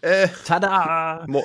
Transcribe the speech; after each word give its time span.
Äh, 0.00 0.28
Tada! 0.44 1.24
Mo 1.26 1.44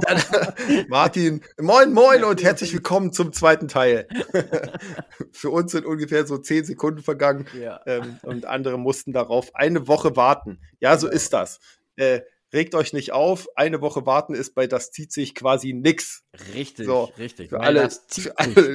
Tada! 0.00 0.54
Martin, 0.88 1.42
moin, 1.60 1.92
moin 1.92 2.22
und 2.24 2.42
herzlich 2.42 2.72
willkommen 2.72 3.12
zum 3.12 3.32
zweiten 3.32 3.68
Teil. 3.68 4.06
Für 5.32 5.50
uns 5.50 5.72
sind 5.72 5.86
ungefähr 5.86 6.26
so 6.26 6.36
zehn 6.38 6.64
Sekunden 6.64 7.02
vergangen 7.02 7.46
Ja. 7.58 7.80
ähm, 7.86 8.18
und 8.22 8.44
andere 8.46 8.78
mussten 8.78 9.12
darauf 9.12 9.54
eine 9.54 9.88
Woche 9.88 10.16
warten. 10.16 10.60
Ja, 10.80 10.98
so 10.98 11.06
Genau. 11.06 11.16
ist 11.16 11.32
das. 11.32 11.60
Äh, 11.96 12.20
regt 12.52 12.74
euch 12.74 12.92
nicht 12.92 13.12
auf, 13.12 13.48
eine 13.56 13.80
Woche 13.80 14.04
warten 14.04 14.34
ist 14.34 14.54
bei 14.54 14.66
das 14.66 14.90
zieht 14.90 15.12
sich 15.12 15.34
quasi 15.34 15.72
nix. 15.72 16.24
Richtig, 16.54 16.86
So, 16.86 17.04
richtig. 17.16 17.48
Für 17.50 17.60
alle, 17.60 17.88
für, 18.08 18.38
alle, 18.38 18.74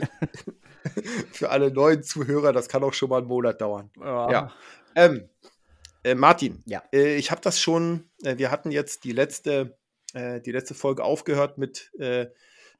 für 1.33 1.49
alle 1.49 1.71
neuen 1.71 2.01
Zuhörer, 2.03 2.51
das 2.51 2.67
kann 2.67 2.83
auch 2.83 2.93
schon 2.93 3.09
mal 3.09 3.19
einen 3.19 3.27
Monat 3.27 3.61
dauern. 3.61 3.91
Ja. 3.99 4.51
Ähm, 4.95 5.29
äh, 6.11 6.15
Martin, 6.15 6.61
Ja. 6.65 6.83
äh, 6.93 7.15
ich 7.15 7.31
habe 7.31 7.41
das 7.41 7.59
schon, 7.59 8.09
äh, 8.23 8.37
wir 8.37 8.51
hatten 8.51 8.71
jetzt 8.71 9.03
die 9.03 9.11
letzte, 9.11 9.77
äh, 10.13 10.41
die 10.41 10.51
letzte 10.51 10.73
Folge 10.73 11.03
aufgehört 11.03 11.57
mit, 11.57 11.91
äh, 11.99 12.27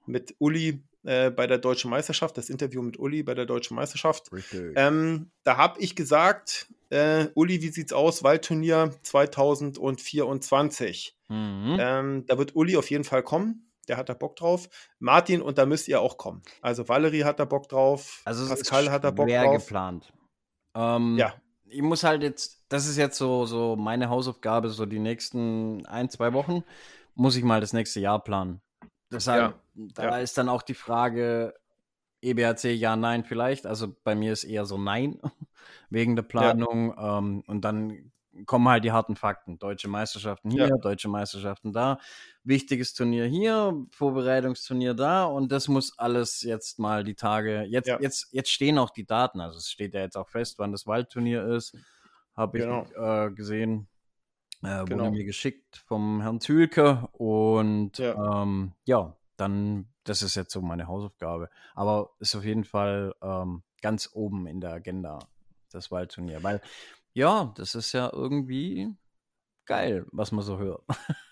mit 0.05 0.35
Uli 0.39 0.83
äh, 1.03 1.29
bei 1.31 1.47
der 1.47 1.57
Deutschen 1.59 1.89
Meisterschaft, 1.91 2.37
das 2.37 2.49
Interview 2.49 2.81
mit 2.81 2.97
Uli 2.99 3.23
bei 3.23 3.33
der 3.33 3.45
Deutschen 3.45 3.75
Meisterschaft. 3.75 4.29
Ähm, 4.75 5.31
da 5.43 5.57
habe 5.57 5.79
ich 5.79 5.95
gesagt, 5.95 6.67
äh, 6.89 7.27
Uli, 7.35 7.61
wie 7.61 7.69
sieht's 7.69 7.93
aus? 7.93 8.23
Waldturnier 8.23 8.95
2024. 9.03 11.15
mhm. 11.29 11.77
Ähm, 11.79 12.25
da 12.27 12.37
wird 12.37 12.55
Uli 12.55 12.75
auf 12.77 12.89
jeden 12.89 13.03
Fall 13.03 13.23
kommen. 13.23 13.65
Der 13.87 13.97
hat 13.97 14.09
da 14.09 14.13
Bock 14.13 14.35
drauf. 14.35 14.69
Martin, 14.99 15.41
und 15.41 15.57
da 15.57 15.65
müsst 15.65 15.87
ihr 15.87 16.01
auch 16.01 16.17
kommen. 16.17 16.41
Also 16.61 16.87
Valerie 16.87 17.23
hat 17.23 17.39
da 17.39 17.45
Bock 17.45 17.69
drauf. 17.69 18.21
also 18.25 18.43
es 18.43 18.49
Pascal 18.49 18.85
ist 18.85 18.91
hat 18.91 19.03
da 19.03 19.11
Bock 19.11 19.27
drauf. 19.29 19.63
geplant. 19.65 20.13
Ähm, 20.75 21.17
Ja. 21.17 21.33
Ich 21.69 21.81
muss 21.81 22.03
halt 22.03 22.23
jetzt, 22.23 22.63
das 22.69 22.87
ist 22.87 22.97
jetzt 22.97 23.17
so, 23.17 23.45
so 23.45 23.75
meine 23.75 24.09
Hausaufgabe, 24.09 24.69
so 24.69 24.85
die 24.85 24.99
nächsten 24.99 25.85
ein, 25.85 26.09
zwei 26.09 26.33
Wochen, 26.33 26.63
muss 27.15 27.35
ich 27.35 27.43
mal 27.43 27.61
das 27.61 27.73
nächste 27.73 27.99
Jahr 27.99 28.23
planen. 28.23 28.61
Deshalb, 29.11 29.55
da 29.73 30.03
ja. 30.03 30.17
ist 30.17 30.37
dann 30.37 30.49
auch 30.49 30.61
die 30.61 30.75
Frage, 30.75 31.53
EBRC 32.21 32.65
ja, 32.65 32.95
nein 32.95 33.23
vielleicht. 33.23 33.65
Also 33.65 33.95
bei 34.03 34.15
mir 34.15 34.33
ist 34.33 34.43
eher 34.43 34.65
so 34.65 34.77
nein, 34.77 35.19
wegen 35.89 36.15
der 36.15 36.23
Planung. 36.23 36.93
Ähm, 36.97 37.43
und 37.47 37.61
dann 37.61 38.11
kommen 38.45 38.67
halt 38.69 38.83
die 38.83 38.91
harten 38.91 39.15
Fakten. 39.15 39.59
Deutsche 39.59 39.87
Meisterschaften 39.87 40.51
hier, 40.51 40.67
Ja. 40.69 40.77
deutsche 40.77 41.07
Meisterschaften 41.09 41.73
da, 41.73 41.99
wichtiges 42.43 42.93
Turnier 42.93 43.25
hier, 43.25 43.85
Vorbereitungsturnier 43.91 44.93
da 44.93 45.25
und 45.25 45.51
das 45.51 45.67
muss 45.67 45.97
alles 45.97 46.41
jetzt 46.41 46.79
mal 46.79 47.03
die 47.03 47.15
Tage, 47.15 47.63
jetzt, 47.63 47.87
Ja. 47.87 47.99
jetzt, 47.99 48.29
jetzt 48.31 48.51
stehen 48.51 48.77
auch 48.77 48.89
die 48.91 49.05
Daten, 49.05 49.41
also 49.41 49.57
es 49.57 49.69
steht 49.69 49.93
ja 49.93 50.01
jetzt 50.01 50.17
auch 50.17 50.29
fest, 50.29 50.59
wann 50.59 50.71
das 50.71 50.87
Waldturnier 50.87 51.43
ist, 51.45 51.75
habe 52.35 52.57
ich 52.59 52.65
Genau. 52.65 52.85
äh, 52.95 53.31
gesehen, 53.31 53.87
äh, 54.63 54.85
Genau. 54.85 55.05
wurde 55.05 55.11
mir 55.11 55.23
geschickt 55.25 55.77
vom 55.87 56.21
Herrn 56.21 56.39
Zülke 56.41 57.07
und 57.13 57.97
Ja. 57.97 58.41
ähm, 58.43 58.73
ja, 58.85 59.15
dann, 59.37 59.89
das 60.03 60.21
ist 60.21 60.35
jetzt 60.35 60.51
so 60.51 60.61
meine 60.61 60.87
Hausaufgabe, 60.87 61.49
aber 61.75 62.11
ist 62.19 62.35
auf 62.35 62.43
jeden 62.43 62.65
Fall 62.65 63.13
ähm, 63.21 63.63
ganz 63.81 64.09
oben 64.13 64.47
in 64.47 64.59
der 64.61 64.71
Agenda, 64.73 65.19
das 65.71 65.91
Waldturnier, 65.91 66.41
weil 66.43 66.61
ja, 67.13 67.53
das 67.55 67.75
ist 67.75 67.91
ja 67.93 68.11
irgendwie 68.13 68.89
geil, 69.65 70.05
was 70.11 70.31
man 70.31 70.43
so 70.43 70.57
hört. 70.57 70.83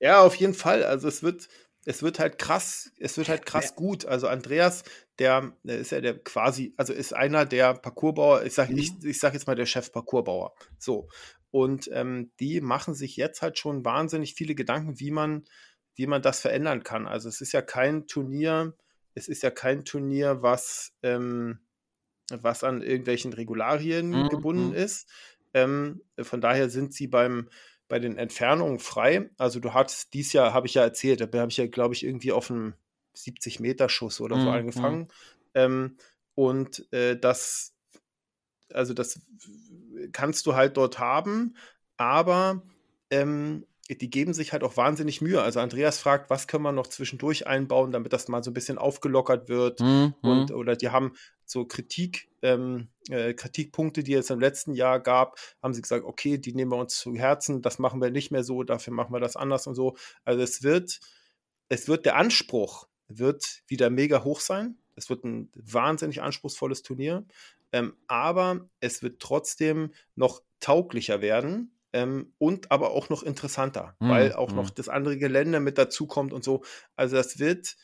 Ja, 0.00 0.22
auf 0.22 0.36
jeden 0.36 0.54
Fall. 0.54 0.84
Also 0.84 1.08
es 1.08 1.22
wird, 1.22 1.48
es 1.84 2.02
wird 2.02 2.18
halt 2.18 2.38
krass, 2.38 2.92
es 2.98 3.16
wird 3.16 3.28
halt 3.28 3.46
krass 3.46 3.74
gut. 3.74 4.04
Also 4.04 4.28
Andreas, 4.28 4.84
der, 5.18 5.52
der 5.64 5.78
ist 5.78 5.90
ja 5.90 6.00
der 6.00 6.18
quasi, 6.18 6.72
also 6.76 6.92
ist 6.92 7.14
einer 7.14 7.46
der 7.46 7.74
Parcoursbauer, 7.74 8.44
ich 8.44 8.54
sage 8.54 8.74
ich, 8.74 8.92
ich 9.02 9.18
sag 9.18 9.34
jetzt 9.34 9.46
mal 9.46 9.56
der 9.56 9.66
Chef 9.66 9.92
Parcoursbauer. 9.92 10.54
So. 10.78 11.08
Und 11.50 11.88
ähm, 11.92 12.30
die 12.40 12.60
machen 12.60 12.94
sich 12.94 13.16
jetzt 13.16 13.42
halt 13.42 13.58
schon 13.58 13.84
wahnsinnig 13.84 14.34
viele 14.34 14.54
Gedanken, 14.54 15.00
wie 15.00 15.10
man, 15.10 15.44
wie 15.96 16.06
man 16.06 16.22
das 16.22 16.40
verändern 16.40 16.82
kann. 16.82 17.06
Also 17.06 17.28
es 17.28 17.40
ist 17.40 17.52
ja 17.52 17.62
kein 17.62 18.06
Turnier, 18.06 18.76
es 19.14 19.28
ist 19.28 19.42
ja 19.42 19.50
kein 19.50 19.84
Turnier, 19.84 20.42
was, 20.42 20.92
ähm, 21.02 21.60
was 22.30 22.64
an 22.64 22.82
irgendwelchen 22.82 23.32
Regularien 23.32 24.28
Mhm, 24.28 24.28
gebunden 24.28 24.72
mhm. 24.72 24.74
ist. 24.74 25.10
Ähm, 25.54 26.02
von 26.20 26.40
daher 26.40 26.70
sind 26.70 26.92
sie 26.94 27.06
beim, 27.06 27.48
bei 27.88 27.98
den 27.98 28.16
Entfernungen 28.18 28.78
frei. 28.80 29.30
Also 29.38 29.60
du 29.60 29.72
hattest 29.74 30.12
dies 30.14 30.32
Jahr, 30.32 30.52
habe 30.52 30.66
ich 30.66 30.74
ja 30.74 30.82
erzählt, 30.82 31.20
da 31.20 31.38
habe 31.38 31.50
ich 31.50 31.56
ja, 31.56 31.66
glaube 31.66 31.94
ich, 31.94 32.04
irgendwie 32.04 32.32
auf 32.32 32.50
einem 32.50 32.74
70-Meter-Schuss 33.14 34.20
oder 34.20 34.38
so 34.38 34.50
Mhm, 34.50 34.50
angefangen. 34.50 35.08
Ähm, 35.54 35.96
und 36.34 36.86
äh, 36.92 37.18
das, 37.18 37.74
also 38.72 38.94
das 38.94 39.20
kannst 40.12 40.46
du 40.46 40.54
halt 40.54 40.76
dort 40.76 40.98
haben, 40.98 41.56
aber 41.96 42.64
ähm, 43.10 43.66
die 43.88 44.10
geben 44.10 44.34
sich 44.34 44.52
halt 44.52 44.62
auch 44.62 44.76
wahnsinnig 44.76 45.20
Mühe. 45.20 45.40
Also 45.40 45.60
Andreas 45.60 45.98
fragt, 45.98 46.28
was 46.28 46.46
können 46.46 46.64
wir 46.64 46.72
noch 46.72 46.88
zwischendurch 46.88 47.46
einbauen, 47.46 47.90
damit 47.90 48.12
das 48.12 48.28
mal 48.28 48.44
so 48.44 48.50
ein 48.50 48.54
bisschen 48.54 48.76
aufgelockert 48.76 49.48
wird. 49.48 49.80
Mhm, 49.80 50.14
Und 50.20 50.50
mhm. 50.50 50.56
oder 50.56 50.76
die 50.76 50.90
haben 50.90 51.14
so 51.46 51.64
Kritik, 51.64 52.28
ähm, 52.42 52.88
äh, 53.08 53.32
Kritikpunkte, 53.32 54.02
die 54.02 54.12
es 54.12 54.28
im 54.28 54.40
letzten 54.40 54.74
Jahr 54.74 55.00
gab, 55.00 55.38
haben 55.62 55.72
sie 55.72 55.80
gesagt, 55.80 56.04
okay, 56.04 56.36
die 56.36 56.54
nehmen 56.54 56.72
wir 56.72 56.76
uns 56.76 56.98
zu 56.98 57.14
Herzen, 57.14 57.62
das 57.62 57.78
machen 57.78 58.02
wir 58.02 58.10
nicht 58.10 58.30
mehr 58.30 58.44
so, 58.44 58.62
dafür 58.62 58.92
machen 58.92 59.14
wir 59.14 59.20
das 59.20 59.36
anders 59.36 59.66
und 59.66 59.74
so. 59.74 59.96
Also 60.24 60.42
es 60.42 60.62
wird, 60.62 61.00
es 61.70 61.88
wird 61.88 62.04
der 62.04 62.16
Anspruch 62.16 62.86
wird 63.08 63.62
wieder 63.66 63.88
mega 63.88 64.22
hoch 64.22 64.40
sein. 64.40 64.76
Es 64.94 65.08
wird 65.08 65.24
ein 65.24 65.50
wahnsinnig 65.54 66.20
anspruchsvolles 66.20 66.82
Turnier, 66.82 67.24
ähm, 67.72 67.94
aber 68.06 68.68
es 68.80 69.02
wird 69.02 69.20
trotzdem 69.20 69.92
noch 70.14 70.42
tauglicher 70.60 71.20
werden. 71.20 71.77
Ähm, 71.92 72.34
und 72.38 72.70
aber 72.70 72.90
auch 72.90 73.08
noch 73.08 73.22
interessanter, 73.22 73.96
Mhm, 74.00 74.08
weil 74.08 74.32
auch 74.34 74.52
noch 74.52 74.70
mhm. 74.70 74.74
das 74.74 74.88
andere 74.88 75.16
Gelände 75.18 75.60
mit 75.60 75.78
dazukommt 75.78 76.32
und 76.32 76.44
so. 76.44 76.62
Also 76.96 77.16
das 77.16 77.38
wird, 77.38 77.76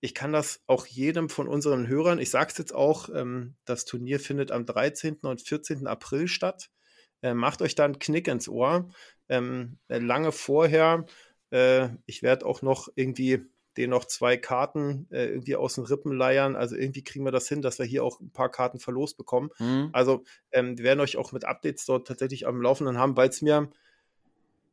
ich 0.00 0.14
kann 0.14 0.32
das 0.32 0.62
auch 0.66 0.86
jedem 0.86 1.28
von 1.28 1.48
unseren 1.48 1.88
Hörern, 1.88 2.18
ich 2.20 2.30
sage 2.30 2.50
es 2.52 2.58
jetzt 2.58 2.74
auch, 2.74 3.08
ähm, 3.14 3.56
das 3.64 3.84
Turnier 3.84 4.20
findet 4.20 4.52
am 4.52 4.64
13. 4.66 5.18
und 5.22 5.42
14. 5.42 5.86
April 5.86 6.28
statt. 6.28 6.70
Äh, 7.22 7.34
macht 7.34 7.62
euch 7.62 7.74
da 7.74 7.84
einen 7.84 7.98
Knick 7.98 8.28
ins 8.28 8.48
Ohr. 8.48 8.90
Ähm, 9.28 9.78
äh, 9.88 9.98
lange 9.98 10.30
vorher, 10.30 11.04
äh, 11.50 11.88
ich 12.06 12.22
werde 12.22 12.46
auch 12.46 12.62
noch 12.62 12.88
irgendwie 12.94 13.44
den 13.78 13.90
noch 13.90 14.04
zwei 14.04 14.36
Karten 14.36 15.06
äh, 15.10 15.26
irgendwie 15.26 15.54
aus 15.54 15.76
den 15.76 15.84
Rippen 15.84 16.12
leiern. 16.12 16.56
Also 16.56 16.74
irgendwie 16.74 17.04
kriegen 17.04 17.24
wir 17.24 17.30
das 17.30 17.48
hin, 17.48 17.62
dass 17.62 17.78
wir 17.78 17.86
hier 17.86 18.02
auch 18.02 18.18
ein 18.20 18.30
paar 18.30 18.50
Karten 18.50 18.80
verlost 18.80 19.16
bekommen. 19.16 19.50
Mhm. 19.58 19.90
Also 19.92 20.24
ähm, 20.50 20.76
wir 20.76 20.84
werden 20.84 21.00
euch 21.00 21.16
auch 21.16 21.30
mit 21.30 21.44
Updates 21.44 21.86
dort 21.86 22.08
tatsächlich 22.08 22.46
am 22.46 22.60
Laufenden 22.60 22.98
haben, 22.98 23.16
weil 23.16 23.28
es 23.28 23.40
mir 23.40 23.70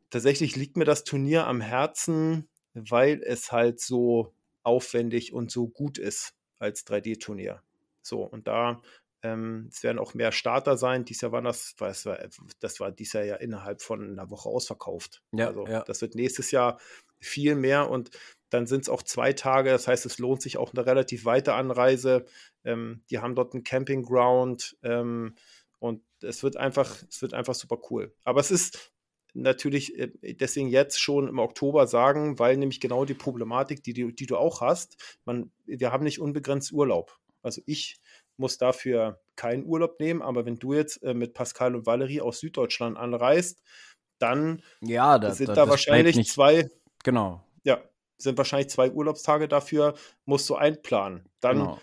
tatsächlich 0.10 0.56
liegt 0.56 0.76
mir 0.76 0.86
das 0.86 1.04
Turnier 1.04 1.46
am 1.46 1.62
Herzen, 1.62 2.48
weil 2.74 3.22
es 3.24 3.52
halt 3.52 3.80
so 3.80 4.34
aufwendig 4.64 5.34
und 5.34 5.52
so 5.52 5.68
gut 5.68 6.00
ist 6.00 6.34
als 6.58 6.86
3D-Turnier. 6.88 7.62
So, 8.02 8.24
und 8.24 8.48
da, 8.48 8.82
ähm, 9.22 9.70
es 9.72 9.84
werden 9.84 10.00
auch 10.00 10.16
mehr 10.16 10.32
Starter 10.32 10.78
sein. 10.78 11.06
Dies 11.06 11.22
Jahr 11.22 11.32
waren 11.32 11.44
das, 11.44 11.76
war, 11.78 11.90
das 11.90 12.06
war, 12.06 12.18
das 12.60 12.80
war 12.80 12.92
dies 12.92 13.14
Jahr 13.14 13.24
ja 13.24 13.36
innerhalb 13.36 13.84
von 13.84 14.02
einer 14.12 14.32
Woche 14.32 14.50
ausverkauft. 14.50 15.22
Ja, 15.32 15.48
also 15.48 15.68
ja. 15.68 15.84
das 15.84 16.02
wird 16.02 16.16
nächstes 16.16 16.50
Jahr 16.50 16.80
viel 17.20 17.56
mehr 17.56 17.90
und 17.90 18.12
dann 18.50 18.68
sind 18.68 18.82
es 18.82 18.90
auch 18.90 19.04
zwei 19.04 19.34
Tage. 19.34 19.70
Das 19.70 19.88
heißt, 19.88 20.06
es 20.06 20.20
lohnt 20.20 20.42
sich 20.42 20.58
auch 20.58 20.74
eine 20.74 20.86
relativ 20.86 21.26
weite 21.26 21.54
Anreise. 21.54 22.26
Ähm, 22.64 23.04
die 23.10 23.20
haben 23.20 23.36
dort 23.36 23.54
einen 23.54 23.64
Campingground 23.64 24.78
ähm, 24.84 25.36
und 25.80 26.02
es 26.22 26.44
wird 26.44 26.58
einfach, 26.58 27.04
es 27.10 27.22
wird 27.22 27.34
einfach 27.34 27.56
super 27.56 27.80
cool. 27.90 28.14
Aber 28.24 28.40
es 28.40 28.52
ist 28.52 28.94
natürlich 29.34 29.98
äh, 30.00 30.12
deswegen 30.36 30.70
jetzt 30.70 31.00
schon 31.00 31.28
im 31.28 31.40
Oktober 31.40 31.88
sagen, 31.88 32.40
weil 32.40 32.58
nämlich 32.58 32.80
genau 32.80 33.06
die 33.06 33.14
Problematik, 33.14 33.84
die, 33.84 33.94
die, 33.94 34.16
die 34.16 34.26
du 34.26 34.38
auch 34.38 34.62
hast, 34.62 35.20
man, 35.26 35.52
wir 35.66 35.92
haben 35.92 36.04
nicht 36.04 36.20
unbegrenzt 36.20 36.72
Urlaub. 36.72 37.18
Also 37.42 37.62
ich 37.66 37.98
muss 38.38 38.58
dafür 38.58 39.22
keinen 39.36 39.66
Urlaub 39.66 40.00
nehmen, 40.00 40.22
aber 40.22 40.46
wenn 40.46 40.58
du 40.58 40.74
jetzt 40.74 41.04
äh, 41.04 41.14
mit 41.14 41.34
Pascal 41.34 41.76
und 41.76 41.86
Valerie 41.86 42.22
aus 42.22 42.40
Süddeutschland 42.40 42.98
anreist, 42.98 43.62
dann 44.20 44.62
Ja, 44.82 45.20
da, 45.20 45.34
sind 45.34 45.50
da, 45.50 45.54
da 45.56 45.70
wahrscheinlich 45.70 46.16
nicht, 46.16 46.32
zwei, 46.32 46.70
genau, 47.04 47.46
sind 48.18 48.38
wahrscheinlich 48.38 48.70
zwei 48.70 48.92
Urlaubstage 48.92 49.48
dafür, 49.48 49.96
musst 50.26 50.50
du 50.50 50.56
einplanen. 50.56 51.28
Dann, 51.40 51.58
genau. 51.58 51.80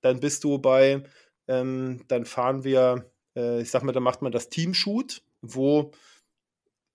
dann 0.00 0.20
bist 0.20 0.44
du 0.44 0.58
bei, 0.58 1.02
ähm, 1.46 2.04
dann 2.08 2.24
fahren 2.24 2.64
wir, 2.64 3.10
äh, 3.36 3.60
ich 3.60 3.70
sag 3.70 3.82
mal, 3.82 3.92
dann 3.92 4.02
macht 4.02 4.22
man 4.22 4.32
das 4.32 4.48
Teamshoot, 4.48 5.22
wo, 5.42 5.92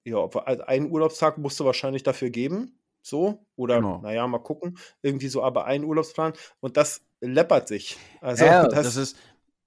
ja, 0.05 0.27
einen 0.67 0.91
Urlaubstag 0.91 1.37
musst 1.37 1.59
du 1.59 1.65
wahrscheinlich 1.65 2.03
dafür 2.03 2.29
geben, 2.29 2.77
so, 3.01 3.45
oder, 3.55 3.77
Genau. 3.77 3.99
naja, 4.01 4.27
mal 4.27 4.39
gucken, 4.39 4.77
irgendwie 5.01 5.27
so, 5.27 5.43
aber 5.43 5.65
einen 5.65 5.83
Urlaubsplan 5.83 6.33
und 6.59 6.77
das 6.77 7.01
läppert 7.21 7.67
sich. 7.67 7.97
Also, 8.21 8.45
ja, 8.45 8.63
das, 8.67 8.83
das, 8.83 8.95
ist 8.97 9.17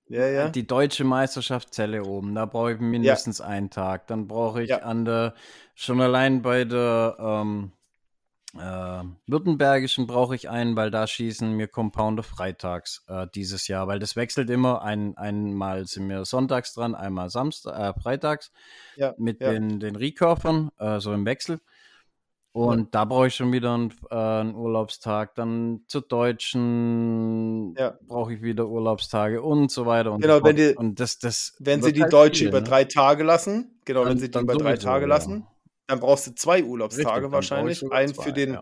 ja, 0.08 0.26
ja, 0.28 0.48
die 0.48 0.66
deutsche 0.66 1.04
Meisterschaft 1.04 1.74
Zelle 1.74 2.04
oben. 2.04 2.34
Da 2.34 2.46
brauche 2.46 2.74
ich 2.74 2.80
mindestens 2.80 3.40
einen 3.40 3.70
Tag. 3.70 4.06
Dann 4.06 4.28
brauche 4.28 4.62
ich 4.62 4.70
Ja. 4.70 4.78
an 4.78 5.04
der, 5.04 5.34
schon 5.74 6.00
allein 6.00 6.42
bei 6.42 6.64
der 6.64 7.16
ähm, 7.18 7.72
äh, 8.58 9.04
Württembergischen 9.26 10.06
brauche 10.06 10.34
ich 10.34 10.48
einen, 10.48 10.76
weil 10.76 10.90
da 10.90 11.06
schießen 11.06 11.52
mir 11.52 11.68
Compounder 11.68 12.22
freitags 12.22 13.04
äh, 13.08 13.26
dieses 13.34 13.68
Jahr, 13.68 13.88
weil 13.88 13.98
das 13.98 14.16
wechselt 14.16 14.50
immer. 14.50 14.82
Ein, 14.82 15.16
einmal 15.16 15.86
sind 15.86 16.08
wir 16.08 16.24
sonntags 16.24 16.74
dran, 16.74 16.94
einmal 16.94 17.30
Samstag, 17.30 17.78
äh, 17.78 18.00
freitags 18.00 18.52
ja, 18.96 19.14
mit 19.18 19.40
ja. 19.40 19.52
den, 19.52 19.80
den 19.80 19.96
Recurvern, 19.96 20.70
äh, 20.78 21.00
so 21.00 21.12
im 21.12 21.24
Wechsel. 21.24 21.60
Und 22.56 22.78
ja. 22.78 22.86
da 22.90 23.04
brauche 23.04 23.26
ich 23.26 23.34
schon 23.34 23.52
wieder 23.52 23.74
einen, 23.74 23.92
äh, 24.10 24.14
einen, 24.14 24.54
Urlaubstag. 24.54 25.34
Dann 25.34 25.82
zur 25.88 26.00
Deutschen 26.00 27.74
brauche 28.08 28.32
ich 28.32 28.40
wieder 28.40 28.66
Urlaubstage 28.66 29.42
und 29.42 29.70
so 29.70 29.84
weiter. 29.84 30.12
Und 30.12 30.22
genau, 30.22 30.42
wenn, 30.42 30.56
die, 30.56 30.74
und 30.74 30.98
das, 30.98 31.18
das 31.18 31.54
wenn 31.58 31.82
sie 31.82 31.92
die 31.92 32.02
halt 32.02 32.14
Deutsche 32.14 32.38
viel, 32.38 32.48
über 32.48 32.62
ne? 32.62 32.66
drei 32.66 32.84
Tage 32.84 33.24
lassen, 33.24 33.78
genau, 33.84 34.04
dann, 34.04 34.12
wenn 34.12 34.18
sie 34.18 34.30
die 34.30 34.38
über 34.38 34.54
drei 34.54 34.78
Tage 34.78 35.04
lassen, 35.04 35.46
dann 35.86 36.00
brauchst 36.00 36.26
du 36.26 36.34
zwei 36.34 36.64
Urlaubstage 36.64 37.16
Richtig, 37.16 37.32
wahrscheinlich. 37.32 37.92
Einen 37.92 38.14
zwei, 38.14 38.22
für 38.22 38.32
den. 38.32 38.58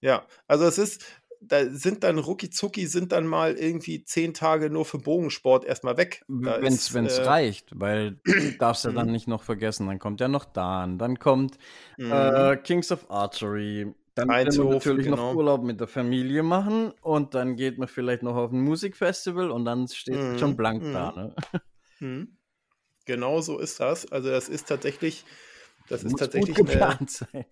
Ja. 0.00 0.26
also 0.46 0.66
es 0.66 0.78
ist, 0.78 1.04
da 1.40 1.68
sind 1.68 2.04
dann 2.04 2.18
rucki 2.18 2.48
sind 2.86 3.12
dann 3.12 3.26
mal 3.26 3.54
irgendwie 3.54 4.04
zehn 4.04 4.34
Tage 4.34 4.70
nur 4.70 4.84
für 4.84 4.98
Bogensport 4.98 5.64
erstmal 5.64 5.96
weg. 5.96 6.24
Wenn 6.28 6.72
es 6.72 6.94
äh, 6.94 7.22
reicht, 7.22 7.70
weil 7.74 8.18
du 8.24 8.52
darfst 8.58 8.84
ja 8.84 8.92
dann 8.92 9.06
mhm. 9.06 9.12
nicht 9.12 9.28
noch 9.28 9.42
vergessen, 9.42 9.86
dann 9.86 9.98
kommt 9.98 10.20
ja 10.20 10.28
noch 10.28 10.44
Dan, 10.44 10.98
dann 10.98 11.18
kommt 11.18 11.58
äh, 11.98 12.04
mhm. 12.54 12.62
Kings 12.62 12.92
of 12.92 13.10
Archery, 13.10 13.94
dann 14.16 14.28
können 14.28 14.52
wir 14.52 14.64
natürlich 14.64 15.04
genau. 15.04 15.16
noch 15.16 15.34
Urlaub 15.34 15.62
mit 15.62 15.78
der 15.78 15.88
Familie 15.88 16.42
machen 16.42 16.92
und 17.02 17.34
dann 17.34 17.54
geht 17.54 17.76
man 17.78 17.86
vielleicht 17.86 18.22
noch 18.22 18.34
auf 18.34 18.50
ein 18.50 18.60
Musikfestival 18.60 19.50
und 19.50 19.66
dann 19.66 19.88
steht 19.88 20.16
mhm. 20.16 20.38
schon 20.38 20.56
blank 20.56 20.82
mhm. 20.82 20.92
da. 20.92 21.12
Ne? 21.12 21.34
Mhm. 21.98 22.36
Genau 23.06 23.40
so 23.40 23.58
ist 23.58 23.80
das. 23.80 24.12
Also 24.12 24.28
das 24.28 24.50
ist 24.50 24.68
tatsächlich, 24.68 25.24
das, 25.88 26.02
das 26.02 26.12
ist 26.12 26.18
tatsächlich 26.18 26.56
gut 26.56 26.66
geplant 26.66 27.00
eine, 27.00 27.10
sein. 27.10 27.44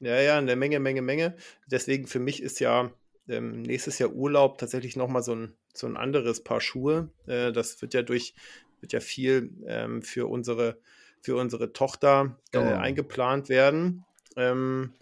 Ja, 0.00 0.20
ja, 0.20 0.38
eine 0.38 0.56
Menge, 0.56 0.80
Menge, 0.80 1.02
Menge. 1.02 1.36
Deswegen 1.66 2.06
für 2.06 2.18
mich 2.18 2.42
ist 2.42 2.60
ja 2.60 2.90
ähm, 3.28 3.62
nächstes 3.62 3.98
Jahr 3.98 4.12
Urlaub 4.12 4.58
tatsächlich 4.58 4.96
nochmal 4.96 5.22
so 5.22 5.34
ein, 5.34 5.56
so 5.74 5.86
ein 5.86 5.96
anderes 5.96 6.42
Paar 6.42 6.60
Schuhe. 6.60 7.10
Äh, 7.26 7.52
das 7.52 7.80
wird 7.82 7.94
ja 7.94 8.02
durch, 8.02 8.34
wird 8.80 8.92
ja 8.92 9.00
viel 9.00 9.50
ähm, 9.66 10.02
für 10.02 10.28
unsere, 10.28 10.78
für 11.20 11.36
unsere 11.36 11.72
Tochter 11.72 12.36
äh, 12.52 12.58
oh. 12.58 12.62
eingeplant 12.62 13.48
werden. 13.48 14.04
Ähm, 14.36 14.94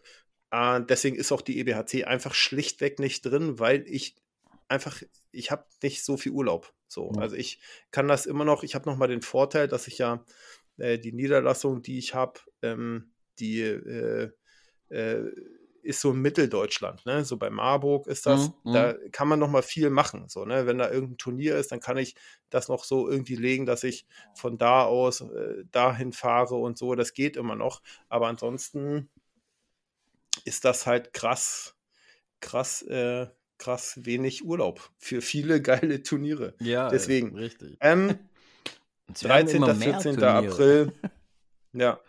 äh, 0.51 0.81
deswegen 0.83 1.17
ist 1.17 1.33
auch 1.33 1.43
die 1.43 1.59
EBHC 1.61 2.05
einfach 2.05 2.35
schlichtweg 2.35 2.99
nicht 2.99 3.23
drin, 3.23 3.59
weil 3.59 3.85
ich 3.87 4.17
einfach, 4.69 5.03
ich 5.33 5.51
habe 5.51 5.65
nicht 5.83 6.05
so 6.05 6.17
viel 6.17 6.33
Urlaub. 6.33 6.73
So, 6.89 7.13
ja. 7.15 7.23
also 7.23 7.37
ich 7.37 7.61
kann 7.91 8.09
das 8.09 8.27
immer 8.27 8.45
noch, 8.45 8.63
ich 8.65 8.75
habe 8.75 8.89
noch 8.89 8.97
mal 8.97 9.09
den 9.09 9.23
Vorteil, 9.23 9.69
dass 9.69 9.87
ich 9.87 9.99
ja 9.99 10.25
äh, 10.79 10.99
die 10.99 11.13
Niederlassung, 11.13 11.83
die 11.83 11.99
ich 11.99 12.15
habe, 12.15 12.41
ähm, 12.63 13.13
die 13.39 13.61
äh, 13.61 14.31
äh, 14.91 15.31
ist 15.83 16.01
so 16.01 16.13
Mitteldeutschland, 16.13 17.05
ne? 17.07 17.25
So 17.25 17.37
bei 17.37 17.51
Marburg 17.51 18.07
ist 18.07 18.27
das, 18.27 18.53
mhm, 18.65 18.73
da 18.73 18.93
mhm. 18.93 19.13
kann 19.13 19.29
man 19.29 19.39
noch 19.39 19.49
mal 19.49 19.63
viel 19.63 19.91
machen. 19.91 20.29
So, 20.29 20.45
ne? 20.45 20.67
Wenn 20.67 20.79
da 20.79 20.91
irgendein 20.91 21.19
Turnier 21.19 21.57
ist, 21.57 21.73
dann 21.73 21.81
kann 21.81 21.97
ich 21.97 22.15
das 22.51 22.69
noch 22.69 22.85
so 22.85 23.09
irgendwie 23.09 23.37
legen, 23.37 23.67
dass 23.67 23.85
ich 23.85 24.07
von 24.35 24.59
da 24.59 24.85
aus 24.85 25.23
äh, 25.23 25.65
dahin 25.71 26.13
fahre 26.13 26.57
und 26.57 26.77
so. 26.77 26.95
Das 26.95 27.15
geht 27.15 27.37
immer 27.37 27.57
noch. 27.57 27.83
Aber 28.09 28.29
ansonsten 28.29 29.09
ist 30.45 30.65
das 30.65 30.87
halt 30.87 31.13
krass, 31.13 31.77
krass, 32.41 32.83
äh, 32.83 33.29
krass 33.59 34.05
wenig 34.05 34.45
Urlaub 34.45 34.91
für 34.99 35.23
viele 35.23 35.63
geile 35.63 36.03
Turniere. 36.03 36.55
Ja, 36.61 36.89
deswegen. 36.91 37.37
Richtig. 37.37 37.79
Ähm, 37.81 38.19
13. 39.21 39.65
14. 39.65 40.23
April. 40.23 40.93
Ja, 41.73 42.01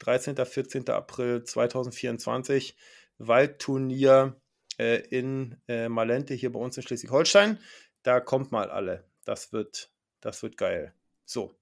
13. 0.00 0.36
14. 0.36 0.88
April 0.90 1.44
2024 1.44 2.76
Waldturnier 3.18 4.40
äh, 4.78 5.00
in 5.08 5.56
äh, 5.68 5.88
Malente 5.88 6.34
hier 6.34 6.52
bei 6.52 6.60
uns 6.60 6.76
in 6.76 6.82
Schleswig-Holstein. 6.82 7.58
Da 8.02 8.20
kommt 8.20 8.52
mal 8.52 8.70
alle. 8.70 9.04
Das 9.24 9.52
wird, 9.52 9.90
das 10.20 10.42
wird 10.42 10.56
geil. 10.56 10.94
So. 11.24 11.54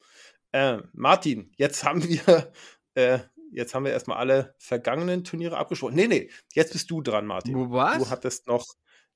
Äh, 0.53 0.79
Martin, 0.93 1.53
jetzt 1.57 1.83
haben 1.85 2.07
wir, 2.07 2.53
äh, 2.95 3.19
jetzt 3.51 3.75
haben 3.75 3.85
wir 3.85 3.93
erstmal 3.93 4.19
alle 4.19 4.55
vergangenen 4.59 5.25
Turniere 5.25 5.57
abgesprochen. 5.57 5.95
Nee, 5.95 6.09
nee, 6.09 6.31
jetzt 6.53 6.73
bist 6.73 6.91
du 6.91 7.03
dran, 7.03 7.27
Martin. 7.27 7.71
Was? 7.71 7.99
Du 7.99 8.11
hattest 8.11 8.47
noch, 8.47 8.67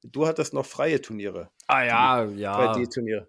du 0.03 0.27
hattest 0.27 0.55
noch 0.55 0.67
freie 0.67 1.01
Turniere. 1.01 1.51
Ah 1.67 1.85
ja, 1.85 2.25
ja. 2.25 2.75
3D-Turniere. 2.75 3.29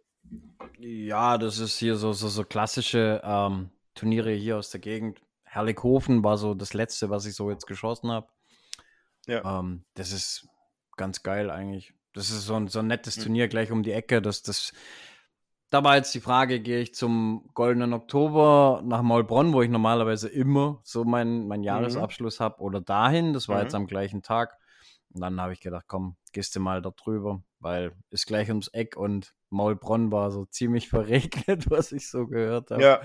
Ja, 0.79 1.37
das 1.37 1.59
ist 1.59 1.77
hier 1.77 1.95
so, 1.95 2.13
so, 2.13 2.27
so 2.27 2.43
klassische 2.43 3.21
ähm, 3.23 3.69
Turniere 3.93 4.31
hier 4.31 4.57
aus 4.57 4.69
der 4.69 4.79
Gegend. 4.79 5.21
Herrlichhofen 5.51 6.23
war 6.23 6.37
so 6.37 6.53
das 6.53 6.73
letzte, 6.73 7.09
was 7.09 7.25
ich 7.25 7.35
so 7.35 7.51
jetzt 7.51 7.67
geschossen 7.67 8.09
habe. 8.09 8.27
Ja. 9.27 9.59
Ähm, 9.59 9.83
das 9.95 10.13
ist 10.13 10.47
ganz 10.95 11.23
geil 11.23 11.51
eigentlich. 11.51 11.93
Das 12.13 12.29
ist 12.29 12.45
so 12.45 12.55
ein, 12.55 12.69
so 12.69 12.79
ein 12.79 12.87
nettes 12.87 13.17
mhm. 13.17 13.23
Turnier 13.23 13.47
gleich 13.49 13.69
um 13.69 13.83
die 13.83 13.91
Ecke. 13.91 14.21
Das, 14.21 14.43
das, 14.43 14.71
da 15.69 15.83
war 15.83 15.97
jetzt 15.97 16.15
die 16.15 16.21
Frage, 16.21 16.61
gehe 16.61 16.79
ich 16.79 16.93
zum 16.93 17.49
Goldenen 17.53 17.91
Oktober 17.91 18.81
nach 18.85 19.01
Maulbronn, 19.01 19.51
wo 19.51 19.61
ich 19.61 19.69
normalerweise 19.69 20.29
immer 20.29 20.79
so 20.83 21.03
meinen 21.03 21.49
mein 21.49 21.59
mhm. 21.59 21.65
Jahresabschluss 21.65 22.39
mhm. 22.39 22.43
habe, 22.45 22.61
oder 22.61 22.79
dahin. 22.79 23.33
Das 23.33 23.49
war 23.49 23.57
mhm. 23.57 23.63
jetzt 23.63 23.75
am 23.75 23.87
gleichen 23.87 24.21
Tag. 24.21 24.57
Und 25.13 25.19
dann 25.19 25.41
habe 25.41 25.51
ich 25.51 25.59
gedacht, 25.59 25.83
komm, 25.89 26.15
gehst 26.31 26.55
du 26.55 26.61
mal 26.61 26.81
da 26.81 26.91
drüber, 26.91 27.43
weil 27.59 27.91
ist 28.09 28.25
gleich 28.25 28.47
ums 28.47 28.69
Eck 28.69 28.95
und 28.95 29.33
Maulbronn 29.49 30.13
war 30.13 30.31
so 30.31 30.45
ziemlich 30.45 30.87
verregnet, 30.89 31.69
was 31.69 31.91
ich 31.91 32.09
so 32.09 32.25
gehört 32.27 32.71
habe. 32.71 32.81
Ja. 32.81 33.01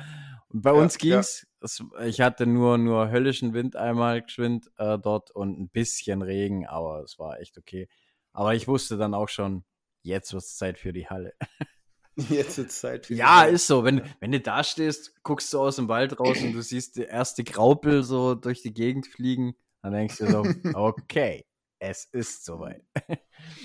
Bei 0.63 0.73
ja, 0.73 0.81
uns 0.81 0.97
ging's. 0.97 1.47
Ja. 1.61 2.05
ich 2.05 2.21
hatte 2.21 2.47
nur, 2.47 2.79
nur 2.79 3.11
höllischen 3.11 3.53
Wind 3.53 3.77
einmal 3.77 4.23
geschwind 4.23 4.71
äh, 4.79 4.99
dort 4.99 5.31
und 5.31 5.61
ein 5.61 5.69
bisschen 5.69 6.23
Regen, 6.23 6.67
aber 6.67 7.03
es 7.03 7.19
war 7.19 7.41
echt 7.41 7.59
okay. 7.59 7.89
Aber 8.33 8.55
ich 8.55 8.67
wusste 8.67 8.97
dann 8.97 9.13
auch 9.13 9.29
schon, 9.29 9.65
jetzt 10.03 10.33
wird 10.33 10.45
es 10.45 10.57
Zeit 10.57 10.79
für 10.79 10.93
die 10.93 11.09
Halle. 11.09 11.35
Jetzt 12.31 12.57
wird 12.57 12.71
es 12.71 12.81
Zeit 12.81 13.05
für 13.05 13.13
die 13.13 13.19
ja, 13.19 13.41
Halle. 13.41 13.49
Ja, 13.49 13.55
ist 13.55 13.67
so. 13.67 13.85
Wenn, 13.85 14.01
wenn 14.21 14.33
du 14.33 14.41
da 14.41 14.65
stehst, 14.65 15.23
guckst 15.23 15.53
du 15.53 15.61
aus 15.61 15.77
dem 15.77 15.89
Wald 15.89 16.19
raus 16.19 16.41
und 16.41 16.55
du 16.55 16.63
siehst 16.63 16.97
die 16.97 17.03
erste 17.03 17.45
Graupel 17.45 18.03
so 18.05 18.35
durch 18.35 18.63
die 18.63 18.73
Gegend 18.73 19.07
fliegen, 19.07 19.55
dann 19.83 19.93
denkst 19.93 20.17
du 20.17 20.27
so, 20.31 20.43
okay, 20.75 21.45
es 21.79 22.05
ist 22.05 22.45
soweit. 22.45 22.83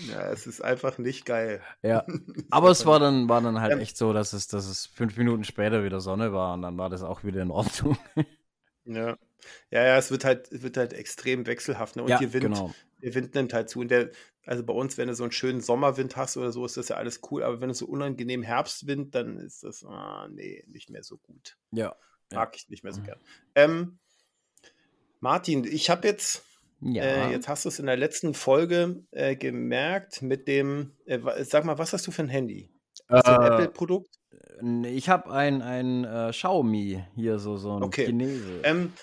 Ja, 0.10 0.30
es 0.30 0.48
ist 0.48 0.62
einfach 0.62 0.98
nicht 0.98 1.26
geil. 1.26 1.62
Ja, 1.82 2.06
aber 2.52 2.70
es 2.70 2.86
war 2.86 3.00
dann, 3.00 3.30
war 3.30 3.42
dann 3.42 3.62
halt 3.62 3.80
echt 3.80 3.98
so, 3.98 4.12
dass 4.14 4.34
es, 4.34 4.48
dass 4.48 4.68
es 4.68 4.86
fünf 4.86 5.18
Minuten 5.18 5.44
später 5.44 5.84
wieder 5.84 6.02
Sonne 6.02 6.34
war 6.34 6.54
und 6.54 6.62
dann 6.62 6.78
war 6.78 6.90
das 6.90 7.04
auch 7.04 7.24
wieder 7.24 7.42
in 7.42 7.52
Ordnung. 7.52 7.98
Ja. 8.86 9.18
Ja, 9.72 9.84
ja, 9.84 9.98
es 9.98 10.12
wird 10.12 10.26
halt, 10.26 10.52
es 10.52 10.62
wird 10.62 10.78
halt 10.78 10.94
extrem 10.94 11.46
wechselhaft. 11.46 11.96
Ne? 11.96 12.04
Und 12.04 12.10
ja, 12.10 12.20
die 12.20 12.34
Wind, 12.34 12.44
genau. 12.44 12.74
der 13.02 13.16
Wind 13.16 13.34
nimmt 13.34 13.54
halt 13.54 13.70
zu. 13.70 13.80
Und 13.80 13.90
der, 13.90 14.12
also 14.46 14.64
bei 14.64 14.74
uns, 14.74 14.98
wenn 14.98 15.08
du 15.08 15.16
so 15.16 15.24
einen 15.24 15.32
schönen 15.32 15.62
Sommerwind 15.62 16.16
hast 16.16 16.38
oder 16.38 16.52
so, 16.52 16.66
ist 16.66 16.78
das 16.78 16.90
ja 16.90 16.98
alles 16.98 17.22
cool. 17.32 17.44
Aber 17.44 17.62
wenn 17.62 17.70
du 17.70 17.76
so 17.76 17.88
unangenehm 17.88 18.44
Herbstwind, 18.44 19.16
dann 19.16 19.38
ist 19.38 19.64
das, 19.64 19.84
ah, 19.84 20.28
nee, 20.30 20.64
nicht 20.68 20.90
mehr 20.90 21.04
so 21.04 21.18
gut. 21.18 21.58
Ja. 21.72 21.96
Mag 22.32 22.54
ja. 22.54 22.56
ich 22.56 22.70
nicht 22.70 22.84
mehr 22.84 22.94
so 22.94 23.02
mhm. 23.02 23.06
gern. 23.06 23.20
Ähm, 23.56 24.00
Martin, 25.20 25.64
ich 25.64 25.90
habe 25.90 26.08
jetzt 26.08 26.44
ja. 26.82 27.04
Äh, 27.04 27.32
jetzt 27.32 27.48
hast 27.48 27.66
du 27.66 27.70
es 27.70 27.80
in 27.80 27.86
der 27.86 27.98
letzten 27.98 28.34
Folge 28.34 29.04
äh, 29.12 29.36
gemerkt 29.36 30.22
mit 30.22 30.48
dem, 30.48 30.94
äh, 31.06 31.20
sag 31.44 31.66
mal, 31.66 31.78
was 31.78 31.94
hast 31.94 32.08
du 32.08 32.12
für 32.12 32.24
ein 32.24 32.30
Handy? 32.30 32.72
Ist 32.94 33.06
das 33.10 33.26
ein 33.26 33.42
äh, 33.42 33.48
Apple-Produkt? 33.48 34.10
Ich 34.86 35.10
habe 35.10 35.32
ein, 35.32 35.62
ein 35.62 36.04
äh, 36.04 36.30
Xiaomi 36.32 37.04
hier, 37.16 37.40
so, 37.40 37.58
so 37.58 37.78
ein 37.78 37.84
okay. 37.84 38.06
Chinese. 38.06 38.62
Ähm, 38.64 38.94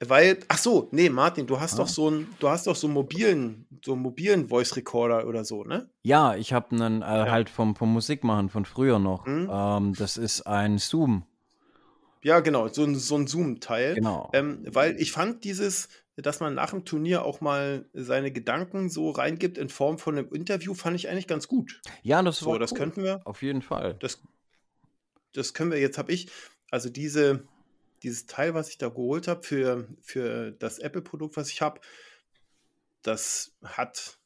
weil, 0.00 0.38
ach 0.46 0.58
so, 0.58 0.88
nee, 0.92 1.08
Martin, 1.08 1.46
du 1.46 1.58
hast 1.58 1.74
ah. 1.74 1.78
doch 1.78 1.88
so 1.88 2.06
einen, 2.06 2.34
du 2.38 2.48
hast 2.48 2.68
doch 2.68 2.76
so 2.76 2.86
einen 2.86 2.94
mobilen, 2.94 3.66
so 3.84 3.94
einen 3.94 4.02
mobilen 4.02 4.48
Voice 4.48 4.76
Recorder 4.76 5.26
oder 5.26 5.44
so, 5.44 5.64
ne? 5.64 5.90
Ja, 6.02 6.36
ich 6.36 6.52
habe 6.52 6.70
einen 6.70 7.02
äh, 7.02 7.04
ja. 7.04 7.30
halt 7.30 7.50
vom, 7.50 7.74
vom 7.74 7.92
Musikmachen 7.92 8.48
von 8.48 8.64
früher 8.64 9.00
noch. 9.00 9.26
Mhm. 9.26 9.48
Ähm, 9.50 9.94
das 9.94 10.16
ist 10.16 10.42
ein 10.42 10.78
Zoom. 10.78 11.24
Ja, 12.22 12.40
genau, 12.40 12.68
so 12.68 12.84
ein, 12.84 12.94
so 12.94 13.16
ein 13.16 13.26
Zoom-Teil. 13.26 13.94
Genau. 13.94 14.30
Ähm, 14.34 14.64
weil 14.70 15.00
ich 15.00 15.10
fand 15.10 15.44
dieses, 15.44 15.88
dass 16.22 16.40
man 16.40 16.54
nach 16.54 16.70
dem 16.70 16.84
Turnier 16.84 17.24
auch 17.24 17.40
mal 17.40 17.86
seine 17.92 18.32
Gedanken 18.32 18.90
so 18.90 19.10
reingibt 19.10 19.58
in 19.58 19.68
Form 19.68 19.98
von 19.98 20.18
einem 20.18 20.32
Interview, 20.32 20.74
fand 20.74 20.96
ich 20.96 21.08
eigentlich 21.08 21.26
ganz 21.26 21.48
gut. 21.48 21.80
Ja, 22.02 22.22
das 22.22 22.38
so, 22.38 22.58
das 22.58 22.72
cool. 22.72 22.78
könnten 22.78 23.02
wir. 23.02 23.20
Auf 23.24 23.42
jeden 23.42 23.62
Fall. 23.62 23.94
Das, 24.00 24.22
das 25.32 25.54
können 25.54 25.70
wir. 25.70 25.78
Jetzt 25.78 25.98
habe 25.98 26.12
ich 26.12 26.30
also 26.70 26.88
diese 26.90 27.44
dieses 28.02 28.26
Teil, 28.26 28.54
was 28.54 28.68
ich 28.68 28.78
da 28.78 28.88
geholt 28.88 29.28
habe 29.28 29.42
für 29.42 29.88
für 30.02 30.52
das 30.52 30.78
Apple-Produkt, 30.78 31.36
was 31.36 31.50
ich 31.50 31.60
habe, 31.60 31.80
das 33.02 33.56
hat 33.64 34.18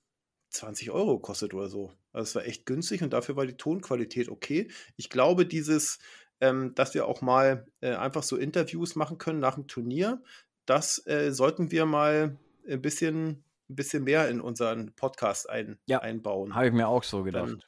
20 0.51 0.91
Euro 0.91 1.17
gekostet 1.17 1.55
oder 1.55 1.69
so. 1.69 1.93
Also 2.13 2.29
es 2.29 2.35
war 2.35 2.45
echt 2.45 2.67
günstig 2.67 3.03
und 3.03 3.13
dafür 3.13 3.37
war 3.37 3.47
die 3.47 3.57
Tonqualität 3.57 4.29
okay. 4.29 4.71
Ich 4.97 5.09
glaube, 5.09 5.47
dieses, 5.47 5.99
ähm, 6.41 6.75
dass 6.75 6.93
wir 6.93 7.07
auch 7.07 7.23
mal 7.23 7.67
äh, 7.81 7.95
einfach 7.95 8.23
so 8.23 8.37
Interviews 8.37 8.95
machen 8.97 9.17
können 9.17 9.39
nach 9.39 9.55
dem 9.55 9.67
Turnier, 9.67 10.23
das 10.67 11.05
äh, 11.07 11.33
sollten 11.33 11.71
wir 11.71 11.87
mal 11.87 12.37
ein 12.69 12.83
bisschen, 12.83 13.45
ein 13.69 13.77
bisschen 13.77 14.05
mehr 14.05 14.29
in 14.29 14.41
unseren 14.41 14.93
Podcast 14.95 15.49
ein, 15.49 15.79
ja, 15.87 15.99
einbauen. 15.99 16.55
Habe 16.55 16.67
ich 16.67 16.73
mir 16.73 16.89
auch 16.89 17.03
so 17.03 17.23
gedacht. 17.23 17.51
Dann, 17.51 17.63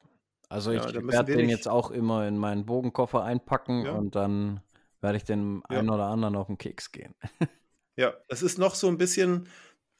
also 0.48 0.70
ich 0.70 0.84
ja, 0.84 1.06
werde 1.06 1.36
den 1.36 1.48
jetzt 1.48 1.68
auch 1.68 1.90
immer 1.90 2.26
in 2.28 2.36
meinen 2.36 2.66
Bogenkoffer 2.66 3.24
einpacken 3.24 3.86
ja. 3.86 3.92
und 3.92 4.14
dann 4.14 4.60
werde 5.00 5.16
ich 5.16 5.24
den 5.24 5.62
ja. 5.70 5.78
einen 5.78 5.90
oder 5.90 6.06
anderen 6.06 6.36
auf 6.36 6.46
den 6.46 6.58
Keks 6.58 6.92
gehen. 6.92 7.14
ja, 7.96 8.14
es 8.28 8.42
ist 8.42 8.58
noch 8.58 8.74
so 8.74 8.88
ein 8.88 8.98
bisschen, 8.98 9.48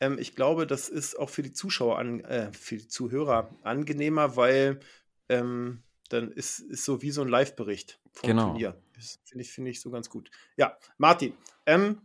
ähm, 0.00 0.18
ich 0.18 0.36
glaube, 0.36 0.66
das 0.66 0.88
ist 0.88 1.18
auch 1.18 1.30
für 1.30 1.42
die 1.42 1.52
Zuschauer, 1.52 1.98
an, 1.98 2.20
äh, 2.20 2.52
für 2.52 2.76
die 2.76 2.88
Zuhörer 2.88 3.50
angenehmer, 3.62 4.36
weil 4.36 4.80
ähm, 5.28 5.82
dann 6.08 6.30
ist, 6.30 6.60
ist 6.60 6.84
so 6.84 7.02
wie 7.02 7.10
so 7.10 7.22
ein 7.22 7.28
Live-Bericht 7.28 8.00
vom 8.12 8.28
genau. 8.28 8.46
Turnier. 8.50 8.76
Finde 9.24 9.42
ich, 9.42 9.50
find 9.50 9.68
ich 9.68 9.80
so 9.80 9.90
ganz 9.90 10.08
gut. 10.08 10.30
Ja, 10.56 10.76
Martin, 10.98 11.34
ähm, 11.66 12.00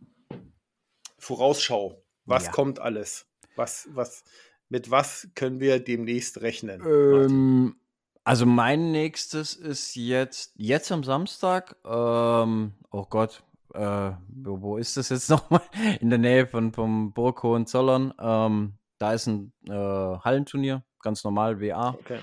Vorausschau 1.20 2.04
Was 2.26 2.46
Ja. 2.46 2.52
kommt 2.52 2.80
alles? 2.80 3.28
Was, 3.56 3.88
was, 3.92 4.24
mit 4.70 4.92
was 4.92 5.30
können 5.36 5.60
wir 5.60 5.80
demnächst 5.80 6.42
rechnen? 6.42 6.82
Ähm, 6.86 7.76
also 8.24 8.46
mein 8.46 8.92
nächstes 8.92 9.56
ist 9.56 9.96
jetzt, 9.96 10.54
jetzt 10.56 10.92
am 10.92 11.04
Samstag, 11.04 11.76
ähm, 11.86 12.74
oh 12.92 13.06
Gott, 13.10 13.44
äh, 13.74 14.12
wo, 14.28 14.62
wo 14.62 14.78
ist 14.78 14.98
das 14.98 15.10
jetzt 15.10 15.30
nochmal? 15.30 15.62
In 16.00 16.10
der 16.10 16.20
Nähe 16.20 16.48
von 16.48 16.72
vom 16.72 17.14
Burg 17.14 17.42
Hohenzollern. 17.44 18.14
Ähm, 18.20 18.78
da 19.00 19.14
ist 19.14 19.28
ein 19.28 19.54
äh, 19.68 19.72
Hallenturnier, 19.74 20.84
ganz 21.02 21.24
normal, 21.24 21.60
WA. 21.62 21.92
Okay. 21.92 22.20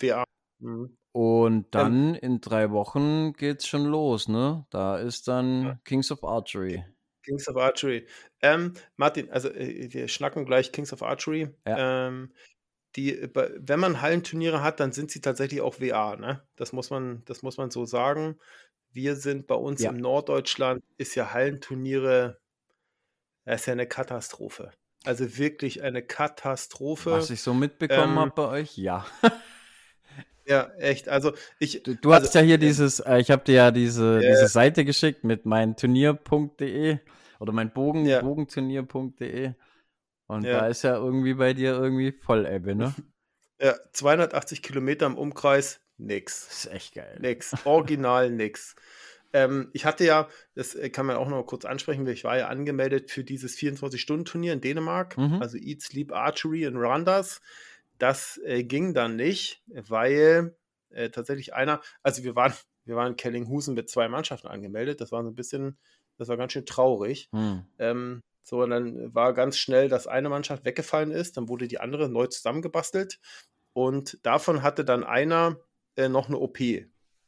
WA. 0.00 0.24
Mhm. 0.60 0.96
Und 1.12 1.74
dann 1.74 2.14
in 2.16 2.40
drei 2.40 2.70
Wochen 2.72 3.34
geht's 3.34 3.68
schon 3.68 3.84
los, 3.84 4.26
ne? 4.26 4.66
Da 4.70 4.96
ist 4.98 5.28
dann 5.28 5.62
Ja. 5.62 5.78
Kings 5.84 6.10
of 6.10 6.24
Archery. 6.24 6.84
Kings 7.24 7.48
of 7.48 7.56
Archery. 7.56 8.06
Ähm, 8.42 8.74
Martin, 8.96 9.30
also 9.30 9.48
äh, 9.48 9.92
wir 9.92 10.08
schnacken 10.08 10.44
gleich 10.44 10.72
Kings 10.72 10.92
of 10.92 11.02
Archery. 11.02 11.48
Ähm, 11.64 12.32
die, 12.96 13.18
äh, 13.18 13.28
wenn 13.58 13.80
man 13.80 14.00
Hallenturniere 14.00 14.62
hat, 14.62 14.80
dann 14.80 14.92
sind 14.92 15.10
sie 15.10 15.20
tatsächlich 15.20 15.60
auch 15.60 15.80
WA, 15.80 16.16
ne? 16.16 16.46
Das 16.56 16.72
muss 16.72 16.90
man, 16.90 17.24
das 17.24 17.42
muss 17.42 17.56
man 17.56 17.70
so 17.70 17.84
sagen. 17.84 18.38
Wir 18.92 19.16
sind 19.16 19.46
bei 19.48 19.56
uns 19.56 19.82
Ja. 19.82 19.90
im 19.90 19.96
Norddeutschland, 19.96 20.84
ist 20.96 21.14
ja 21.16 21.32
Hallenturniere, 21.32 22.38
das 23.44 23.62
ist 23.62 23.66
ja 23.66 23.72
eine 23.72 23.88
Katastrophe. 23.88 24.70
Also 25.04 25.36
wirklich 25.36 25.82
eine 25.82 26.02
Katastrophe. 26.02 27.10
Was 27.10 27.30
ich 27.30 27.42
so 27.42 27.52
mitbekommen 27.52 28.12
Ähm, 28.12 28.18
habe 28.18 28.32
bei 28.34 28.48
euch, 28.48 28.78
ja. 28.78 29.04
ja, 30.46 30.70
echt. 30.78 31.08
Also 31.08 31.32
ich. 31.58 31.82
Du, 31.82 31.94
du 31.94 32.12
also, 32.12 32.26
hast 32.26 32.34
ja 32.34 32.40
hier 32.40 32.58
dieses, 32.58 33.00
äh, 33.00 33.18
ich 33.18 33.30
habe 33.30 33.44
dir 33.44 33.54
ja 33.54 33.70
diese, 33.70 34.18
Äh, 34.18 34.30
diese 34.30 34.48
Seite 34.48 34.84
geschickt 34.84 35.24
mit 35.24 35.46
meinturnier.de 35.46 36.98
oder 37.40 37.52
mein 37.52 37.72
Bogen, 37.72 38.06
Ja. 38.06 38.20
bogenturnier.de. 38.20 39.52
Und 40.26 40.44
Ja. 40.44 40.60
da 40.60 40.66
ist 40.68 40.82
ja 40.82 40.96
irgendwie 40.96 41.34
bei 41.34 41.52
dir 41.52 41.72
irgendwie 41.74 42.12
Vollebbe, 42.12 42.74
ne? 42.74 42.94
Ja, 43.60 43.76
280 43.92 44.62
Kilometer 44.62 45.06
im 45.06 45.16
Umkreis, 45.16 45.80
nix. 45.96 46.46
Das 46.48 46.64
ist 46.64 46.72
echt 46.72 46.94
geil. 46.94 47.18
Nix. 47.20 47.54
Original 47.64 48.30
nix. 48.30 48.74
Ähm, 49.32 49.70
ich 49.72 49.84
hatte 49.84 50.04
ja, 50.04 50.28
das 50.54 50.74
äh, 50.74 50.90
kann 50.90 51.06
man 51.06 51.16
auch 51.16 51.28
noch 51.28 51.44
kurz 51.44 51.64
ansprechen, 51.64 52.06
ich 52.06 52.24
war 52.24 52.36
ja 52.36 52.48
angemeldet 52.48 53.10
für 53.10 53.24
dieses 53.24 53.56
24-Stunden-Turnier 53.56 54.52
in 54.52 54.60
Dänemark, 54.60 55.16
Mhm. 55.18 55.40
also 55.40 55.56
Eat 55.56 55.82
Sleep 55.82 56.12
Archery 56.12 56.64
in 56.64 56.76
Randers. 56.76 57.40
Das 58.04 58.38
äh, 58.44 58.64
ging 58.64 58.92
dann 58.92 59.16
nicht, 59.16 59.62
weil 59.66 60.54
äh, 60.90 61.08
tatsächlich 61.08 61.54
einer, 61.54 61.80
also 62.02 62.22
wir 62.22 62.36
waren, 62.36 62.52
wir 62.84 62.96
waren 62.96 63.12
in 63.12 63.16
Kellinghusen 63.16 63.74
mit 63.74 63.88
zwei 63.88 64.10
Mannschaften 64.10 64.46
angemeldet, 64.46 65.00
das 65.00 65.10
war 65.10 65.22
so 65.22 65.30
ein 65.30 65.34
bisschen, 65.34 65.78
das 66.18 66.28
war 66.28 66.36
ganz 66.36 66.52
schön 66.52 66.66
traurig. 66.66 67.30
Hm. 67.32 67.64
Ähm, 67.78 68.20
so, 68.42 68.62
und 68.62 68.68
dann 68.68 69.14
war 69.14 69.32
ganz 69.32 69.56
schnell, 69.56 69.88
dass 69.88 70.06
eine 70.06 70.28
Mannschaft 70.28 70.66
weggefallen 70.66 71.12
ist, 71.12 71.38
dann 71.38 71.48
wurde 71.48 71.66
die 71.66 71.80
andere 71.80 72.10
neu 72.10 72.26
zusammengebastelt 72.26 73.20
und 73.72 74.18
davon 74.22 74.62
hatte 74.62 74.84
dann 74.84 75.02
einer 75.02 75.58
äh, 75.96 76.10
noch 76.10 76.28
eine 76.28 76.36
OP. 76.38 76.58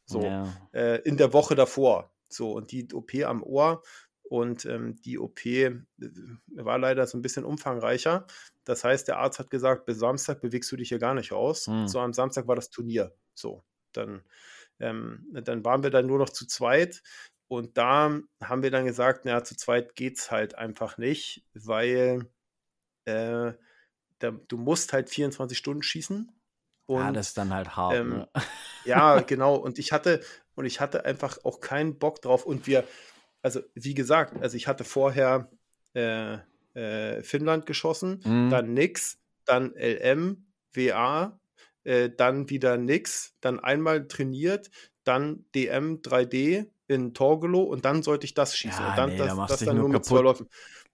So, 0.05 0.25
Ja. 0.25 0.53
äh, 0.73 1.01
in 1.05 1.17
der 1.17 1.33
Woche 1.33 1.55
davor. 1.55 2.13
So, 2.29 2.53
und 2.53 2.71
die 2.71 2.93
OP 2.93 3.15
am 3.25 3.43
Ohr 3.43 3.83
und 4.25 4.67
ähm, 4.67 5.01
die 5.01 5.19
OP 5.19 5.47
äh, 5.47 5.71
war 6.49 6.77
leider 6.77 7.07
so 7.07 7.17
ein 7.17 7.23
bisschen 7.23 7.47
umfangreicher. 7.47 8.27
Das 8.67 8.83
heißt, 8.83 9.07
der 9.07 9.19
Arzt 9.19 9.39
hat 9.39 9.49
gesagt, 9.49 9.87
bis 9.87 9.99
Samstag 9.99 10.41
bewegst 10.41 10.71
du 10.73 10.77
dich 10.77 10.89
hier 10.89 10.99
gar 10.99 11.15
nicht 11.15 11.33
raus. 11.33 11.69
Hm. 11.69 11.87
So, 11.87 12.01
am 12.01 12.13
Samstag 12.13 12.49
war 12.49 12.57
das 12.57 12.69
Turnier. 12.69 13.15
So, 13.33 13.65
dann, 13.93 14.23
ähm, 14.81 15.25
dann 15.33 15.65
waren 15.65 15.85
wir 15.85 15.91
dann 15.91 16.07
nur 16.07 16.19
noch 16.19 16.29
zu 16.29 16.47
zweit. 16.47 17.03
Und 17.49 17.79
da 17.79 18.19
haben 18.43 18.63
wir 18.65 18.73
dann 18.73 18.85
gesagt, 18.85 19.25
na, 19.25 19.45
zu 19.45 19.57
zweit 19.57 19.95
geht's 19.95 20.33
halt 20.33 20.57
einfach 20.57 20.99
nicht, 20.99 21.47
weil 21.55 22.29
äh, 23.05 23.53
da, 24.19 24.31
du 24.49 24.57
musst 24.57 24.93
halt 24.93 25.11
24 25.11 25.57
Stunden 25.57 25.85
schießen. 25.85 26.33
Und 26.87 27.01
ja, 27.01 27.13
das 27.13 27.29
ist 27.29 27.39
dann 27.39 27.55
halt 27.55 27.77
hart, 27.77 27.95
ähm, 27.95 28.11
ne? 28.11 28.29
ja, 28.85 29.21
genau. 29.21 29.55
Und 29.55 29.79
ich 29.79 29.93
hatte, 29.93 30.23
und 30.57 30.65
ich 30.65 30.81
hatte 30.81 31.05
einfach 31.05 31.39
auch 31.45 31.61
keinen 31.61 32.01
Bock 32.01 32.21
drauf. 32.21 32.45
Und 32.45 32.67
wir, 32.67 32.83
also 33.43 33.61
wie 33.75 33.95
gesagt, 33.95 34.43
also 34.43 34.57
ich 34.57 34.67
hatte 34.67 34.83
vorher 34.83 35.53
äh, 35.95 36.39
äh, 36.77 37.23
Finnland 37.23 37.67
geschossen, 37.67 38.21
Mhm. 38.25 38.51
dann 38.51 38.75
nix, 38.75 39.19
dann 39.45 39.75
LM, 39.75 40.47
WA, 40.75 41.41
äh, 41.85 42.11
dann 42.11 42.51
wieder 42.51 42.77
nix, 42.77 43.35
dann 43.41 43.61
einmal 43.61 44.07
trainiert, 44.09 44.71
dann 45.05 45.47
DM 45.55 46.03
3D 46.03 46.67
in 46.89 47.15
Torgelow 47.15 47.63
und 47.63 47.85
dann 47.85 48.03
sollte 48.03 48.27
ich 48.27 48.35
das 48.35 48.57
schießen. 48.57 48.85
Ja, 48.85 48.91
und 48.91 48.99
dann 48.99 49.11
nee, 49.11 49.19
da 49.19 49.27
das, 49.27 49.37
machst 49.37 49.53
das 49.55 49.65
dann 49.65 49.77
nur 49.77 49.85
nur 49.89 49.99
mit 49.99 50.05
zwei. 50.05 50.21
Läufen. 50.21 50.49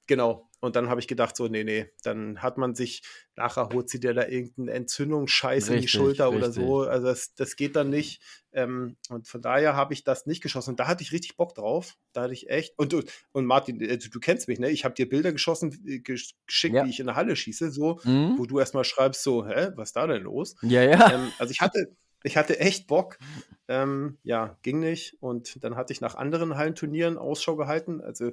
Genau. 0.06 0.48
Und 0.62 0.76
dann 0.76 0.88
habe 0.88 1.00
ich 1.00 1.08
gedacht, 1.08 1.36
so, 1.36 1.48
nee, 1.48 1.64
nee, 1.64 1.90
dann 2.04 2.40
hat 2.40 2.56
man 2.56 2.76
sich, 2.76 3.02
nachher 3.34 3.70
holt 3.70 3.90
sie 3.90 3.98
dir 3.98 4.14
da 4.14 4.28
irgendeinen 4.28 4.68
Entzündungsscheiß 4.68 5.64
in 5.66 5.72
die 5.72 5.76
Richtig, 5.80 5.90
Schulter 5.90 6.28
oder 6.28 6.46
richtig. 6.48 6.54
so. 6.64 6.82
Also 6.82 7.08
das, 7.08 7.34
das 7.34 7.56
geht 7.56 7.74
dann 7.74 7.90
nicht. 7.90 8.22
Ähm, 8.52 8.96
und 9.08 9.26
von 9.26 9.42
daher 9.42 9.74
habe 9.74 9.92
ich 9.92 10.04
das 10.04 10.24
nicht 10.26 10.40
geschossen. 10.40 10.70
Und 10.70 10.80
da 10.80 10.86
hatte 10.86 11.02
ich 11.02 11.10
richtig 11.10 11.36
Bock 11.36 11.56
drauf. 11.56 11.96
Da 12.12 12.22
hatte 12.22 12.32
ich 12.32 12.48
echt. 12.48 12.78
Und, 12.78 12.94
und 13.32 13.44
Martin, 13.44 13.80
äh, 13.80 13.98
du, 13.98 14.08
du 14.08 14.20
kennst 14.20 14.46
mich, 14.46 14.60
ne? 14.60 14.70
Ich 14.70 14.84
habe 14.84 14.94
dir 14.94 15.08
Bilder 15.08 15.32
geschossen, 15.32 15.72
äh, 15.84 15.96
gesch- 15.96 16.34
geschickt, 16.46 16.76
Ja. 16.76 16.84
wie 16.84 16.90
ich 16.90 17.00
in 17.00 17.06
der 17.06 17.16
Halle 17.16 17.34
schieße, 17.34 17.72
so, 17.72 17.98
Mhm. 18.04 18.36
wo 18.38 18.46
du 18.46 18.60
erstmal 18.60 18.84
schreibst, 18.84 19.24
so, 19.24 19.44
hä, 19.44 19.70
was 19.74 19.88
ist 19.88 19.96
da 19.96 20.06
denn 20.06 20.22
los? 20.22 20.54
Ja, 20.62 20.82
ja. 20.84 21.12
ähm, 21.12 21.32
also 21.40 21.50
ich 21.50 21.60
hatte, 21.60 21.96
ich 22.22 22.36
hatte 22.36 22.60
echt 22.60 22.86
Bock. 22.86 23.18
Ähm, 23.66 24.18
ja, 24.22 24.56
ging 24.62 24.78
nicht. 24.78 25.16
Und 25.20 25.64
dann 25.64 25.74
hatte 25.74 25.92
ich 25.92 26.00
nach 26.00 26.14
anderen 26.14 26.56
Hallenturnieren 26.56 27.18
Ausschau 27.18 27.56
gehalten. 27.56 28.00
Also 28.00 28.30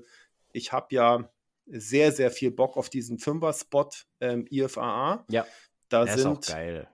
ich 0.51 0.71
habe 0.73 0.93
ja 0.93 1.31
sehr, 1.71 2.11
sehr 2.11 2.31
viel 2.31 2.51
Bock 2.51 2.77
auf 2.77 2.89
diesen 2.89 3.19
Fünfer-Spot 3.19 3.89
ähm, 4.21 4.45
IFAA. 4.49 5.25
Ja. 5.29 5.45
Da 5.89 6.05
Der 6.05 6.15
ist 6.15 6.25
auch 6.25 6.41
sind, 6.43 6.47
geil. 6.55 6.87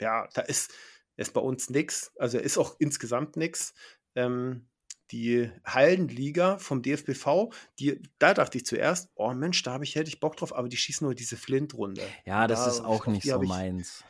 ja, 0.00 0.28
da 0.34 0.42
ist, 0.42 0.72
ist 1.16 1.32
bei 1.32 1.40
uns 1.40 1.70
nichts. 1.70 2.12
Also 2.18 2.38
ist 2.38 2.58
auch 2.58 2.76
insgesamt 2.78 3.36
nichts. 3.36 3.74
Ähm, 4.14 4.66
die 5.10 5.50
Hallenliga 5.64 6.58
vom 6.58 6.82
DFBV, 6.82 7.50
die, 7.78 8.02
da 8.18 8.34
dachte 8.34 8.58
ich 8.58 8.66
zuerst, 8.66 9.08
oh 9.14 9.32
Mensch, 9.32 9.62
da 9.62 9.72
habe 9.72 9.84
ich, 9.84 9.94
hätte 9.94 10.08
ich 10.08 10.20
Bock 10.20 10.36
drauf, 10.36 10.54
aber 10.54 10.68
die 10.68 10.76
schießen 10.76 11.04
nur 11.06 11.14
diese 11.14 11.36
Flint-Runde. 11.38 12.02
Ja, 12.26 12.46
das 12.46 12.64
Da- 12.64 12.70
ist 12.70 12.80
auch 12.80 13.06
nicht 13.06 13.24
so 13.26 13.40
ich- 13.42 13.48
meins. 13.48 14.04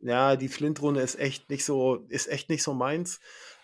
Ja, 0.00 0.36
die 0.36 0.48
Flint-Runde 0.48 1.00
ist 1.00 1.18
echt 1.18 1.48
nicht 1.50 1.64
so, 1.64 2.04
ist 2.08 2.28
echt 2.28 2.50
nicht 2.50 2.62
so 2.62 2.74
meins. 2.74 3.20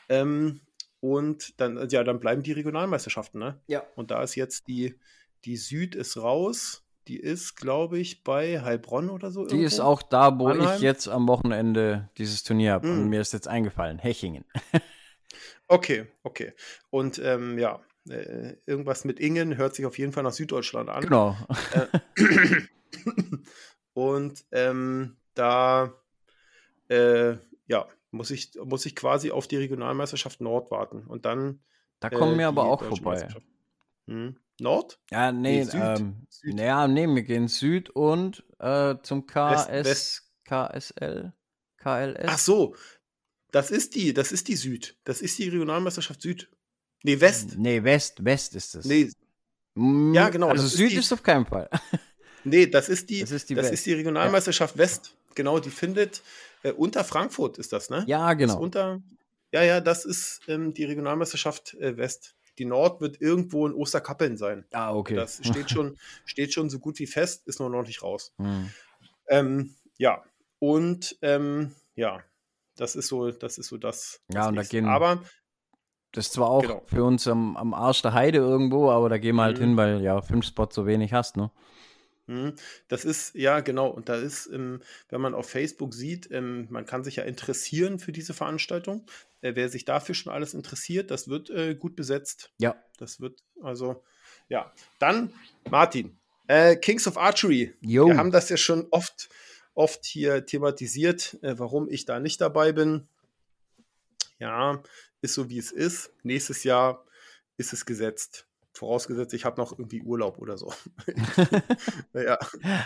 Ähm, 0.09 0.61
und 1.01 1.61
dann, 1.61 1.87
ja, 1.91 2.03
dann 2.03 2.19
bleiben 2.19 2.43
die 2.43 2.53
Regionalmeisterschaften, 2.53 3.39
ne? 3.39 3.61
Ja. 3.67 3.85
Und 3.95 4.11
da 4.11 4.23
ist 4.23 4.35
jetzt 4.35 4.67
die, 4.67 4.99
die 5.45 5.57
Süd 5.57 5.95
ist 5.95 6.17
raus. 6.17 6.81
Die 7.07 7.19
ist, 7.21 7.57
glaube 7.57 7.99
ich, 7.99 8.25
bei 8.25 8.63
Heilbronn 8.63 9.11
oder 9.11 9.31
so. 9.31 9.45
Die 9.47 9.63
ist 9.63 9.75
irgendwo. 9.75 9.93
auch 9.93 10.03
da, 10.03 10.39
wo 10.39 10.49
Mannheim? 10.49 10.75
ich 10.77 10.81
jetzt 10.81 11.07
am 11.07 11.29
Wochenende 11.29 12.09
dieses 12.17 12.43
Turnier 12.45 12.73
habe. 12.73 12.89
Und 12.89 13.05
Mhm. 13.05 13.09
mir 13.11 13.21
ist 13.21 13.33
jetzt 13.35 13.49
eingefallen, 13.49 13.99
Hechingen. 13.99 14.45
Okay, 15.67 16.07
okay. 16.23 16.53
Und 16.91 17.19
ähm, 17.25 17.59
ja, 17.59 17.81
äh, 18.09 18.55
irgendwas 18.67 19.05
mit 19.07 19.19
Ingen 19.19 19.57
hört 19.57 19.75
sich 19.75 19.87
auf 19.87 19.99
jeden 19.99 20.13
Fall 20.13 20.23
nach 20.23 20.33
Süddeutschland 20.35 20.91
an. 20.91 21.03
Genau. 21.03 21.37
Und 23.95 24.45
ähm, 24.53 25.17
da 25.35 25.95
äh, 26.89 27.37
ja, 27.67 27.87
muss 28.11 28.31
ich, 28.31 28.53
muss 28.63 28.85
ich 28.87 28.95
quasi 28.95 29.31
auf 29.31 29.49
die 29.49 29.57
Regionalmeisterschaft 29.57 30.41
Nord 30.41 30.71
warten. 30.71 31.07
Und 31.07 31.25
dann 31.25 31.61
Da 32.01 32.11
kommen 32.11 32.35
äh, 32.35 32.39
wir 32.39 32.49
aber 32.49 32.65
auch 32.65 32.83
vorbei. 32.85 33.27
Hm. 34.07 34.37
Nord? 34.61 34.99
Ja, 35.11 35.33
nee, 35.33 35.59
Nee, 35.59 35.65
Süd. 35.65 35.81
ähm, 35.83 36.27
Süd. 36.31 36.55
naja, 36.55 36.87
nee, 36.89 37.07
wir 37.07 37.23
gehen 37.23 37.49
Süd 37.49 37.91
und 37.91 38.45
äh, 38.61 38.95
zum 39.03 39.27
KS, 39.27 39.69
West. 39.69 40.23
KSL, 40.45 41.33
KLS. 41.79 42.25
Ach 42.27 42.39
so, 42.39 42.77
das 43.51 43.71
ist 43.71 43.95
die, 43.95 44.13
das 44.15 44.31
ist 44.33 44.49
die 44.49 44.57
Süd. 44.57 44.97
Das 45.05 45.21
ist 45.21 45.39
die 45.39 45.49
Regionalmeisterschaft 45.49 46.21
Süd. 46.23 46.49
Nee, 47.03 47.21
West. 47.21 47.57
Nee, 47.59 47.83
West, 47.83 48.25
West 48.25 48.55
ist 48.55 48.75
es. 48.75 48.85
Nee, 48.87 49.11
Ja, 49.77 50.29
genau, 50.29 50.49
Also 50.49 50.63
das 50.63 50.73
ist 50.73 50.79
Süd 50.79 50.93
die- 50.93 50.97
ist 50.97 51.13
auf 51.13 51.23
keinen 51.23 51.47
Fall. 51.47 51.69
nee, 52.45 52.67
das 52.67 52.89
ist 52.89 53.11
die, 53.11 53.21
Das 53.21 53.31
ist 53.33 53.51
die 53.51 53.55
das 53.55 53.71
ist 53.71 53.85
die 53.87 53.93
Regionalmeisterschaft 53.95 54.79
West. 54.79 55.15
Genau, 55.35 55.59
die 55.59 55.71
findet 55.71 56.23
äh, 56.63 56.71
unter 56.73 57.03
Frankfurt 57.05 57.59
ist 57.59 57.73
das, 57.73 57.91
ne? 57.91 58.05
Ja, 58.07 58.33
genau. 58.35 58.59
unter, 58.61 59.03
ja, 59.53 59.63
ja, 59.65 59.81
das 59.81 60.05
ist 60.05 60.41
ähm, 60.47 60.73
die 60.75 60.85
Regionalmeisterschaft 60.85 61.75
äh, 61.75 61.97
West. 61.97 62.37
Die 62.59 62.65
Nord 62.65 63.01
wird 63.01 63.21
irgendwo 63.21 63.67
in 63.67 63.73
Osterkappeln 63.75 64.37
sein. 64.37 64.65
Ah, 64.73 64.95
okay. 64.95 65.15
Das 65.17 65.41
steht 65.45 65.71
schon, 65.71 65.97
steht 66.25 66.53
schon 66.53 66.71
so 66.71 66.79
gut 66.79 66.99
wie 66.99 67.07
fest, 67.07 67.47
ist 67.47 67.61
nur 67.61 67.71
noch 67.71 67.83
nicht 67.87 68.03
raus. 68.03 68.33
Hm. 68.39 68.71
Ähm, 69.29 69.75
ja, 69.97 70.23
und 70.59 71.17
ähm, 71.23 71.75
ja, 71.95 72.23
das 72.77 72.97
ist 72.97 73.09
so, 73.09 73.31
das 73.31 73.59
ist 73.59 73.69
so 73.69 73.77
das. 73.77 74.21
Ja, 74.33 74.49
und 74.49 74.57
da 74.57 74.63
gehen- 74.63 74.87
Aber 74.87 75.23
Das 76.13 76.27
ist 76.27 76.33
zwar 76.35 76.49
auch 76.49 76.63
Genau. 76.63 76.83
für 76.87 77.03
uns 77.05 77.27
am, 77.27 77.57
am 77.57 77.75
Arsch 77.75 78.03
der 78.03 78.13
Heide 78.13 78.39
irgendwo, 78.39 78.91
aber 78.91 79.09
da 79.09 79.19
gehen 79.19 79.35
wir 79.37 79.43
halt 79.43 79.59
Mhm. 79.59 79.63
hin, 79.63 79.77
weil 79.77 80.01
ja 80.03 80.21
fünf 80.23 80.47
Spots 80.47 80.75
so 80.77 80.87
wenig 80.87 81.13
hast, 81.13 81.37
ne? 81.37 81.51
Mhm. 82.27 82.55
Das 82.89 83.05
ist, 83.05 83.35
ja, 83.35 83.61
genau. 83.61 83.89
Und 83.89 84.09
da 84.09 84.15
ist, 84.15 84.47
ähm, 84.47 84.81
wenn 85.09 85.21
man 85.21 85.35
auf 85.35 85.49
Facebook 85.51 85.93
sieht, 85.93 86.31
ähm, 86.31 86.67
man 86.71 86.87
kann 86.87 87.03
sich 87.05 87.17
ja 87.17 87.25
interessieren 87.25 87.99
für 87.99 88.13
diese 88.13 88.33
Veranstaltung. 88.33 89.05
Äh, 89.45 89.57
wer 89.57 89.69
sich 89.69 89.85
dafür 89.85 90.15
schon 90.15 90.33
alles 90.33 90.55
interessiert, 90.55 91.11
das 91.11 91.29
wird 91.29 91.51
äh, 91.51 91.75
gut 91.75 91.97
besetzt. 91.97 92.51
Ja. 92.59 92.83
Das 92.97 93.21
wird, 93.21 93.43
also, 93.63 94.03
ja. 94.49 94.73
Dann, 94.99 95.35
Martin, 95.71 96.19
Äh, 96.47 96.77
Kings 96.77 97.07
of 97.07 97.17
Archery. 97.17 97.75
Jo. 97.81 98.07
Wir 98.07 98.17
haben 98.17 98.31
das 98.31 98.49
ja 98.49 98.57
schon 98.57 98.87
oft, 98.91 99.29
oft 99.75 100.05
hier 100.05 100.45
thematisiert, 100.45 101.39
warum 101.41 101.89
ich 101.89 102.05
da 102.05 102.21
nicht 102.21 102.39
dabei 102.41 102.73
bin. 102.73 103.09
Ja, 104.39 104.83
ist 105.23 105.35
so 105.35 105.49
wie 105.49 105.59
es 105.59 105.73
ist. 105.73 106.13
Nächstes 106.23 106.65
Jahr 106.65 107.05
ist 107.57 107.73
es 107.73 107.87
gesetzt. 107.87 108.47
Vorausgesetzt, 108.73 109.33
ich 109.33 109.47
habe 109.47 109.61
noch 109.61 109.79
irgendwie 109.79 110.03
Urlaub 110.03 110.39
oder 110.39 110.59
so. 110.59 110.73
ja, 112.13 112.39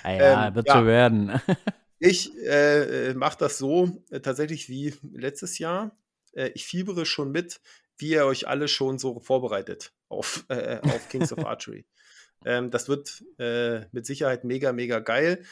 ah 0.02 0.12
ja 0.12 0.48
ähm, 0.48 0.54
wird 0.54 0.68
ja. 0.68 0.78
so 0.78 0.86
werden. 0.86 1.40
ich 1.98 2.36
äh, 2.44 3.14
mache 3.14 3.38
das 3.38 3.58
so 3.58 4.04
äh, 4.10 4.20
tatsächlich 4.20 4.68
wie 4.68 4.94
letztes 5.12 5.58
Jahr. 5.58 5.96
Äh, 6.34 6.50
ich 6.54 6.66
fiebere 6.66 7.06
schon 7.06 7.30
mit, 7.30 7.60
wie 7.96 8.10
ihr 8.10 8.26
euch 8.26 8.48
alle 8.48 8.68
schon 8.68 8.98
so 8.98 9.20
vorbereitet 9.20 9.92
auf, 10.08 10.44
äh, 10.48 10.80
auf 10.82 11.08
Kings 11.08 11.32
of 11.32 11.44
Archery. 11.44 11.86
Ähm, 12.44 12.70
das 12.70 12.88
wird 12.88 13.24
äh, 13.38 13.86
mit 13.92 14.06
Sicherheit 14.06 14.44
mega, 14.44 14.72
mega 14.72 15.00
geil. 15.00 15.44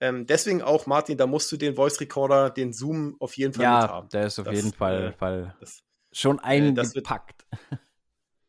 Ähm, 0.00 0.26
deswegen 0.26 0.60
auch, 0.60 0.86
Martin, 0.86 1.16
da 1.16 1.26
musst 1.26 1.50
du 1.50 1.56
den 1.56 1.74
Voice 1.74 2.00
Recorder, 2.00 2.50
den 2.50 2.72
Zoom 2.72 3.16
auf 3.18 3.36
jeden 3.36 3.54
Fall 3.54 3.64
ja, 3.64 3.80
mit 3.80 3.90
haben. 3.90 4.08
Ja, 4.12 4.18
der 4.18 4.26
ist 4.26 4.38
auf 4.38 4.44
das, 4.44 4.54
jeden 4.54 4.72
Fall, 4.72 5.04
äh, 5.04 5.12
Fall 5.12 5.56
das, 5.60 5.82
schon 6.12 6.38
eingepackt. 6.38 7.46
Wird, 7.50 7.80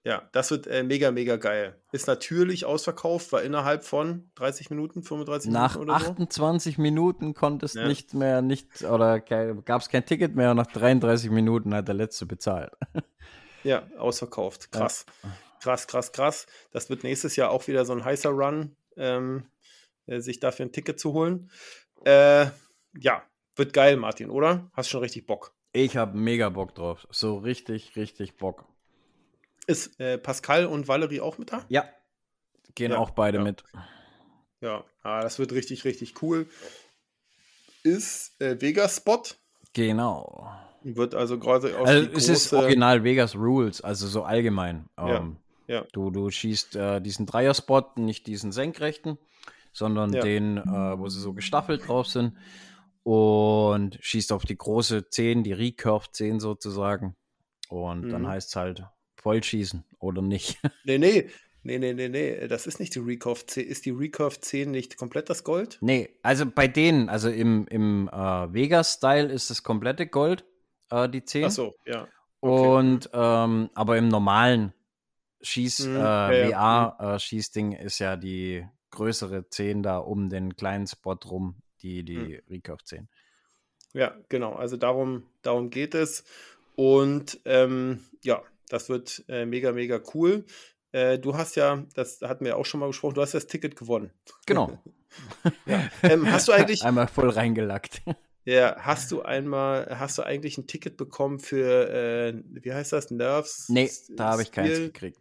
ja, 0.07 0.29
das 0.31 0.51
wird 0.51 0.67
äh, 0.67 0.83
mega, 0.83 1.11
mega 1.11 1.35
geil. 1.35 1.75
Ist 1.91 2.07
natürlich 2.07 2.63
ausverkauft, 2.63 3.33
war 3.33 3.41
innerhalb 3.43 3.83
von 3.83 4.31
30 4.35 4.69
Minuten, 4.69 5.03
35 5.03 5.51
nach 5.51 5.73
Minuten 5.73 5.89
oder 5.89 5.99
so. 5.99 6.05
Nach 6.05 6.11
28 6.11 6.77
Minuten 6.77 7.33
konntest 7.33 7.75
ja. 7.75 7.85
nicht 7.85 8.13
mehr, 8.13 8.41
nicht, 8.41 8.83
oder 8.83 9.19
gab 9.19 9.81
es 9.81 9.89
kein 9.89 10.05
Ticket 10.05 10.33
mehr 10.33 10.51
und 10.51 10.57
nach 10.57 10.67
33 10.67 11.29
Minuten 11.29 11.75
hat 11.75 11.89
der 11.89 11.95
letzte 11.95 12.25
bezahlt. 12.25 12.71
Ja, 13.63 13.85
ausverkauft. 13.97 14.71
Krass. 14.71 15.05
Ja. 15.23 15.29
Krass, 15.61 15.87
krass, 15.87 16.13
krass. 16.13 16.45
Das 16.71 16.89
wird 16.89 17.03
nächstes 17.03 17.35
Jahr 17.35 17.49
auch 17.49 17.67
wieder 17.67 17.83
so 17.83 17.91
ein 17.91 18.05
heißer 18.05 18.29
Run, 18.29 18.77
ähm, 18.95 19.49
äh, 20.05 20.21
sich 20.21 20.39
dafür 20.39 20.67
ein 20.67 20.71
Ticket 20.71 21.01
zu 21.01 21.11
holen. 21.11 21.51
Äh, 22.05 22.45
ja, 22.97 23.23
wird 23.57 23.73
geil, 23.73 23.97
Martin, 23.97 24.29
oder? 24.29 24.71
Hast 24.71 24.89
schon 24.89 25.01
richtig 25.01 25.25
Bock. 25.25 25.53
Ich 25.73 25.97
habe 25.97 26.17
mega 26.17 26.47
Bock 26.47 26.75
drauf. 26.75 27.07
So 27.11 27.39
richtig, 27.39 27.97
richtig 27.97 28.37
Bock. 28.37 28.69
Ist 29.67 29.99
äh, 29.99 30.17
Pascal 30.17 30.65
und 30.65 30.87
Valerie 30.87 31.19
auch 31.19 31.37
mit 31.37 31.51
da? 31.51 31.63
Ja. 31.67 31.85
Gehen 32.73 32.91
ja, 32.91 32.97
auch 32.97 33.11
beide 33.11 33.39
ja. 33.39 33.43
mit. 33.43 33.63
Ja, 34.61 34.85
ah, 35.03 35.21
das 35.21 35.39
wird 35.39 35.51
richtig, 35.51 35.85
richtig 35.85 36.21
cool. 36.21 36.47
Ist 37.83 38.39
äh, 38.41 38.59
Vegas 38.59 38.97
Spot. 38.97 39.23
Genau. 39.73 40.49
Wird 40.83 41.15
also 41.15 41.37
gerade 41.37 41.77
auf 41.77 41.85
also 41.85 42.09
es 42.13 42.29
ist 42.29 42.53
original 42.53 43.03
Vegas 43.03 43.35
Rules, 43.35 43.81
also 43.81 44.07
so 44.07 44.23
allgemein. 44.23 44.89
Ähm, 44.97 45.37
ja. 45.67 45.85
Du, 45.91 46.11
du 46.11 46.29
schießt 46.29 46.75
äh, 46.77 47.01
diesen 47.01 47.25
Dreier-Spot, 47.25 47.83
nicht 47.97 48.25
diesen 48.25 48.51
senkrechten, 48.51 49.17
sondern 49.73 50.13
ja. 50.13 50.21
den, 50.21 50.57
äh, 50.57 50.97
wo 50.97 51.09
sie 51.09 51.19
so 51.19 51.33
gestaffelt 51.33 51.87
drauf 51.87 52.07
sind. 52.07 52.37
Und 53.03 53.97
schießt 54.01 54.31
auf 54.31 54.45
die 54.45 54.57
große 54.57 55.09
10, 55.09 55.43
die 55.43 55.53
Recurve 55.53 56.07
10 56.11 56.39
sozusagen. 56.39 57.15
Und 57.69 58.05
mhm. 58.05 58.09
dann 58.09 58.27
heißt 58.27 58.49
es 58.49 58.55
halt 58.55 58.85
vollschießen 59.21 59.83
oder 59.99 60.21
nicht. 60.21 60.59
Nee, 60.85 60.97
nee. 60.97 61.29
Nee, 61.63 61.79
nee, 61.79 61.93
nee, 61.93 62.07
nee, 62.07 62.47
das 62.47 62.65
ist 62.65 62.79
nicht 62.79 62.95
die 62.95 62.99
Recurve 62.99 63.45
10. 63.45 63.67
Ist 63.67 63.85
die 63.85 63.91
Recurve 63.91 64.39
10 64.39 64.71
nicht 64.71 64.95
komplett 64.95 65.29
das 65.29 65.43
Gold? 65.43 65.77
Nee, 65.81 66.09
also 66.23 66.45
bei 66.45 66.69
denen, 66.69 67.09
also 67.09 67.29
im, 67.29 67.67
im 67.67 68.07
äh, 68.07 68.53
Vegas-Style 68.53 69.29
ist 69.29 69.49
das 69.49 69.63
komplette 69.63 70.07
Gold, 70.07 70.45
äh, 70.91 71.09
die 71.09 71.25
10. 71.25 71.43
Ach 71.43 71.51
so, 71.51 71.75
ja. 71.85 72.07
Okay. 72.39 72.67
Und, 72.77 73.09
ähm, 73.11 73.69
aber 73.73 73.97
im 73.97 74.07
normalen 74.07 74.71
Schieß, 75.41 75.85
hm, 75.85 75.95
äh, 75.97 76.49
ja, 76.51 76.95
WA-Schießding 76.99 77.77
hm. 77.77 77.85
ist 77.85 77.99
ja 77.99 78.15
die 78.15 78.65
größere 78.91 79.49
10 79.49 79.83
da 79.83 79.97
um 79.97 80.29
den 80.29 80.55
kleinen 80.55 80.87
Spot 80.87 81.17
rum, 81.25 81.57
die, 81.81 82.05
die 82.05 82.37
hm. 82.37 82.41
Recurve 82.49 82.83
10. 82.85 83.09
Ja, 83.93 84.15
genau. 84.29 84.53
Also 84.53 84.77
darum, 84.77 85.23
darum 85.41 85.69
geht 85.69 85.95
es. 85.95 86.23
Und 86.75 87.39
ähm, 87.45 88.05
ja, 88.23 88.41
das 88.69 88.89
wird 88.89 89.23
äh, 89.27 89.45
mega, 89.45 89.71
mega 89.71 90.01
cool. 90.13 90.45
Äh, 90.91 91.19
du 91.19 91.35
hast 91.35 91.55
ja, 91.55 91.85
das 91.95 92.21
hatten 92.21 92.45
wir 92.45 92.57
auch 92.57 92.65
schon 92.65 92.79
mal 92.79 92.87
gesprochen, 92.87 93.15
du 93.15 93.21
hast 93.21 93.33
das 93.33 93.47
Ticket 93.47 93.75
gewonnen. 93.75 94.11
Genau. 94.45 94.77
ja. 95.65 95.89
ähm, 96.03 96.31
hast 96.31 96.47
du 96.47 96.53
eigentlich. 96.53 96.81
Einmal 96.83 97.07
voll 97.07 97.29
reingelackt. 97.29 98.01
Ja, 98.49 98.77
hast 98.79 99.11
du 99.11 99.23
einmal, 99.23 99.99
hast 99.99 100.17
du 100.17 100.23
eigentlich 100.23 100.57
ein 100.57 100.67
Ticket 100.67 100.95
bekommen 100.95 101.39
für, 101.39 101.89
äh, 101.89 102.33
wie 102.45 102.71
heißt 102.71 102.93
das, 102.93 103.11
Nerves? 103.11 103.67
Nee, 103.67 103.91
da 104.15 104.31
habe 104.31 104.41
ich 104.41 104.53
keins 104.53 104.77
gekriegt. 104.77 105.19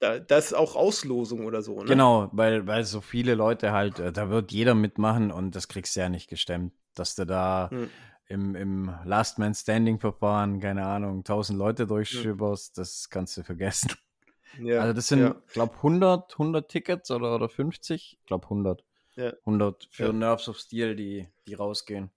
Da, 0.00 0.18
das 0.18 0.46
ist 0.46 0.52
auch 0.54 0.74
Auslosung 0.74 1.46
oder 1.46 1.62
so, 1.62 1.78
ne? 1.78 1.84
Genau, 1.84 2.28
weil, 2.32 2.66
weil 2.66 2.82
so 2.82 3.00
viele 3.00 3.36
Leute 3.36 3.70
halt, 3.70 4.00
äh, 4.00 4.10
da 4.10 4.30
wird 4.30 4.50
jeder 4.50 4.74
mitmachen 4.74 5.30
und 5.30 5.54
das 5.54 5.68
kriegst 5.68 5.94
du 5.94 6.00
ja 6.00 6.08
nicht 6.08 6.28
gestemmt, 6.28 6.72
dass 6.94 7.14
du 7.14 7.24
da 7.24 7.68
hm. 7.70 7.88
Im, 8.28 8.54
im 8.54 8.94
Last 9.04 9.38
Man 9.38 9.54
Standing 9.54 9.98
Verfahren, 9.98 10.60
keine 10.60 10.86
Ahnung, 10.86 11.18
1000 11.18 11.58
Leute 11.58 11.86
durchschüberst, 11.86 12.76
hm. 12.76 12.80
das 12.80 13.10
kannst 13.10 13.36
du 13.36 13.42
vergessen. 13.42 13.90
Ja, 14.60 14.80
also 14.80 14.92
das 14.94 15.08
sind, 15.08 15.20
ja. 15.20 15.36
glaube 15.52 15.76
100, 15.76 16.32
100 16.32 16.68
Tickets 16.68 17.10
oder, 17.10 17.34
oder 17.34 17.48
50, 17.48 18.18
ich 18.18 18.26
glaube 18.26 18.44
100. 18.44 18.84
Ja. 19.16 19.32
100 19.40 19.88
für 19.90 20.06
ja. 20.06 20.12
Nerves 20.12 20.48
of 20.48 20.58
Steel, 20.58 20.96
die, 20.96 21.28
die 21.46 21.54
rausgehen. 21.54 22.10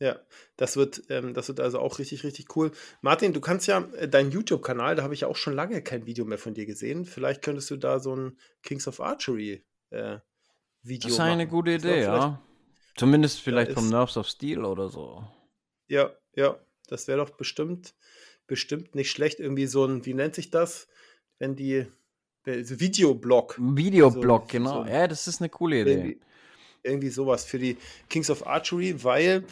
Ja, 0.00 0.18
das 0.56 0.76
wird, 0.76 1.02
ähm, 1.10 1.34
das 1.34 1.48
wird 1.48 1.60
also 1.60 1.78
auch 1.78 1.98
richtig, 1.98 2.24
richtig 2.24 2.56
cool. 2.56 2.72
Martin, 3.02 3.32
du 3.32 3.40
kannst 3.40 3.66
ja 3.66 3.80
äh, 3.96 4.08
deinen 4.08 4.30
YouTube-Kanal, 4.30 4.96
da 4.96 5.02
habe 5.02 5.12
ich 5.12 5.20
ja 5.20 5.28
auch 5.28 5.36
schon 5.36 5.54
lange 5.54 5.82
kein 5.82 6.06
Video 6.06 6.24
mehr 6.24 6.38
von 6.38 6.54
dir 6.54 6.66
gesehen. 6.66 7.04
Vielleicht 7.04 7.42
könntest 7.42 7.70
du 7.70 7.76
da 7.76 8.00
so 8.00 8.16
ein 8.16 8.38
Kings 8.62 8.88
of 8.88 9.00
Archery 9.00 9.64
äh, 9.90 10.18
Video 10.82 11.08
Das 11.08 11.14
ist 11.14 11.20
eine 11.20 11.44
machen. 11.44 11.50
gute 11.50 11.72
Idee, 11.72 12.02
ja. 12.02 12.42
Zumindest 12.96 13.40
vielleicht 13.40 13.72
vom 13.72 13.88
Nerves 13.88 14.16
of 14.16 14.28
Steel 14.28 14.64
oder 14.64 14.88
so. 14.88 15.24
Ja, 15.88 16.12
ja, 16.34 16.58
das 16.88 17.08
wäre 17.08 17.18
doch 17.18 17.30
bestimmt, 17.30 17.94
bestimmt 18.46 18.94
nicht 18.94 19.10
schlecht. 19.10 19.40
Irgendwie 19.40 19.66
so 19.66 19.84
ein, 19.84 20.04
wie 20.06 20.14
nennt 20.14 20.34
sich 20.34 20.50
das, 20.50 20.88
wenn 21.38 21.56
die 21.56 21.86
Videoblog. 22.44 23.56
Videoblog, 23.58 24.42
so, 24.42 24.48
genau. 24.48 24.84
So, 24.84 24.90
ja, 24.90 25.06
das 25.06 25.28
ist 25.28 25.40
eine 25.40 25.48
coole 25.48 25.82
Idee. 25.82 25.90
Irgendwie, 25.90 26.20
irgendwie, 26.82 27.10
sowas 27.10 27.44
für 27.44 27.58
die 27.58 27.76
Kings 28.08 28.30
of 28.30 28.46
Archery, 28.46 29.02
weil 29.04 29.44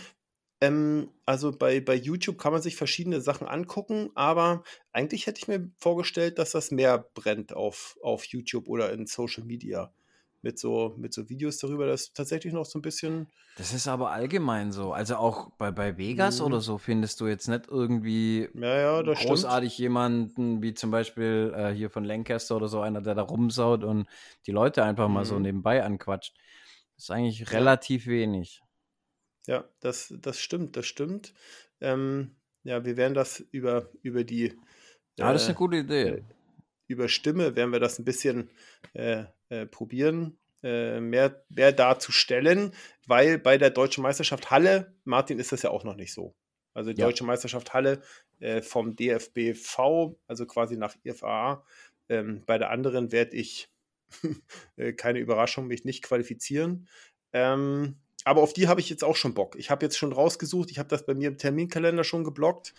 ähm, 0.60 1.10
also 1.24 1.52
bei, 1.52 1.80
bei 1.80 1.94
YouTube 1.94 2.38
kann 2.38 2.52
man 2.52 2.62
sich 2.62 2.76
verschiedene 2.76 3.20
Sachen 3.20 3.46
angucken, 3.46 4.10
aber 4.14 4.64
eigentlich 4.92 5.26
hätte 5.26 5.38
ich 5.40 5.48
mir 5.48 5.70
vorgestellt, 5.76 6.38
dass 6.38 6.50
das 6.50 6.70
mehr 6.70 6.98
brennt 7.14 7.52
auf, 7.52 7.96
auf 8.02 8.24
YouTube 8.24 8.68
oder 8.68 8.92
in 8.92 9.06
Social 9.06 9.44
Media 9.44 9.92
mit 10.48 10.58
so, 10.58 10.94
mit 10.96 11.12
so 11.12 11.28
Videos 11.28 11.58
darüber, 11.58 11.86
das 11.86 12.04
ist 12.04 12.16
tatsächlich 12.16 12.54
noch 12.54 12.64
so 12.64 12.78
ein 12.78 12.82
bisschen. 12.82 13.28
Das 13.58 13.74
ist 13.74 13.86
aber 13.86 14.12
allgemein 14.12 14.72
so. 14.72 14.94
Also 14.94 15.16
auch 15.16 15.50
bei, 15.58 15.70
bei 15.70 15.98
Vegas 15.98 16.40
mhm. 16.40 16.46
oder 16.46 16.60
so 16.60 16.78
findest 16.78 17.20
du 17.20 17.26
jetzt 17.26 17.48
nicht 17.48 17.68
irgendwie 17.68 18.48
ja, 18.54 19.02
ja, 19.02 19.02
großartig 19.02 19.74
stimmt. 19.74 19.82
jemanden, 19.82 20.62
wie 20.62 20.72
zum 20.72 20.90
Beispiel 20.90 21.52
äh, 21.54 21.70
hier 21.72 21.90
von 21.90 22.04
Lancaster 22.04 22.56
oder 22.56 22.68
so, 22.68 22.80
einer, 22.80 23.02
der 23.02 23.14
da 23.14 23.20
rumsaut 23.20 23.84
und 23.84 24.06
die 24.46 24.52
Leute 24.52 24.82
einfach 24.82 25.08
mhm. 25.08 25.14
mal 25.14 25.26
so 25.26 25.34
mhm. 25.34 25.42
nebenbei 25.42 25.84
anquatscht. 25.84 26.34
Das 26.96 27.04
ist 27.04 27.10
eigentlich 27.10 27.40
ja. 27.40 27.48
relativ 27.48 28.06
wenig. 28.06 28.62
Ja, 29.46 29.68
das, 29.80 30.14
das 30.18 30.40
stimmt, 30.40 30.76
das 30.76 30.86
stimmt. 30.86 31.34
Ähm, 31.82 32.36
ja, 32.62 32.86
wir 32.86 32.96
werden 32.96 33.12
das 33.12 33.40
über, 33.50 33.90
über 34.00 34.24
die. 34.24 34.54
Ja, 35.18 35.30
das 35.30 35.42
ist 35.42 35.48
eine 35.48 35.56
äh, 35.56 35.58
gute 35.58 35.76
Idee. 35.76 36.08
Äh, 36.08 36.22
über 36.86 37.08
Stimme 37.08 37.54
werden 37.54 37.70
wir 37.70 37.80
das 37.80 37.98
ein 37.98 38.06
bisschen 38.06 38.50
äh, 38.94 39.24
äh, 39.48 39.66
probieren, 39.66 40.38
äh, 40.62 41.00
mehr, 41.00 41.44
mehr 41.48 41.72
darzustellen, 41.72 42.74
weil 43.06 43.38
bei 43.38 43.58
der 43.58 43.70
Deutschen 43.70 44.02
Meisterschaft 44.02 44.50
Halle, 44.50 44.94
Martin, 45.04 45.38
ist 45.38 45.52
das 45.52 45.62
ja 45.62 45.70
auch 45.70 45.84
noch 45.84 45.96
nicht 45.96 46.12
so. 46.12 46.34
Also 46.74 46.92
die 46.92 47.00
ja. 47.00 47.06
Deutsche 47.06 47.24
Meisterschaft 47.24 47.74
Halle 47.74 48.02
äh, 48.40 48.62
vom 48.62 48.94
DFBV, 48.94 50.16
also 50.26 50.46
quasi 50.46 50.76
nach 50.76 50.94
IFA. 51.04 51.64
Ähm, 52.08 52.42
bei 52.46 52.58
der 52.58 52.70
anderen 52.70 53.12
werde 53.12 53.36
ich, 53.36 53.70
äh, 54.76 54.92
keine 54.92 55.18
Überraschung, 55.18 55.66
mich 55.66 55.84
nicht 55.84 56.02
qualifizieren. 56.02 56.88
Ähm, 57.32 57.96
aber 58.24 58.42
auf 58.42 58.52
die 58.52 58.68
habe 58.68 58.80
ich 58.80 58.90
jetzt 58.90 59.04
auch 59.04 59.16
schon 59.16 59.34
Bock. 59.34 59.56
Ich 59.56 59.70
habe 59.70 59.86
jetzt 59.86 59.96
schon 59.96 60.12
rausgesucht, 60.12 60.70
ich 60.70 60.78
habe 60.78 60.88
das 60.88 61.06
bei 61.06 61.14
mir 61.14 61.28
im 61.28 61.38
Terminkalender 61.38 62.04
schon 62.04 62.24
geblockt. 62.24 62.74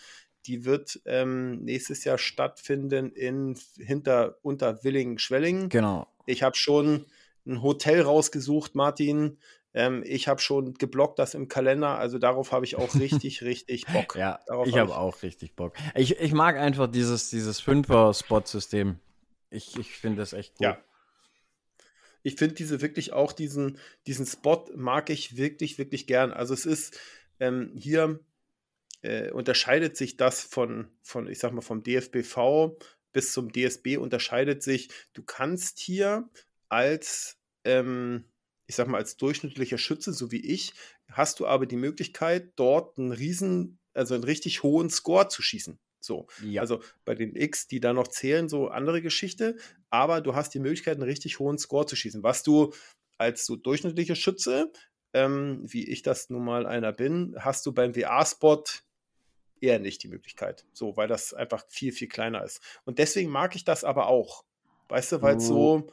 Die 0.50 0.66
wird 0.66 1.00
ähm, 1.06 1.64
nächstes 1.64 2.04
Jahr 2.06 2.18
stattfinden 2.18 3.12
in 3.12 3.56
hinter 3.78 4.40
unter 4.42 4.84
Willingen-Schwellingen. 4.84 5.70
Genau. 5.70 6.08
Ich 6.26 6.42
habe 6.42 6.56
schon 6.56 7.06
ein 7.46 7.62
Hotel 7.62 8.02
rausgesucht, 8.02 8.74
Martin. 8.74 9.38
Ähm, 9.76 10.02
ich 10.04 10.28
habe 10.28 10.42
schon 10.42 10.74
geblockt 10.74 11.20
das 11.20 11.36
im 11.36 11.50
Kalender, 11.50 12.00
also 12.00 12.18
darauf 12.18 12.52
habe 12.52 12.66
ich 12.66 12.78
auch 12.78 12.96
richtig, 13.00 13.44
richtig 13.44 13.86
Bock. 13.86 14.16
Ja, 14.16 14.40
darauf 14.48 14.68
ich 14.68 14.76
habe 14.76 14.92
hab 14.92 14.98
auch 15.00 15.22
richtig 15.22 15.56
Bock. 15.56 15.76
Ich, 15.94 16.20
ich 16.20 16.34
mag 16.34 16.58
einfach 16.58 16.88
dieses, 16.88 17.30
dieses 17.30 17.60
Fünfer-Spot-System. 17.60 18.98
Ich, 19.52 19.78
ich 19.78 19.92
finde 19.92 20.18
das 20.18 20.34
echt 20.34 20.56
cool. 20.60 20.66
Ja. 20.66 20.78
Ich 22.24 22.38
finde 22.38 22.56
diese 22.56 22.82
wirklich 22.82 23.14
auch, 23.14 23.34
diesen, 23.34 23.78
diesen 24.08 24.26
Spot 24.26 24.66
mag 24.76 25.12
ich 25.12 25.38
wirklich, 25.38 25.78
wirklich 25.78 26.08
gern. 26.08 26.34
Also 26.34 26.56
es 26.56 26.66
ist 26.66 27.00
ähm, 27.40 27.72
hier 27.76 28.20
äh, 29.02 29.32
unterscheidet 29.32 29.96
sich 29.98 30.18
das 30.18 30.42
von, 30.42 30.88
von, 31.02 31.28
ich 31.28 31.40
sag 31.40 31.54
mal, 31.54 31.62
vom 31.62 31.84
DFBV 31.84 32.78
bis 33.12 33.34
zum 33.34 33.52
DSB 33.52 33.98
unterscheidet 33.98 34.62
sich. 34.64 34.90
Du 35.14 35.24
kannst 35.24 35.80
hier 35.80 36.30
als, 36.68 37.38
ähm, 37.64 38.26
ich 38.68 38.76
sag 38.76 38.88
mal, 38.88 38.98
als 38.98 39.18
durchschnittlicher 39.18 39.78
Schütze, 39.78 40.14
so 40.14 40.32
wie 40.32 40.46
ich, 40.46 40.74
hast 41.12 41.40
du 41.40 41.48
aber 41.48 41.66
die 41.66 41.76
Möglichkeit, 41.76 42.54
dort 42.56 42.98
einen 43.00 43.12
riesen, 43.12 43.80
also 43.94 44.14
einen 44.14 44.24
richtig 44.24 44.64
hohen 44.64 44.90
Score 44.90 45.28
zu 45.28 45.42
schießen. 45.42 45.80
So, 46.02 46.28
Ja. 46.44 46.62
also 46.62 46.82
bei 47.04 47.16
den 47.16 47.36
X, 47.36 47.68
die 47.68 47.80
da 47.80 47.94
noch 47.94 48.08
zählen, 48.08 48.48
so 48.48 48.70
andere 48.70 49.02
Geschichte, 49.02 49.58
aber 49.90 50.22
du 50.22 50.36
hast 50.36 50.54
die 50.54 50.60
Möglichkeit, 50.60 50.96
einen 50.96 51.04
richtig 51.10 51.40
hohen 51.40 51.58
Score 51.58 51.86
zu 51.86 51.96
schießen, 51.96 52.24
was 52.24 52.44
du 52.44 52.74
als 53.18 53.46
so 53.46 53.56
durchschnittlicher 53.58 54.16
Schütze, 54.16 54.72
ähm, 55.14 55.62
wie 55.66 55.90
ich 55.90 56.04
das 56.04 56.30
nun 56.30 56.46
mal 56.46 56.66
einer 56.66 56.94
bin, 56.94 57.36
hast 57.40 57.66
du 57.66 57.74
beim 57.74 57.96
WA-Spot 57.96 58.64
eher 59.62 59.80
nicht 59.80 60.04
die 60.04 60.08
Möglichkeit. 60.08 60.66
So, 60.74 60.98
weil 60.98 61.08
das 61.08 61.34
einfach 61.34 61.64
viel, 61.70 61.92
viel 61.92 62.08
kleiner 62.08 62.44
ist. 62.44 62.62
Und 62.86 63.00
deswegen 63.00 63.30
mag 63.32 63.56
ich 63.56 63.64
das 63.66 63.84
aber 63.84 64.08
auch. 64.08 64.44
Weißt 64.90 65.12
du, 65.14 65.22
weil 65.22 65.38
es 65.38 65.48
so, 65.48 65.90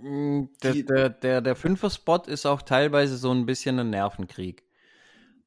Mm, 0.00 0.44
Der, 0.62 0.74
der, 0.74 1.10
der, 1.10 1.40
der 1.42 1.56
Fünfer-Spot 1.56 2.22
ist 2.26 2.46
auch 2.46 2.62
teilweise 2.62 3.16
so 3.16 3.30
ein 3.32 3.46
bisschen 3.46 3.78
ein 3.78 3.90
Nervenkrieg. 3.90 4.64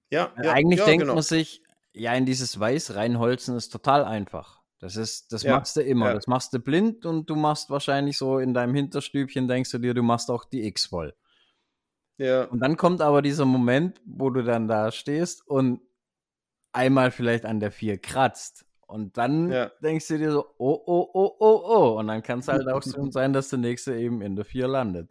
ja, 0.10 0.34
ja 0.42 0.52
Eigentlich 0.52 0.80
ja, 0.80 0.86
denkt 0.86 1.04
genau. 1.04 1.16
man 1.16 1.24
sich, 1.24 1.62
ja, 1.94 2.14
in 2.14 2.26
dieses 2.26 2.60
Weiß 2.60 2.96
reinholzen 2.96 3.56
ist 3.56 3.70
total 3.70 4.04
einfach. 4.04 4.62
Das 4.80 4.96
ist, 4.98 5.32
das 5.34 5.44
Ja, 5.44 5.58
machst 5.58 5.76
du 5.78 5.82
immer. 5.82 6.14
Das 6.14 6.28
machst 6.28 6.54
du 6.54 6.60
blind 6.60 7.06
und 7.06 7.30
du 7.30 7.36
machst 7.36 7.70
wahrscheinlich 7.70 8.18
so 8.18 8.40
in 8.40 8.54
deinem 8.54 8.76
Hinterstübchen, 8.76 9.48
denkst 9.48 9.72
du 9.72 9.80
dir, 9.80 9.94
du 9.94 10.04
machst 10.04 10.30
auch 10.30 10.46
die 10.46 10.66
X 10.68 10.86
voll. 10.88 11.16
Ja, 12.18 12.50
Und 12.50 12.60
dann 12.60 12.78
kommt 12.78 13.02
aber 13.02 13.22
dieser 13.22 13.46
Moment, 13.46 14.02
wo 14.06 14.30
du 14.30 14.44
dann 14.44 14.68
da 14.68 14.92
stehst 14.92 15.46
und 15.48 15.82
einmal 16.76 17.12
vielleicht 17.12 17.46
an 17.46 17.60
der 17.60 17.72
4 17.72 17.98
kratzt. 17.98 18.66
Und 18.88 19.18
dann 19.18 19.52
Ja. 19.52 19.72
denkst 19.82 20.08
du 20.10 20.18
dir 20.20 20.32
so, 20.32 20.46
oh, 20.60 20.80
oh, 20.86 21.10
oh, 21.14 21.36
oh, 21.40 21.62
oh. 21.66 22.00
Und 22.00 22.08
dann 22.08 22.22
kann 22.22 22.40
es 22.40 22.48
halt 22.48 22.68
auch 22.68 22.84
so 22.84 23.10
sein, 23.10 23.34
dass 23.34 23.50
der 23.50 23.60
nächste 23.60 23.96
eben 23.96 24.22
in 24.22 24.36
der 24.36 24.46
4 24.46 24.68
landet. 24.68 25.10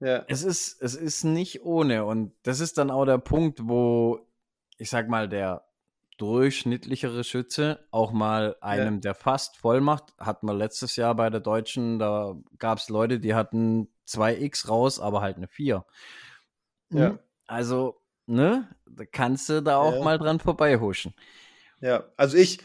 ja, 0.00 0.24
Es 0.28 0.42
ist, 0.42 0.82
es 0.82 0.94
ist 0.94 1.24
nicht 1.24 1.62
ohne. 1.64 2.04
Und 2.04 2.32
das 2.42 2.60
ist 2.60 2.76
dann 2.78 2.90
auch 2.90 3.04
der 3.06 3.18
Punkt, 3.18 3.60
wo, 3.68 4.18
ich 4.78 4.90
sag 4.90 5.08
mal, 5.08 5.28
der 5.28 5.64
durchschnittlichere 6.18 7.24
Schütze 7.24 7.86
auch 7.90 8.10
mal 8.10 8.56
einem, 8.62 9.00
der 9.02 9.14
fast 9.14 9.58
voll 9.58 9.80
macht, 9.82 10.14
hatten 10.18 10.46
wir 10.46 10.54
letztes 10.54 10.96
Jahr 10.96 11.14
bei 11.14 11.28
der 11.30 11.40
Deutschen, 11.40 11.98
da 11.98 12.34
gab 12.58 12.78
es 12.78 12.88
Leute, 12.88 13.20
die 13.20 13.34
hatten 13.34 13.88
2x 14.08 14.68
raus, 14.68 14.98
aber 14.98 15.20
halt 15.20 15.36
eine 15.36 15.46
4. 15.46 15.84
Ja. 16.90 17.10
Mhm. 17.10 17.18
Also, 17.46 18.00
ne, 18.26 18.68
da 18.86 19.04
kannst 19.04 19.48
du 19.48 19.62
da 19.62 19.76
auch 19.78 19.96
Ja. 19.96 20.04
mal 20.04 20.18
dran 20.18 20.40
vorbeihuschen. 20.40 21.14
ja. 21.80 22.04
Also 22.16 22.36
ich, 22.36 22.58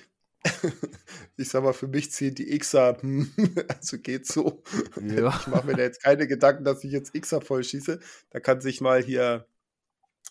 ich 1.38 1.50
sag 1.50 1.64
mal, 1.64 1.74
für 1.74 1.88
mich 1.88 2.12
ziehen 2.12 2.36
die 2.36 2.58
Xer, 2.58 2.98
also 3.68 3.98
geht 4.00 4.26
so. 4.28 4.64
Ja. 5.02 5.36
Ich 5.40 5.48
mache 5.48 5.68
mir 5.68 5.76
da 5.76 5.84
jetzt 5.84 6.02
keine 6.04 6.28
Gedanken, 6.28 6.64
dass 6.64 6.84
ich 6.84 6.92
jetzt 6.92 7.14
Xer 7.14 7.42
voll 7.42 7.64
schieße. 7.64 8.00
Da 8.32 8.40
kann 8.40 8.62
sich 8.62 8.82
mal 8.82 9.02
hier, 9.04 9.46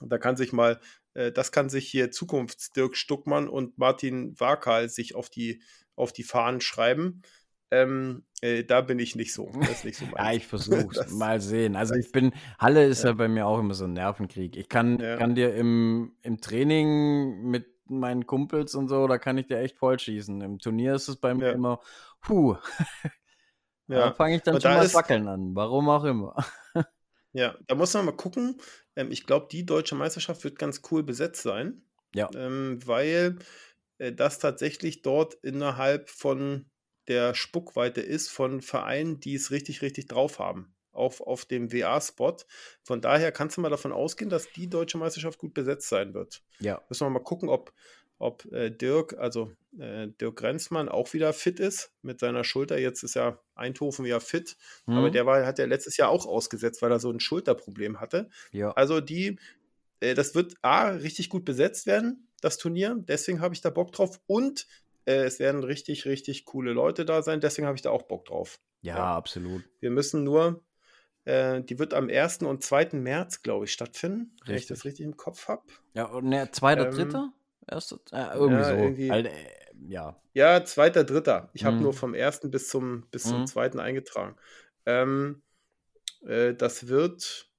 da 0.01 0.19
kann 0.19 0.37
sich 0.37 0.53
mal, 0.53 0.81
äh, 1.15 1.31
das 1.33 1.53
kann 1.53 1.69
sich 1.71 1.89
hier 1.89 2.11
Zukunfts-Dirk 2.11 2.97
Stuckmann 2.97 3.49
und 3.49 3.79
Martin 3.79 4.39
Wakal 4.41 4.89
sich 4.89 5.15
auf 5.15 5.31
die, 5.31 5.63
auf 5.95 6.13
die 6.13 6.25
Fahnen 6.25 6.61
schreiben. 6.61 7.23
Ähm, 7.73 8.25
äh, 8.41 8.65
da 8.65 8.81
bin 8.81 8.99
ich 8.99 9.15
nicht 9.17 9.33
so. 9.33 9.51
Das 9.61 9.71
ist 9.71 9.85
nicht 9.85 9.99
so 9.99 10.05
Ja, 10.17 10.33
ich 10.33 10.47
versuch's. 10.47 11.11
Mal 11.13 11.41
sehen. 11.41 11.77
Also 11.77 11.95
ich 11.95 12.11
bin, 12.11 12.33
Halle 12.59 12.85
ist 12.87 13.03
ja. 13.05 13.11
ja. 13.11 13.15
bei 13.15 13.29
mir 13.29 13.47
auch 13.47 13.59
immer 13.59 13.75
so 13.75 13.85
ein 13.85 13.93
Nervenkrieg. 13.93 14.57
Ich 14.57 14.69
kann, 14.69 14.99
Ja. 14.99 15.17
kann 15.17 15.35
dir 15.35 15.55
im, 15.55 16.17
im 16.23 16.41
Training 16.41 17.43
mit 17.43 17.67
meinen 17.89 18.27
Kumpels 18.27 18.75
und 18.75 18.89
so, 18.89 19.07
da 19.09 19.19
kann 19.19 19.37
ich 19.39 19.47
dir 19.49 19.59
echt 19.59 19.77
voll 19.77 19.99
schießen. 19.99 20.41
Im 20.41 20.59
Turnier 20.59 20.95
ist 20.95 21.09
es 21.09 21.17
bei 21.17 21.35
mir 21.35 21.49
Ja. 21.49 21.53
immer, 21.53 21.81
puh, 22.21 22.57
da 23.89 24.13
fange 24.13 24.37
ich 24.37 24.43
dann 24.43 24.55
Und 24.57 24.63
schon 24.63 24.71
da 24.73 24.79
mal 24.79 24.85
ist- 24.87 24.95
wackeln 24.95 25.27
an. 25.29 25.55
Warum 25.55 25.89
auch 25.89 26.05
immer. 26.05 26.37
ja, 27.33 27.57
da 27.67 27.75
muss 27.75 27.93
man 27.95 28.05
mal 28.07 28.13
gucken. 28.17 28.61
Ähm, 28.97 29.11
ich 29.11 29.27
glaube, 29.27 29.49
die 29.51 29.67
deutsche 29.67 29.95
Meisterschaft 29.97 30.45
wird 30.45 30.59
ganz 30.59 30.83
cool 30.91 31.03
besetzt 31.03 31.43
sein. 31.43 31.83
Ja. 32.15 32.29
ähm, 32.35 32.81
weil 32.87 33.39
äh, 33.99 34.13
das 34.13 34.39
tatsächlich 34.41 35.03
dort 35.03 35.35
innerhalb 35.35 36.09
von 36.11 36.70
der 37.11 37.35
Spuckweite 37.35 38.01
ist 38.01 38.31
von 38.31 38.63
Vereinen, 38.63 39.21
die 39.21 39.35
es 39.35 39.51
richtig, 39.51 39.83
richtig 39.83 40.07
drauf 40.07 40.39
haben. 40.39 40.73
Auf, 40.93 41.21
auf 41.21 41.45
dem 41.45 41.73
WA-Spot. 41.73 42.37
Von 42.83 43.01
daher 43.01 43.31
kannst 43.31 43.57
du 43.57 43.61
mal 43.61 43.69
davon 43.71 43.93
ausgehen, 43.93 44.29
dass 44.31 44.51
die 44.53 44.69
deutsche 44.69 44.99
Meisterschaft 44.99 45.39
gut 45.39 45.55
besetzt 45.55 45.89
sein 45.89 46.15
wird. 46.15 46.43
Ja. 46.59 46.83
Müssen 46.89 47.07
wir 47.07 47.11
mal 47.11 47.21
gucken, 47.21 47.49
ob, 47.49 47.73
ob 48.19 48.45
äh, 48.53 48.71
Dirk, 48.71 49.17
also 49.17 49.53
äh, 49.79 50.09
Dirk 50.21 50.37
Grenzmann, 50.37 50.89
auch 50.89 51.13
wieder 51.13 51.33
fit 51.33 51.61
ist 51.61 51.93
mit 52.03 52.19
seiner 52.19 52.43
Schulter. 52.43 52.77
Jetzt 52.79 53.05
ist 53.05 53.15
ja 53.15 53.39
Eindhoven 53.55 54.05
ja 54.05 54.19
fit, 54.19 54.57
aber 54.87 55.07
Hm? 55.07 55.13
der 55.13 55.27
war, 55.27 55.47
hat 55.47 55.61
ja 55.61 55.67
letztes 55.67 55.97
Jahr 55.97 56.09
auch 56.09 56.27
ausgesetzt, 56.27 56.83
weil 56.83 56.91
er 56.91 56.99
so 56.99 57.11
ein 57.11 57.21
Schulterproblem 57.21 58.01
hatte. 58.01 58.29
ja. 58.51 58.73
Also 58.73 59.01
die, 59.01 59.39
äh, 60.01 60.15
das 60.15 60.35
wird 60.35 60.55
A, 60.63 60.89
richtig 60.89 61.29
gut 61.31 61.45
besetzt 61.45 61.87
werden, 61.87 62.27
das 62.41 62.59
Turnier. 62.59 62.97
Deswegen 62.99 63.41
habe 63.41 63.55
ich 63.55 63.61
da 63.61 63.71
Bock 63.71 63.93
drauf. 63.93 64.21
Und 64.27 64.67
äh, 65.11 65.25
es 65.25 65.39
werden 65.41 65.65
richtig, 65.65 66.05
richtig 66.07 66.45
coole 66.45 66.73
Leute 66.73 67.05
da 67.05 67.23
sein. 67.23 67.41
Deswegen 67.41 67.67
habe 67.67 67.77
ich 67.77 67.83
da 67.83 67.91
auch 67.91 68.03
Bock 68.03 68.25
drauf. 68.27 68.59
ja, 68.83 68.97
ja. 68.97 69.17
absolut. 69.17 69.63
Wir 69.81 69.91
müssen 69.91 70.25
nur, 70.25 70.63
äh, 71.25 71.61
die 71.63 71.79
wird 71.79 71.95
am 71.95 72.09
1. 72.09 72.47
und 72.47 72.63
2. 72.63 72.91
März, 72.99 73.43
glaube 73.43 73.65
ich, 73.67 73.73
stattfinden. 73.73 74.37
Wenn 74.45 74.55
ich 74.55 74.61
Richtig. 74.63 74.77
das 74.79 74.85
richtig 74.85 75.05
im 75.07 75.17
Kopf 75.17 75.49
habe. 75.49 75.63
Ja, 75.95 76.05
und 76.07 76.33
zweiter, 76.55 76.87
Ähm, 76.87 76.95
dritter? 76.95 77.33
Erster? 77.69 78.01
Äh, 78.13 78.35
irgendwie 78.37 78.63
ja, 78.63 78.65
so. 78.65 78.75
irgendwie- 78.75 79.11
Halt, 79.11 79.27
äh, 79.27 79.31
ja. 79.89 80.21
Ja, 80.33 80.65
2. 80.65 80.91
3. 80.91 81.49
Ich 81.53 81.65
habe 81.65 81.77
Mhm. 81.77 81.83
nur 81.83 81.93
vom 81.93 82.15
1. 82.15 82.49
bis 82.51 82.69
zum, 82.69 83.07
bis 83.11 83.25
zum 83.25 83.41
Mhm. 83.43 83.47
2. 83.47 83.81
eingetragen. 83.81 84.37
Ähm, 84.87 85.43
äh, 86.27 86.55
das 86.55 86.89
wird, 86.89 87.50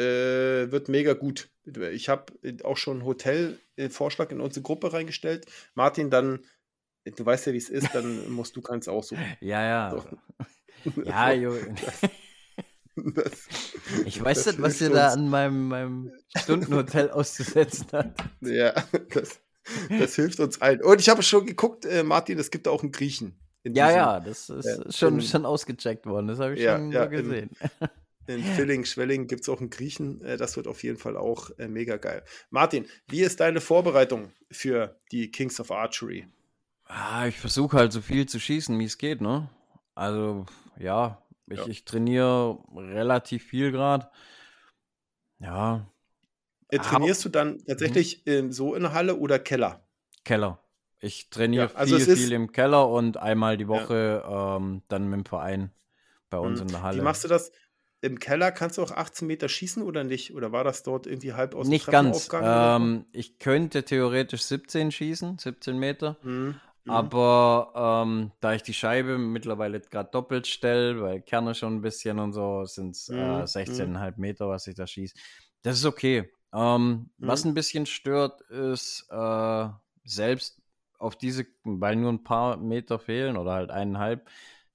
äh, 0.00 0.70
wird 0.72 0.88
mega 0.88 1.12
gut. 1.12 1.50
Ich 1.92 2.08
habe 2.08 2.32
auch 2.64 2.76
schon 2.76 2.98
einen 2.98 3.06
Hotelvorschlag 3.06 4.32
in 4.32 4.40
unsere 4.40 4.62
Gruppe 4.62 4.92
reingestellt. 4.92 5.46
Martin, 5.74 6.10
dann, 6.10 6.40
du 7.04 7.24
weißt 7.26 7.46
ja, 7.46 7.52
wie 7.52 7.58
es 7.58 7.68
ist, 7.68 7.94
dann 7.94 8.28
musst 8.32 8.56
du 8.56 8.62
keins 8.62 8.88
aussuchen. 8.88 9.24
Ja, 9.40 9.62
ja. 9.62 9.90
So. 9.90 10.04
Ja, 11.04 11.30
jo. 11.32 11.54
Das, 12.96 13.48
Ich 14.06 14.22
weiß 14.22 14.46
nicht, 14.46 14.62
was 14.62 14.80
ihr 14.80 14.90
da 14.90 15.12
an 15.12 15.28
meinem, 15.28 15.68
meinem 15.68 16.12
Stundenhotel 16.36 17.10
auszusetzen 17.10 17.86
habt. 17.92 18.20
Ja, 18.40 18.72
das, 19.12 19.40
das 19.98 20.14
hilft 20.16 20.40
uns 20.40 20.60
allen. 20.60 20.82
Und 20.82 21.00
ich 21.00 21.08
habe 21.08 21.22
schon 21.22 21.44
geguckt, 21.46 21.84
äh, 21.84 22.02
Martin, 22.02 22.38
es 22.38 22.50
gibt 22.50 22.66
auch 22.68 22.82
einen 22.82 22.92
Griechen. 22.92 23.38
Ja, 23.64 23.70
diesem- 23.70 23.96
ja, 23.98 24.20
das 24.20 24.48
ist 24.48 24.64
Ja, 24.64 24.92
schon, 24.92 25.14
in- 25.16 25.20
schon 25.22 25.44
ausgecheckt 25.46 26.06
worden. 26.06 26.28
Das 26.28 26.38
habe 26.38 26.54
ich 26.54 26.60
Ja, 26.60 26.76
schon 26.78 26.92
ja, 26.92 27.04
so 27.04 27.10
gesehen. 27.10 27.50
In 27.80 27.88
Filling, 28.26 28.84
Schwelling 28.84 29.26
gibt 29.26 29.42
es 29.42 29.48
auch 29.48 29.60
einen 29.60 29.70
Griechen. 29.70 30.22
Äh, 30.24 30.36
Das 30.36 30.56
wird 30.56 30.66
auf 30.68 30.82
jeden 30.82 30.98
Fall 30.98 31.16
auch 31.16 31.50
äh, 31.58 31.66
mega 31.68 31.96
geil. 31.96 32.22
Martin, 32.50 32.86
wie 33.08 33.22
ist 33.22 33.40
deine 33.40 33.60
Vorbereitung 33.60 34.32
für 34.50 35.00
die 35.10 35.30
Kings 35.30 35.58
of 35.60 35.70
Archery? 35.70 36.28
Ah, 36.84 37.26
ich 37.26 37.38
versuche 37.38 37.76
halt 37.76 37.92
so 37.92 38.00
viel 38.00 38.26
zu 38.26 38.38
schießen, 38.38 38.78
wie 38.78 38.84
es 38.84 38.98
geht, 38.98 39.20
ne? 39.20 39.48
Also, 39.94 40.46
ja, 40.78 41.22
ich, 41.46 41.58
Ja. 41.58 41.66
ich 41.66 41.84
trainiere 41.84 42.58
relativ 42.74 43.44
viel 43.44 43.72
gerade. 43.72 44.08
Ja, 45.38 45.86
Äh, 46.72 46.78
Aber- 46.78 46.88
trainierst 46.88 47.24
du 47.24 47.28
dann 47.30 47.58
tatsächlich 47.66 48.24
ähm, 48.28 48.52
so 48.52 48.76
in 48.76 48.82
der 48.82 48.92
Halle 48.92 49.16
oder 49.16 49.40
Keller? 49.40 49.84
Keller. 50.24 50.62
Ich 51.00 51.28
trainiere 51.30 51.70
Ja, 51.70 51.74
also 51.74 51.98
viel, 51.98 52.16
viel 52.16 52.32
im 52.32 52.52
Keller 52.52 52.88
und 52.88 53.16
einmal 53.16 53.56
die 53.56 53.66
Woche 53.66 54.22
ähm, 54.24 54.82
dann 54.86 55.08
mit 55.08 55.18
dem 55.20 55.24
Verein 55.24 55.72
bei 56.28 56.38
uns 56.38 56.60
Mhm. 56.60 56.66
in 56.66 56.72
der 56.72 56.78
Wie 56.78 56.82
Halle. 56.84 57.02
machst 57.02 57.24
du 57.24 57.28
das? 57.28 57.50
Im 58.02 58.18
Keller 58.18 58.52
kannst 58.52 58.78
du 58.78 58.82
auch 58.82 58.92
18 58.92 59.26
Meter 59.26 59.48
schießen 59.48 59.82
oder 59.82 60.04
nicht? 60.04 60.34
Oder 60.34 60.52
war 60.52 60.64
das 60.64 60.82
dort 60.82 61.06
irgendwie 61.06 61.34
halb 61.34 61.54
aus 61.54 61.70
dem 61.70 61.78
Nicht 61.78 61.90
ganz. 61.90 62.30
Ähm, 62.40 63.06
ich 63.12 63.38
könnte 63.38 63.84
theoretisch 63.84 64.42
17 64.42 64.90
schießen, 64.90 65.38
17 65.38 65.78
Meter. 65.78 66.16
Mhm. 66.22 66.60
Mhm. 66.84 67.10
Aber 67.10 68.04
ähm, 68.06 68.32
da 68.40 68.54
ich 68.54 68.62
die 68.62 68.74
Scheibe 68.74 69.18
mittlerweile 69.18 69.80
gerade 69.80 70.10
doppelt 70.10 70.46
stelle, 70.46 71.00
weil 71.02 71.20
Kerne 71.22 71.54
schon 71.54 71.76
ein 71.76 71.82
bisschen 71.82 72.18
und 72.18 72.32
so, 72.32 72.64
sind 72.64 72.96
es 72.96 73.08
Mhm, 73.08 73.16
äh, 73.16 73.46
mhm. 73.66 73.90
16,5 73.92 74.18
Meter, 74.18 74.48
was 74.48 74.66
ich 74.66 74.74
da 74.74 74.86
schieße. 74.86 75.14
Das 75.62 75.76
ist 75.78 75.84
okay. 75.84 76.30
Ähm, 76.52 77.10
Was 77.18 77.44
Mhm. 77.44 77.46
ein 77.46 77.54
bisschen 77.54 77.86
stört, 77.86 78.40
ist 78.50 79.06
äh, 79.10 79.68
selbst 80.04 80.60
auf 80.98 81.16
diese, 81.16 81.46
weil 81.64 81.96
nur 81.96 82.12
ein 82.12 82.24
paar 82.24 82.56
Meter 82.56 82.98
fehlen 82.98 83.36
oder 83.36 83.52
halt 83.52 83.70
eineinhalb, 83.70 84.28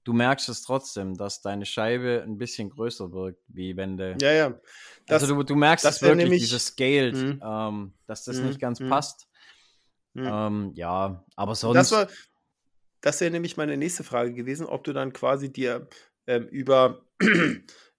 du 0.06 0.12
merkst 0.12 0.48
es 0.48 0.62
trotzdem, 0.62 1.16
dass 1.16 1.42
deine 1.42 1.66
Scheibe 1.66 2.22
ein 2.24 2.38
bisschen 2.38 2.70
größer 2.70 3.12
wirkt, 3.12 3.42
wie 3.48 3.76
wenn 3.76 3.96
du. 3.96 4.16
Ja, 4.20 4.32
ja. 4.32 4.60
Das, 5.06 5.22
also 5.22 5.34
du, 5.34 5.42
du 5.42 5.56
merkst 5.56 5.84
es 5.84 6.00
wirklich, 6.00 6.16
nämlich- 6.24 6.42
dieses 6.42 6.66
Scaled, 6.66 7.14
Mhm. 7.14 7.42
ähm, 7.44 7.92
dass 8.06 8.24
das 8.24 8.38
Mhm, 8.38 8.46
nicht 8.46 8.60
ganz 8.60 8.80
mhm. 8.80 8.88
passt. 8.88 9.26
Mhm. 10.14 10.26
Ähm, 10.26 10.72
ja, 10.74 11.24
aber 11.34 11.54
sonst. 11.56 11.76
Das 11.76 11.92
war, 11.92 12.08
das 13.00 13.20
wäre 13.20 13.30
nämlich 13.32 13.56
meine 13.56 13.76
nächste 13.76 14.04
Frage 14.04 14.32
gewesen, 14.32 14.66
ob 14.66 14.84
du 14.84 14.92
dann 14.92 15.12
quasi 15.12 15.52
dir 15.52 15.88
ähm, 16.28 16.46
über, 16.48 17.04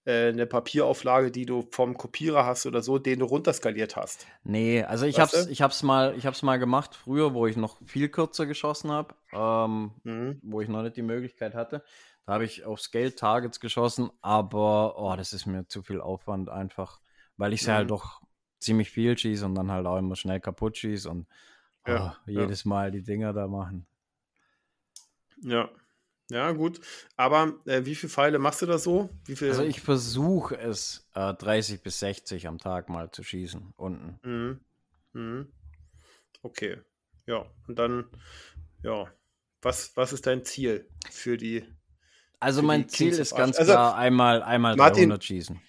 äh, 0.08 0.30
eine 0.30 0.46
Papierauflage, 0.46 1.32
die 1.32 1.46
du 1.46 1.68
vom 1.70 1.98
Kopierer 1.98 2.46
hast 2.46 2.66
oder 2.66 2.82
so, 2.82 2.98
den 2.98 3.20
du 3.20 3.26
runterskaliert 3.26 3.98
hast. 3.98 4.26
Nee, 4.46 4.82
also 4.84 5.06
ich 5.06 5.18
weißt 5.18 5.34
hab's, 5.34 5.46
du? 5.46 5.52
ich 5.52 5.62
hab's 5.62 5.84
mal, 5.84 6.16
ich 6.18 6.26
hab's 6.26 6.44
mal 6.44 6.58
gemacht 6.58 6.96
früher, 6.96 7.34
wo 7.34 7.46
ich 7.46 7.58
noch 7.58 7.78
viel 7.86 8.08
kürzer 8.08 8.46
geschossen 8.46 8.90
habe, 8.90 9.16
ähm, 9.34 9.92
mhm. 10.04 10.40
wo 10.44 10.62
ich 10.62 10.70
noch 10.70 10.82
nicht 10.82 10.96
die 10.96 11.02
Möglichkeit 11.02 11.56
hatte. 11.56 11.84
Da 12.26 12.34
habe 12.34 12.46
ich 12.46 12.64
auf 12.64 12.80
Scale 12.80 13.16
Targets 13.16 13.60
geschossen, 13.60 14.10
aber 14.22 14.98
oh, 14.98 15.14
das 15.18 15.34
ist 15.34 15.46
mir 15.46 15.68
zu 15.68 15.82
viel 15.82 16.00
Aufwand 16.00 16.48
einfach, 16.48 17.02
weil 17.36 17.52
ich 17.52 17.64
sie 17.64 17.72
halt 17.72 17.90
mhm. 17.90 17.92
halt 17.92 18.02
doch 18.02 18.22
ziemlich 18.60 18.90
viel 18.90 19.18
schieße 19.18 19.46
und 19.46 19.56
dann 19.56 19.70
halt 19.70 19.86
auch 19.86 19.98
immer 19.98 20.16
schnell 20.16 20.40
kaputt 20.40 20.78
schieße 20.78 21.10
und 21.10 21.28
oh, 21.86 21.92
ja, 21.92 22.18
jedes 22.26 22.64
ja. 22.64 22.70
Mal 22.70 22.92
die 22.92 23.04
Dinger 23.04 23.34
da 23.34 23.50
machen. 23.50 23.86
Ja, 25.42 25.70
ja, 26.30 26.52
gut. 26.52 26.82
Aber 27.16 27.54
äh, 27.66 27.86
wie 27.86 27.96
viele 27.96 28.12
Pfeile 28.12 28.40
machst 28.40 28.62
du 28.62 28.66
da 28.66 28.78
so? 28.78 29.10
also 29.28 29.64
ich 29.64 29.82
versuche 29.82 30.58
es 30.58 31.08
äh, 31.14 31.34
30 31.34 31.82
bis 31.82 32.00
60 32.00 32.48
am 32.48 32.58
Tag 32.58 32.90
mal 32.90 33.12
zu 33.12 33.24
schießen 33.24 33.74
unten. 33.78 34.20
Mhm. 34.24 34.60
Mhm. 35.14 35.48
Okay. 36.44 36.78
Ja, 37.26 37.46
und 37.68 37.80
dann, 37.80 38.06
ja, 38.84 39.08
was, 39.62 39.96
was 39.96 40.14
ist 40.14 40.28
dein 40.28 40.46
Ziel 40.46 40.88
für 41.12 41.38
die? 41.38 41.66
Also 42.40 42.62
für 42.62 42.68
mein 42.68 42.82
die 42.82 42.88
Ziel 42.88 43.14
ist 43.14 43.36
ganz 43.36 43.58
also, 43.58 43.72
klar 43.72 43.96
einmal, 43.96 44.44
einmal 44.44 44.76
Martin, 44.76 45.10
300 45.10 45.24
schießen. 45.24 45.62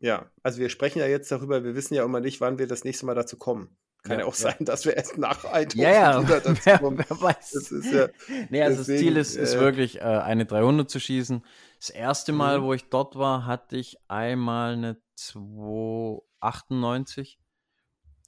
Ja, 0.00 0.30
also 0.42 0.58
wir 0.58 0.68
sprechen 0.68 0.98
ja 0.98 1.06
jetzt 1.06 1.30
darüber, 1.30 1.64
wir 1.64 1.74
wissen 1.74 1.94
ja 1.94 2.04
immer 2.04 2.20
nicht, 2.20 2.40
wann 2.40 2.58
wir 2.58 2.66
das 2.66 2.84
nächste 2.84 3.06
Mal 3.06 3.14
dazu 3.14 3.38
kommen. 3.38 3.76
Kann 4.04 4.18
ja, 4.18 4.24
ja 4.24 4.28
auch 4.28 4.34
sein, 4.34 4.56
dass 4.60 4.84
wir 4.84 4.96
erst 4.96 5.16
nach 5.16 5.46
Eindhoven 5.46 5.82
ja, 5.82 6.20
ja. 6.20 6.22
dazu 6.22 6.54
kommen. 6.78 6.98
Wer, 6.98 7.06
wer 7.08 7.22
weiß. 7.22 7.52
Das 7.52 7.72
ist 7.72 7.90
ja, 7.90 8.08
nee, 8.50 8.62
also 8.62 8.76
deswegen, 8.78 8.98
das 8.98 9.00
Ziel 9.00 9.16
ist, 9.16 9.34
ist 9.34 9.54
äh, 9.54 9.60
wirklich, 9.60 9.96
äh, 9.96 10.02
eine 10.02 10.44
300 10.44 10.90
zu 10.90 11.00
schießen. 11.00 11.42
Das 11.80 11.88
erste 11.88 12.32
Mal, 12.32 12.60
mhm. 12.60 12.64
wo 12.64 12.74
ich 12.74 12.90
dort 12.90 13.16
war, 13.16 13.46
hatte 13.46 13.78
ich 13.78 13.96
einmal 14.08 14.74
eine 14.74 14.98
298 15.16 17.40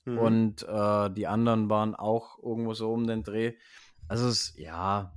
mhm. 0.07 0.19
und 0.19 0.63
äh, 0.63 1.11
die 1.11 1.27
anderen 1.27 1.69
waren 1.69 1.95
auch 1.95 2.39
irgendwo 2.43 2.73
so 2.73 2.91
um 2.91 3.07
den 3.07 3.23
Dreh. 3.23 3.53
Also 4.09 4.29
es, 4.29 4.55
ja, 4.57 5.13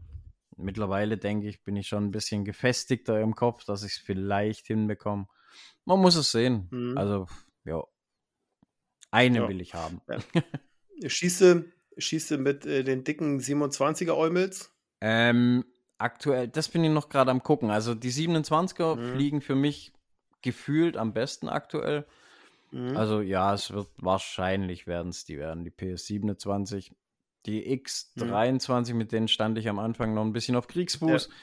mittlerweile 0.58 1.18
denke 1.18 1.48
ich, 1.48 1.64
bin 1.64 1.78
ich 1.78 1.88
schon 1.88 2.04
ein 2.06 2.12
bisschen 2.12 2.44
gefestigter 2.44 3.22
im 3.22 3.34
Kopf, 3.34 3.64
dass 3.64 3.84
ich 3.84 3.94
es 3.94 3.98
vielleicht 3.98 4.68
hinbekomme. 4.68 5.28
Man 5.86 6.02
muss 6.02 6.16
es 6.16 6.32
sehen. 6.32 6.68
Mhm. 6.70 6.98
Also, 6.98 7.28
ja, 7.64 7.82
eine 9.12 9.40
ja. 9.40 9.48
will 9.48 9.62
ich 9.62 9.74
haben. 9.74 10.02
Ja. 10.08 10.44
Schieße, 11.10 11.66
schieße 11.98 12.38
mit 12.38 12.66
äh, 12.66 12.84
den 12.84 13.04
dicken 13.06 13.40
27er 13.40 14.18
Eumels? 14.18 14.74
Ähm, 15.00 15.64
aktuell, 15.98 16.50
das 16.50 16.68
bin 16.68 16.84
ich 16.84 16.92
noch 16.92 17.08
gerade 17.10 17.32
am 17.32 17.42
gucken. 17.42 17.72
Also 17.72 17.96
die 17.96 18.12
27er 18.12 18.96
mhm. 18.96 19.14
fliegen 19.14 19.42
für 19.42 19.56
mich 19.56 19.94
gefühlt 20.42 20.98
am 20.98 21.14
besten 21.14 21.48
aktuell. 21.48 22.06
Mhm. 22.72 22.98
Also 22.98 23.22
ja, 23.22 23.54
es 23.54 23.72
wird 23.72 23.88
wahrscheinlich 23.98 24.88
werden 24.88 25.10
es 25.10 25.26
die 25.26 25.38
werden, 25.38 25.64
die 25.64 25.72
PS27. 25.72 26.92
Die 27.46 27.66
X23, 27.82 28.92
mhm. 28.92 28.98
mit 28.98 29.12
denen 29.12 29.28
stand 29.28 29.58
ich 29.58 29.70
am 29.70 29.80
Anfang 29.80 30.14
noch 30.14 30.24
ein 30.24 30.34
bisschen 30.34 30.56
auf 30.56 30.68
Kriegsfuß. 30.68 31.28
Ja. 31.28 31.36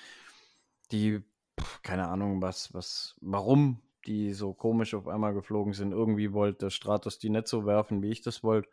Die, 0.93 1.23
pf, 1.59 1.83
keine 1.83 2.09
Ahnung, 2.09 2.43
was, 2.43 2.75
was, 2.75 3.17
warum 3.21 3.81
die 4.07 4.33
so 4.33 4.53
komisch 4.53 4.95
auf 4.95 5.09
einmal 5.09 5.35
geflogen 5.35 5.73
sind. 5.73 5.93
Irgendwie 5.93 6.33
wollte 6.33 6.71
Stratos 6.71 7.19
die 7.19 7.31
nicht 7.31 7.49
so 7.49 7.67
werfen, 7.67 8.03
wie 8.03 8.11
ich 8.11 8.23
das 8.23 8.43
wollte. 8.43 8.69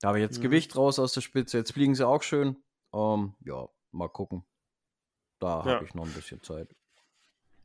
Da 0.00 0.08
habe 0.08 0.18
ich 0.18 0.22
jetzt 0.22 0.38
mhm. 0.38 0.44
Gewicht 0.44 0.76
raus 0.76 0.98
aus 0.98 1.12
der 1.12 1.20
Spitze. 1.20 1.58
Jetzt 1.58 1.72
fliegen 1.72 1.94
sie 1.94 2.06
auch 2.06 2.22
schön. 2.22 2.56
Um, 2.90 3.34
ähm, 3.40 3.46
ja, 3.46 3.68
mal 3.92 4.08
gucken. 4.08 4.44
Da 5.38 5.64
ja. 5.64 5.74
habe 5.76 5.84
ich 5.84 5.94
noch 5.94 6.04
ein 6.04 6.12
bisschen 6.12 6.42
Zeit. 6.42 6.68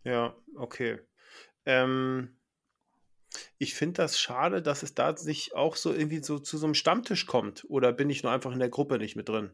Ja, 0.04 0.36
okay. 0.56 1.00
Ähm, 1.66 2.36
ich 3.58 3.74
finde 3.74 4.04
das 4.04 4.20
schade, 4.20 4.62
dass 4.62 4.84
es 4.84 4.94
da 4.94 5.14
nicht 5.26 5.56
auch 5.56 5.76
so 5.76 5.94
irgendwie 5.94 6.24
so 6.24 6.40
zu 6.40 6.58
so 6.58 6.68
einem 6.68 6.76
Stammtisch 6.76 7.26
kommt. 7.26 7.66
Oder 7.70 7.92
bin 7.92 8.10
ich 8.10 8.24
nur 8.24 8.32
einfach 8.32 8.52
in 8.52 8.60
der 8.60 8.70
Gruppe 8.70 8.98
nicht 8.98 9.16
mit 9.16 9.30
drin? 9.30 9.52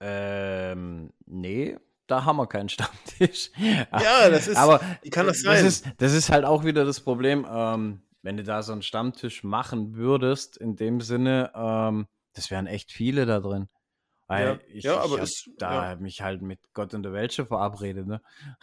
Ähm, 0.00 1.12
nee, 1.26 1.76
da 2.12 2.26
haben 2.26 2.36
wir 2.36 2.46
keinen 2.46 2.68
Stammtisch. 2.68 3.50
Ja, 3.58 4.28
das 4.28 4.46
ist, 4.46 4.56
aber 4.56 4.80
wie 5.02 5.10
kann 5.10 5.26
das 5.26 5.40
sein? 5.40 5.64
Das 5.64 5.64
ist, 5.64 5.86
das 5.96 6.12
ist 6.12 6.30
halt 6.30 6.44
auch 6.44 6.64
wieder 6.64 6.84
das 6.84 7.00
Problem, 7.00 7.46
ähm, 7.50 8.02
wenn 8.20 8.36
du 8.36 8.42
da 8.42 8.62
so 8.62 8.72
einen 8.72 8.82
Stammtisch 8.82 9.42
machen 9.44 9.94
würdest, 9.96 10.58
in 10.58 10.76
dem 10.76 11.00
Sinne, 11.00 11.50
ähm, 11.54 12.06
das 12.34 12.50
wären 12.50 12.66
echt 12.66 12.92
viele 12.92 13.24
da 13.24 13.40
drin. 13.40 13.68
Weil 14.26 14.46
ja, 14.46 14.58
ich, 14.68 14.84
ja, 14.84 14.96
aber 14.98 15.16
ich 15.16 15.22
ist, 15.22 15.50
da 15.58 15.92
ja. 15.92 15.96
mich 15.96 16.20
halt 16.20 16.42
mit 16.42 16.60
Gott 16.74 16.92
und 16.92 17.02
der 17.02 17.12
Welt 17.12 17.32
schon 17.32 17.46
verabredet, 17.46 18.06
ne? 18.06 18.20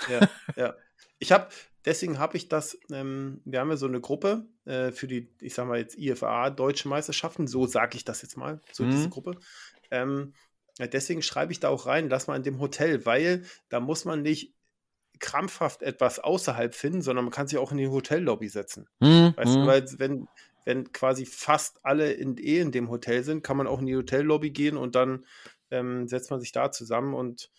Ja, 0.10 0.30
ja. 0.56 0.76
Ich 1.18 1.32
habe, 1.32 1.48
deswegen 1.86 2.20
habe 2.20 2.38
ich 2.38 2.50
das, 2.50 2.78
ähm, 2.92 3.42
wir 3.46 3.60
haben 3.60 3.70
ja 3.70 3.78
so 3.78 3.88
eine 3.88 4.00
Gruppe 4.00 4.46
äh, 4.66 4.92
für 4.92 5.08
die, 5.08 5.34
ich 5.42 5.54
sag 5.56 5.68
mal 5.68 5.80
jetzt 5.80 5.98
IFA 5.98 6.52
Deutsche 6.52 6.88
Meisterschaften, 6.88 7.48
so 7.48 7.66
sage 7.66 7.98
ich 7.98 8.06
das 8.06 8.22
jetzt 8.22 8.38
mal, 8.38 8.62
so 8.72 8.84
mhm. 8.84 8.92
diese 8.92 9.10
Gruppe. 9.10 9.38
Ähm, 9.92 10.34
deswegen 10.88 11.22
schreibe 11.22 11.52
ich 11.52 11.60
da 11.60 11.70
auch 11.70 11.86
rein, 11.86 12.10
lass 12.10 12.28
mal 12.28 12.36
in 12.36 12.44
dem 12.44 12.60
Hotel, 12.60 13.06
weil 13.06 13.44
da 13.70 13.80
muss 13.80 14.06
man 14.06 14.22
nicht 14.22 14.54
krampfhaft 15.20 15.82
etwas 15.82 16.20
außerhalb 16.20 16.74
finden, 16.74 17.02
sondern 17.02 17.26
man 17.26 17.34
kann 17.34 17.48
sich 17.48 17.58
auch 17.58 17.72
in 17.72 17.78
die 17.78 17.90
Hotellobby 17.90 18.48
setzen. 18.48 18.88
Mhm. 19.00 19.34
Weißt 19.36 19.56
du, 19.56 19.60
mhm. 19.60 19.68
weil 19.68 19.86
wenn, 19.98 20.28
wenn 20.66 20.92
quasi 20.94 21.26
fast 21.26 21.80
alle 21.84 22.14
in, 22.14 22.38
eh 22.38 22.60
in 22.60 22.72
dem 22.72 22.90
Hotel 22.90 23.24
sind, 23.24 23.44
kann 23.44 23.58
man 23.58 23.68
auch 23.68 23.80
in 23.80 23.86
die 23.86 23.96
Hotellobby 23.96 24.52
gehen 24.52 24.78
und 24.78 24.96
dann 24.96 25.26
ähm, 25.72 26.08
setzt 26.08 26.32
man 26.32 26.40
sich 26.40 26.52
da 26.52 26.72
zusammen 26.72 27.14
und 27.14 27.52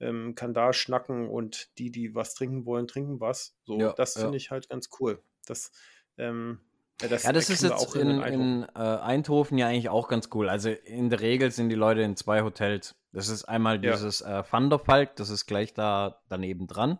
ähm, 0.00 0.34
kann 0.34 0.54
da 0.54 0.72
schnacken 0.72 1.28
und 1.28 1.70
die, 1.78 1.90
die 1.90 2.14
was 2.14 2.34
trinken 2.34 2.64
wollen, 2.66 2.86
trinken 2.86 3.20
was. 3.20 3.54
So, 3.64 3.78
ja, 3.78 3.92
das 3.92 4.14
finde 4.14 4.30
ja. 4.30 4.36
ich 4.36 4.50
halt 4.50 4.68
ganz 4.68 4.88
cool. 4.98 5.22
Das, 5.46 5.70
ähm, 6.16 6.60
ja, 6.60 6.73
das, 6.98 7.24
ja, 7.24 7.32
das 7.32 7.50
ist 7.50 7.62
jetzt 7.62 7.94
in, 7.96 8.08
in, 8.08 8.22
in 8.22 8.66
äh, 8.74 8.78
Eindhoven 8.78 9.58
ja 9.58 9.66
eigentlich 9.66 9.88
auch 9.88 10.08
ganz 10.08 10.28
cool. 10.34 10.48
Also 10.48 10.70
in 10.70 11.10
der 11.10 11.20
Regel 11.20 11.50
sind 11.50 11.68
die 11.68 11.74
Leute 11.74 12.02
in 12.02 12.16
zwei 12.16 12.42
Hotels. 12.42 12.94
Das 13.12 13.28
ist 13.28 13.44
einmal 13.44 13.78
dieses 13.78 14.20
ja. 14.20 14.40
äh, 14.40 14.44
Van 14.48 14.70
der 14.70 14.78
Falk, 14.78 15.16
das 15.16 15.30
ist 15.30 15.46
gleich 15.46 15.74
da 15.74 16.20
daneben 16.28 16.66
dran. 16.66 16.98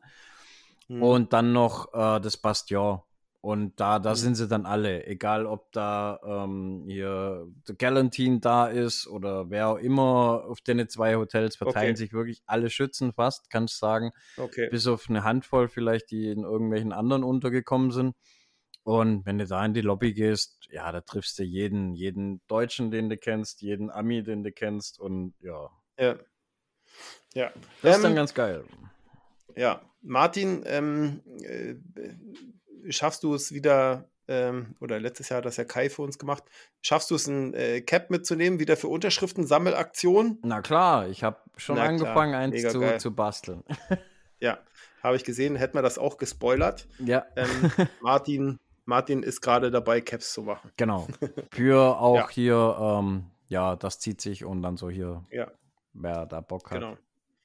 Mhm. 0.89 1.03
Und 1.03 1.33
dann 1.33 1.53
noch 1.53 1.93
äh, 1.95 2.21
das 2.21 2.37
Bastion. 2.37 3.01
Und 3.41 3.79
da, 3.79 3.99
da 3.99 4.11
mhm. 4.11 4.17
sind 4.17 4.35
sie 4.37 4.49
dann 4.49 4.65
alle. 4.65 5.07
Egal, 5.07 5.45
ob 5.45 5.71
da 5.73 6.19
ähm, 6.25 6.85
hier 6.87 7.47
der 7.69 7.75
Galantine 7.75 8.41
da 8.41 8.69
ist 8.69 9.07
oder 9.07 9.51
wer 9.51 9.69
auch 9.69 9.77
immer 9.77 10.45
auf 10.49 10.63
den 10.63 10.89
zwei 10.89 11.17
Hotels 11.17 11.57
verteilen 11.57 11.91
okay. 11.91 11.97
sich 11.97 12.13
wirklich 12.15 12.43
alle 12.47 12.71
Schützen 12.71 13.13
fast, 13.13 13.51
kannst 13.51 13.75
du 13.75 13.79
sagen. 13.87 14.13
Okay. 14.39 14.69
Bis 14.71 14.87
auf 14.87 15.11
eine 15.11 15.25
Handvoll 15.25 15.69
vielleicht, 15.69 16.11
die 16.11 16.31
in 16.31 16.43
irgendwelchen 16.43 16.93
anderen 16.93 17.23
untergekommen 17.23 17.91
sind. 17.91 18.17
Und 18.85 19.25
wenn 19.25 19.39
du 19.39 19.47
da 19.47 19.65
in 19.65 19.73
die 19.73 19.81
Lobby 19.81 20.13
gehst, 20.13 20.69
ja, 20.71 20.93
da 20.93 21.01
triffst 21.01 21.39
du 21.39 21.43
jeden, 21.43 21.95
jeden 21.95 22.43
Deutschen, 22.49 22.91
den 22.91 23.09
du 23.09 23.17
kennst, 23.17 23.63
jeden 23.63 23.91
Ami, 23.91 24.23
den 24.23 24.45
du 24.45 24.53
kennst 24.53 25.01
und 25.01 25.35
ja. 25.41 25.71
Ja. 25.99 26.17
Ja. 27.33 27.51
Das 27.81 27.85
ähm, 27.85 27.91
ist 27.91 28.05
dann 28.05 28.13
ähm, 28.13 28.17
ganz 28.17 28.35
geil. 28.35 28.65
Ja, 29.57 29.81
Martin, 30.03 30.65
ähm, 30.67 31.23
äh, 31.43 31.77
schaffst 32.91 33.23
du 33.23 33.35
es 33.35 33.53
wieder, 33.53 34.11
ähm, 34.29 34.77
oder 34.81 35.01
letztes 35.01 35.31
Jahr 35.31 35.39
hat 35.39 35.47
das 35.47 35.57
ja 35.57 35.65
Kai 35.65 35.89
für 35.89 36.03
uns 36.03 36.19
gemacht, 36.19 36.45
schaffst 36.83 37.11
du 37.11 37.15
es, 37.15 37.27
ein 37.27 37.55
äh, 37.55 37.81
Cap 37.81 38.11
mitzunehmen, 38.11 38.59
wieder 38.59 38.77
für 38.77 38.89
Unterschriften-Sammelaktion? 38.89 40.41
Na 40.43 40.61
klar, 40.61 41.09
ich 41.09 41.25
habe 41.25 41.39
schon 41.57 41.77
Na 41.77 41.85
angefangen, 41.85 42.33
klar, 42.33 42.43
eins 42.43 42.63
zu, 42.71 42.99
zu 42.99 43.15
basteln. 43.15 43.65
ja, 44.41 44.59
habe 45.03 45.17
ich 45.17 45.25
gesehen, 45.25 45.57
hätten 45.57 45.79
wir 45.79 45.83
das 45.83 45.97
auch 45.97 46.19
gespoilert. 46.19 46.87
Ja. 46.99 47.25
Ähm, 47.37 47.49
Martin 48.03 48.59
Martin 48.85 49.23
ist 49.23 49.41
gerade 49.41 49.71
dabei, 49.71 50.01
Caps 50.01 50.33
zu 50.33 50.43
machen. 50.43 50.71
Genau. 50.77 51.07
Für 51.51 51.99
auch 51.99 52.17
ja. 52.17 52.31
hier, 52.31 52.77
ähm, 52.81 53.31
ja, 53.49 53.77
das 53.77 53.99
zieht 53.99 54.21
sich 54.21 54.45
und 54.45 54.63
dann 54.63 54.77
so 54.77 54.91
hier, 54.91 55.25
ja. 55.31 55.51
wer 55.93 56.27
da 56.27 56.41
Bock 56.41 56.71
hat. 56.71 56.81
Genau. 56.81 56.99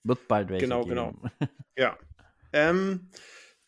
Wird 0.04 0.28
bald 0.28 0.49
welche 0.49 0.65
Genau, 0.65 0.84
geben. 0.84 0.89
genau. 0.89 1.13
Ja. 1.78 1.97
Ähm, 2.52 3.10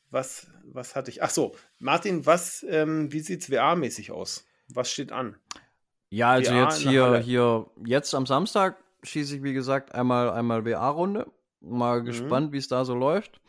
was, 0.09 0.47
was 0.65 0.95
hatte 0.95 1.11
ich? 1.11 1.23
Ach 1.23 1.29
so, 1.29 1.55
Martin, 1.79 2.25
was, 2.25 2.65
ähm, 2.67 3.11
wie 3.11 3.21
sieht 3.21 3.43
es 3.43 3.51
WA-mäßig 3.51 4.11
aus? 4.11 4.45
Was 4.67 4.91
steht 4.91 5.11
an? 5.11 5.37
Ja, 6.09 6.31
also 6.31 6.51
WA 6.51 6.63
jetzt 6.63 6.79
hier, 6.79 7.17
hier, 7.19 7.69
jetzt 7.85 8.13
am 8.13 8.25
Samstag 8.25 8.83
schieße 9.03 9.37
ich, 9.37 9.43
wie 9.43 9.53
gesagt, 9.53 9.93
einmal, 9.95 10.31
einmal 10.31 10.65
WA-Runde. 10.65 11.31
Mal 11.61 12.01
mhm. 12.01 12.05
gespannt, 12.05 12.51
wie 12.51 12.57
es 12.57 12.67
da 12.67 12.85
so 12.85 12.95
läuft. 12.95 13.39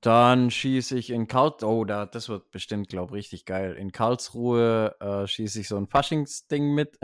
Dann 0.00 0.50
schieße 0.50 0.96
ich 0.96 1.10
in 1.10 1.26
Karlsruhe, 1.26 1.68
oh, 1.68 1.84
da, 1.84 2.06
das 2.06 2.28
wird 2.28 2.50
bestimmt, 2.52 2.88
glaube 2.88 3.18
ich, 3.18 3.24
richtig 3.24 3.46
geil. 3.46 3.74
In 3.74 3.90
Karlsruhe 3.90 4.94
äh, 5.00 5.26
schieße 5.26 5.60
ich 5.60 5.68
so 5.68 5.76
ein 5.76 5.88
Faschingsding 5.88 6.72
mit. 6.72 6.98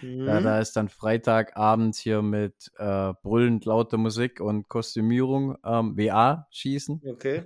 mhm. 0.00 0.26
ja, 0.26 0.40
da 0.40 0.60
ist 0.60 0.76
dann 0.76 0.88
Freitagabend 0.88 1.96
hier 1.96 2.22
mit 2.22 2.70
äh, 2.78 3.12
brüllend 3.22 3.64
lauter 3.64 3.96
Musik 3.96 4.40
und 4.40 4.68
Kostümierung 4.68 5.56
ähm, 5.64 5.96
WA 5.96 6.46
schießen. 6.50 7.02
Okay. 7.04 7.42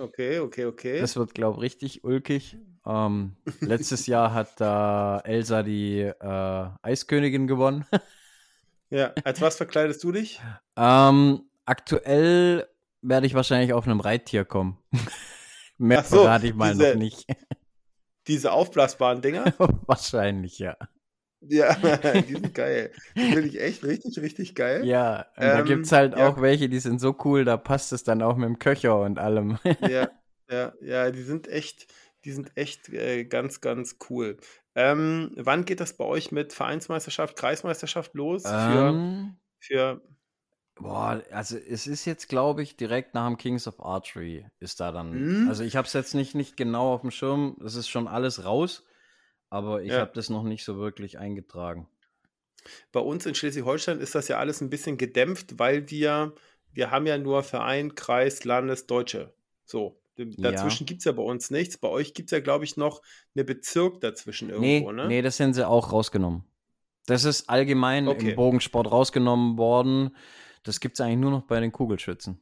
Okay, 0.00 0.38
okay, 0.38 0.64
okay. 0.64 1.00
Das 1.00 1.16
wird, 1.16 1.34
glaube 1.34 1.58
ich, 1.58 1.62
richtig 1.62 2.04
ulkig. 2.04 2.56
Ähm, 2.86 3.36
letztes 3.60 4.06
Jahr 4.06 4.32
hat 4.32 4.58
da 4.58 5.20
Elsa 5.24 5.62
die 5.62 6.00
äh, 6.00 6.68
Eiskönigin 6.82 7.46
gewonnen. 7.46 7.84
ja, 8.90 9.12
als 9.24 9.42
was 9.42 9.56
verkleidest 9.56 10.02
du 10.02 10.12
dich? 10.12 10.40
Ähm, 10.76 11.42
aktuell 11.66 12.66
werde 13.02 13.26
ich 13.26 13.34
wahrscheinlich 13.34 13.72
auf 13.72 13.86
einem 13.86 14.00
Reittier 14.00 14.44
kommen. 14.44 14.78
Mehr 15.78 16.02
so, 16.04 16.18
verrate 16.22 16.46
ich 16.48 16.54
mal 16.54 16.72
diese- 16.74 16.90
noch 16.90 16.94
nicht. 16.98 17.26
Diese 18.26 18.52
aufblasbaren 18.52 19.22
Dinger. 19.22 19.44
Wahrscheinlich, 19.86 20.58
ja. 20.58 20.76
Ja, 21.40 21.74
die 22.20 22.34
sind 22.34 22.54
geil. 22.54 22.92
Die 23.16 23.22
finde 23.32 23.48
ich 23.48 23.58
echt 23.60 23.82
richtig, 23.82 24.18
richtig 24.20 24.54
geil. 24.54 24.84
Ja, 24.84 25.20
und 25.36 25.42
da 25.42 25.60
Ähm, 25.60 25.64
gibt 25.64 25.86
es 25.86 25.92
halt 25.92 26.16
ja. 26.16 26.28
auch 26.28 26.40
welche, 26.40 26.68
die 26.68 26.78
sind 26.80 27.00
so 27.00 27.16
cool, 27.24 27.46
da 27.46 27.56
passt 27.56 27.92
es 27.94 28.04
dann 28.04 28.20
auch 28.20 28.36
mit 28.36 28.46
dem 28.46 28.58
Köcher 28.58 29.00
und 29.00 29.18
allem. 29.18 29.58
Ja, 29.80 30.10
ja, 30.50 30.72
ja, 30.82 31.10
die 31.10 31.22
sind 31.22 31.48
echt, 31.48 31.86
die 32.26 32.32
sind 32.32 32.52
echt 32.56 32.90
äh, 32.90 33.24
ganz, 33.24 33.62
ganz 33.62 33.96
cool. 34.10 34.36
Ähm, 34.74 35.32
wann 35.36 35.64
geht 35.64 35.80
das 35.80 35.96
bei 35.96 36.04
euch 36.04 36.30
mit 36.30 36.52
Vereinsmeisterschaft, 36.52 37.36
Kreismeisterschaft 37.36 38.14
los? 38.14 38.42
Für, 38.42 38.90
Ähm, 38.90 39.36
für 39.60 40.02
boah, 40.80 41.22
also 41.30 41.56
es 41.56 41.86
ist 41.86 42.04
jetzt, 42.04 42.28
glaube 42.28 42.62
ich, 42.62 42.76
direkt 42.76 43.14
nach 43.14 43.26
dem 43.26 43.36
Kings 43.36 43.66
of 43.66 43.80
Archery 43.80 44.46
ist 44.58 44.80
da 44.80 44.92
dann. 44.92 45.42
Mhm. 45.42 45.48
Also 45.48 45.62
ich 45.64 45.76
habe 45.76 45.86
es 45.86 45.92
jetzt 45.92 46.14
nicht, 46.14 46.34
nicht 46.34 46.56
genau 46.56 46.92
auf 46.94 47.02
dem 47.02 47.10
Schirm, 47.10 47.56
es 47.64 47.74
ist 47.74 47.88
schon 47.88 48.08
alles 48.08 48.44
raus, 48.44 48.84
aber 49.50 49.82
ich 49.82 49.90
Ja. 49.90 50.00
habe 50.00 50.12
das 50.14 50.30
noch 50.30 50.42
nicht 50.42 50.64
so 50.64 50.78
wirklich 50.78 51.18
eingetragen. 51.18 51.88
bei 52.92 53.00
uns 53.00 53.24
in 53.24 53.34
Schleswig-Holstein 53.34 54.00
ist 54.00 54.14
das 54.14 54.28
ja 54.28 54.38
alles 54.38 54.60
ein 54.60 54.68
bisschen 54.68 54.98
gedämpft, 54.98 55.58
weil 55.58 55.88
wir, 55.90 56.34
wir 56.72 56.90
haben 56.90 57.06
ja 57.06 57.16
nur 57.16 57.42
Verein, 57.42 57.94
Kreis, 57.94 58.44
Landes, 58.44 58.86
Deutsche. 58.86 59.32
So. 59.64 59.98
Dazwischen 60.16 60.84
gibt 60.86 60.98
es 60.98 61.06
ja 61.06 61.12
bei 61.12 61.22
uns 61.22 61.50
nichts. 61.50 61.78
Bei 61.78 61.88
euch 61.88 62.12
gibt 62.12 62.26
es 62.30 62.32
ja, 62.32 62.40
glaube 62.40 62.64
ich, 62.66 62.76
noch 62.76 63.00
eine 63.34 63.44
Bezirk 63.44 64.02
dazwischen 64.02 64.50
irgendwo, 64.50 64.92
nee, 64.92 65.02
ne? 65.02 65.08
nee, 65.08 65.22
das 65.22 65.38
sind 65.38 65.54
sie 65.54 65.66
auch 65.66 65.92
rausgenommen. 65.92 66.44
Das 67.06 67.24
ist 67.24 67.48
allgemein 67.48 68.06
Okay. 68.06 68.30
im 68.32 68.36
Bogensport 68.36 68.90
rausgenommen 68.92 69.56
worden. 69.56 70.14
Das 70.62 70.80
gibt 70.80 70.98
es 70.98 71.00
eigentlich 71.00 71.18
nur 71.18 71.30
noch 71.30 71.42
bei 71.42 71.60
den 71.60 71.72
Kugelschützen. 71.72 72.40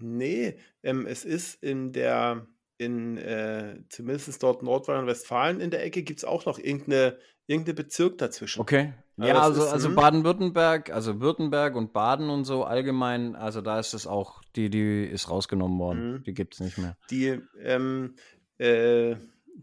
Nee, 0.00 0.58
ähm, 0.82 1.06
es 1.06 1.24
ist 1.24 1.62
in 1.62 1.92
der, 1.92 2.46
in 2.78 3.18
äh, 3.18 3.80
zumindest 3.88 4.42
dort 4.42 4.62
Nordrhein-Westfalen 4.62 5.60
in 5.60 5.70
der 5.70 5.84
Ecke 5.84 6.02
gibt 6.02 6.20
es 6.20 6.24
auch 6.24 6.46
noch 6.46 6.58
irgendeine, 6.58 7.18
irgendeine 7.46 7.74
Bezirk 7.74 8.18
dazwischen. 8.18 8.60
Okay. 8.60 8.94
Also 9.16 9.34
Ja, 9.34 9.40
also, 9.40 9.64
ist, 9.64 9.72
also 9.72 9.88
hm. 9.88 9.96
Baden-Württemberg, 9.96 10.90
also 10.90 11.20
Württemberg 11.20 11.74
und 11.74 11.92
Baden 11.92 12.30
und 12.30 12.44
so 12.44 12.62
allgemein, 12.64 13.34
also 13.34 13.60
da 13.60 13.80
ist 13.80 13.92
es 13.92 14.06
auch, 14.06 14.40
die, 14.54 14.70
die 14.70 15.04
ist 15.04 15.28
rausgenommen 15.28 15.78
worden. 15.80 16.12
Mhm. 16.12 16.22
Die 16.22 16.34
gibt 16.34 16.54
es 16.54 16.60
nicht 16.60 16.78
mehr. 16.78 16.96
Die, 17.10 17.40
ähm, 17.60 18.14
äh, 18.58 19.16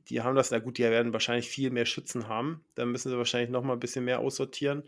die 0.10 0.22
haben 0.22 0.36
das, 0.36 0.52
na 0.52 0.60
gut, 0.60 0.78
die 0.78 0.84
werden 0.84 1.14
wahrscheinlich 1.14 1.48
viel 1.48 1.70
mehr 1.70 1.86
Schützen 1.86 2.28
haben. 2.28 2.66
Da 2.76 2.86
müssen 2.86 3.10
sie 3.10 3.18
wahrscheinlich 3.18 3.50
noch 3.50 3.64
mal 3.64 3.74
ein 3.74 3.80
bisschen 3.80 4.04
mehr 4.04 4.20
aussortieren. 4.20 4.84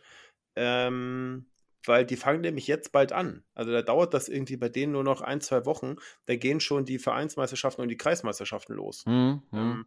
Ähm, 0.57 1.45
weil 1.87 2.05
die 2.05 2.17
fangen 2.17 2.41
nämlich 2.41 2.67
jetzt 2.67 2.91
bald 2.91 3.11
an. 3.11 3.43
Also 3.53 3.71
da 3.71 3.81
dauert 3.81 4.13
das 4.13 4.29
irgendwie 4.29 4.57
bei 4.57 4.69
denen 4.69 4.91
nur 4.91 5.03
noch 5.03 5.21
ein, 5.21 5.41
zwei 5.41 5.65
Wochen. 5.65 5.95
Da 6.25 6.35
gehen 6.35 6.59
schon 6.59 6.85
die 6.85 6.99
Vereinsmeisterschaften 6.99 7.81
und 7.81 7.89
die 7.89 7.97
Kreismeisterschaften 7.97 8.75
los. 8.75 9.05
Hm, 9.05 9.41
hm. 9.51 9.59
Ähm, 9.59 9.85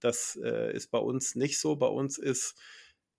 das 0.00 0.38
äh, 0.42 0.72
ist 0.74 0.90
bei 0.90 0.98
uns 0.98 1.34
nicht 1.36 1.58
so. 1.58 1.76
Bei 1.76 1.86
uns 1.86 2.18
ist, 2.18 2.56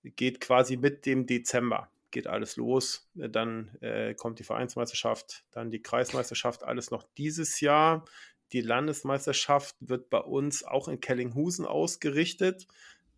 geht 0.04 0.42
quasi 0.42 0.78
mit 0.78 1.06
dem 1.06 1.26
Dezember, 1.26 1.90
geht 2.12 2.28
alles 2.28 2.58
los. 2.58 3.10
Äh, 3.18 3.30
Dann 3.30 3.76
äh, 3.82 4.14
kommt 4.14 4.40
die 4.40 4.44
Vereinsmeisterschaft, 4.44 5.46
dann 5.52 5.72
die 5.72 5.82
Kreismeisterschaft, 5.82 6.64
alles 6.64 6.92
noch 6.92 7.04
dieses 7.18 7.62
Jahr. 7.62 8.06
Die 8.54 8.62
Landesmeisterschaft 8.62 9.76
wird 9.80 10.10
bei 10.10 10.20
uns 10.20 10.64
auch 10.64 10.88
in 10.88 11.00
Kellinghusen 11.00 11.66
ausgerichtet. 11.66 12.68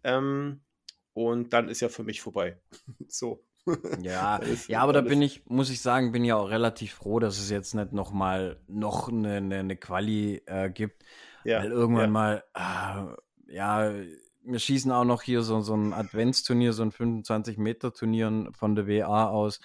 Ähm, 0.03 0.61
und 1.13 1.53
dann 1.53 1.67
ist 1.67 1.81
ja 1.81 1.89
für 1.89 2.03
mich 2.03 2.21
vorbei. 2.21 2.59
so. 3.07 3.43
Ja, 4.01 4.39
ja, 4.67 4.81
aber 4.81 4.93
da 4.93 5.01
bin 5.01 5.21
ich, 5.21 5.45
muss 5.45 5.69
ich 5.69 5.81
sagen, 5.81 6.11
bin 6.11 6.25
ja 6.25 6.35
auch 6.35 6.49
relativ 6.49 6.93
froh, 6.93 7.19
dass 7.19 7.39
es 7.39 7.49
jetzt 7.49 7.75
nicht 7.75 7.93
noch 7.93 8.11
mal 8.11 8.57
noch 8.67 9.09
eine, 9.09 9.35
eine, 9.37 9.75
Quali 9.75 10.41
äh, 10.45 10.69
gibt. 10.69 11.03
Ja, 11.43 11.59
Weil 11.59 11.71
irgendwann 11.71 12.05
ja. 12.05 12.07
mal, 12.09 12.43
ah, 12.53 13.15
ja, 13.47 13.91
wir 14.43 14.59
schießen 14.59 14.91
auch 14.91 15.05
noch 15.05 15.21
hier 15.21 15.41
so, 15.41 15.61
so 15.61 15.75
ein 15.75 15.93
Adventsturnier, 15.93 16.73
so 16.73 16.83
ein 16.83 16.91
25-Meter-Turnier 16.91 18.49
von 18.57 18.75
der 18.75 18.87
WA 18.87 19.29
aus. 19.29 19.59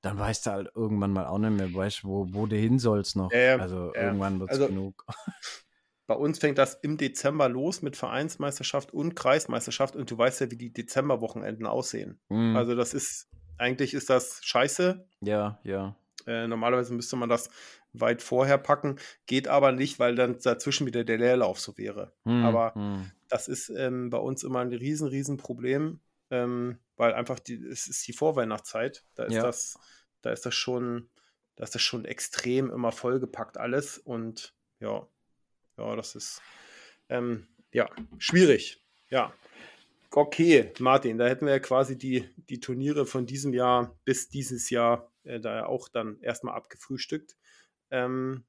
Dann 0.00 0.18
weißt 0.18 0.46
du 0.46 0.50
halt 0.50 0.70
irgendwann 0.74 1.12
mal 1.12 1.26
auch 1.26 1.38
nicht 1.38 1.52
mehr, 1.52 1.72
weißt, 1.72 2.04
wo, 2.04 2.26
wo 2.30 2.46
du 2.46 2.56
hin 2.56 2.78
sollst 2.78 3.16
noch. 3.16 3.32
Ja, 3.32 3.56
also 3.56 3.94
irgendwann 3.94 4.40
wird 4.40 4.50
es 4.50 4.58
Also- 4.58 4.68
genug. 4.68 5.04
Bei 6.12 6.18
uns 6.18 6.38
fängt 6.38 6.58
das 6.58 6.74
im 6.74 6.98
Dezember 6.98 7.48
los 7.48 7.80
mit 7.80 7.96
Vereinsmeisterschaft 7.96 8.92
und 8.92 9.14
Kreismeisterschaft 9.16 9.96
und 9.96 10.10
du 10.10 10.18
weißt 10.18 10.42
ja, 10.42 10.50
wie 10.50 10.56
die 10.58 10.70
Dezemberwochenenden 10.70 11.64
aussehen. 11.66 12.20
Mhm. 12.28 12.54
Also 12.54 12.74
das 12.74 12.92
ist, 12.92 13.30
eigentlich 13.56 13.94
ist 13.94 14.10
das 14.10 14.40
scheiße. 14.42 15.06
ja, 15.20 15.58
ja. 15.64 15.96
Äh, 16.26 16.48
normalerweise 16.48 16.92
müsste 16.92 17.16
man 17.16 17.30
das 17.30 17.48
weit 17.94 18.20
vorher 18.20 18.58
packen, 18.58 18.96
geht 19.24 19.48
aber 19.48 19.72
nicht, 19.72 19.98
weil 19.98 20.14
dann 20.14 20.38
dazwischen 20.38 20.86
wieder 20.86 21.02
der 21.02 21.16
Leerlauf 21.16 21.58
so 21.58 21.78
wäre. 21.78 22.12
Mhm, 22.24 22.44
Aber 22.44 22.78
mhm. 22.78 23.10
das 23.28 23.48
ist 23.48 23.70
ähm, 23.70 24.10
bei 24.10 24.18
uns 24.18 24.44
immer 24.44 24.60
ein 24.60 24.68
riesen, 24.68 25.08
riesen 25.08 25.38
Problem, 25.38 26.00
ähm, 26.30 26.78
weil 26.96 27.14
einfach 27.14 27.38
die, 27.38 27.54
es 27.54 27.86
ist 27.88 28.06
die 28.06 28.12
Vorweihnachtszeit. 28.12 29.02
Da 29.14 29.24
ist 29.24 29.32
Ja. 29.32 29.42
das, 29.44 29.78
da 30.20 30.30
ist 30.30 30.44
das 30.44 30.54
schon, 30.54 31.08
da 31.56 31.64
ist 31.64 31.74
das 31.74 31.80
schon 31.80 32.04
extrem 32.04 32.70
immer 32.70 32.92
vollgepackt 32.92 33.56
alles 33.56 33.96
und 33.96 34.54
ja, 34.78 35.06
ja, 35.82 35.96
das 35.96 36.14
ist 36.14 36.40
ähm, 37.08 37.46
ja 37.72 37.88
schwierig. 38.18 38.82
Ja. 39.10 39.32
Okay, 40.10 40.72
Martin, 40.78 41.16
da 41.18 41.26
hätten 41.26 41.46
wir 41.46 41.52
ja 41.54 41.58
quasi 41.58 41.96
die, 41.96 42.28
die 42.36 42.60
Turniere 42.60 43.06
von 43.06 43.24
diesem 43.26 43.54
Jahr 43.54 43.96
bis 44.04 44.28
dieses 44.28 44.68
Jahr 44.70 45.10
äh, 45.24 45.40
da 45.40 45.56
ja 45.56 45.66
auch 45.66 45.88
dann 45.88 46.20
erstmal 46.20 46.54
abgefrühstückt. 46.54 47.36
Ähm, 47.90 48.44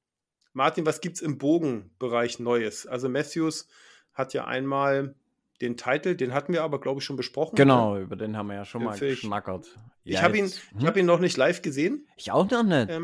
Martin, 0.52 0.86
was 0.86 1.00
gibt 1.02 1.16
es 1.18 1.22
im 1.22 1.38
Bogenbereich 1.38 2.40
Neues? 2.40 2.86
Also 2.86 3.08
Matthews 3.10 3.68
hat 4.14 4.34
ja 4.34 4.46
einmal 4.46 5.16
den 5.62 5.78
Titel, 5.78 6.16
den 6.16 6.34
hatten 6.34 6.52
wir 6.52 6.64
aber, 6.64 6.80
glaube 6.82 7.00
ich, 7.00 7.06
schon 7.06 7.16
besprochen. 7.16 7.56
Genau, 7.56 7.98
über 7.98 8.16
den 8.18 8.36
haben 8.36 8.48
wir 8.48 8.56
ja 8.56 8.66
schon 8.66 8.82
Den 8.82 8.88
mal 8.88 8.96
ich- 8.96 9.00
geschnackert. 9.00 9.68
Ich 10.04 10.16
Ja, 10.16 10.22
habe 10.24 10.38
ihn, 10.38 10.46
ich 10.46 10.60
hm? 10.72 10.86
hab 10.86 10.98
ihn 10.98 11.06
noch 11.06 11.20
nicht 11.20 11.38
live 11.38 11.62
gesehen, 11.62 12.06
Ich 12.18 12.30
auch 12.30 12.50
noch 12.52 12.64
nicht. 12.64 12.90
äh. 12.90 13.00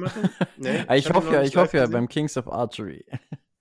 Nee, 0.58 0.84
ich 0.98 1.06
ihn 1.08 1.14
hoffe 1.16 1.34
ja, 1.34 1.44
ich 1.44 1.56
hoffe 1.56 1.78
ja 1.78 1.88
beim 1.88 2.10
Kings 2.10 2.36
of 2.36 2.50
Archery. 2.52 3.06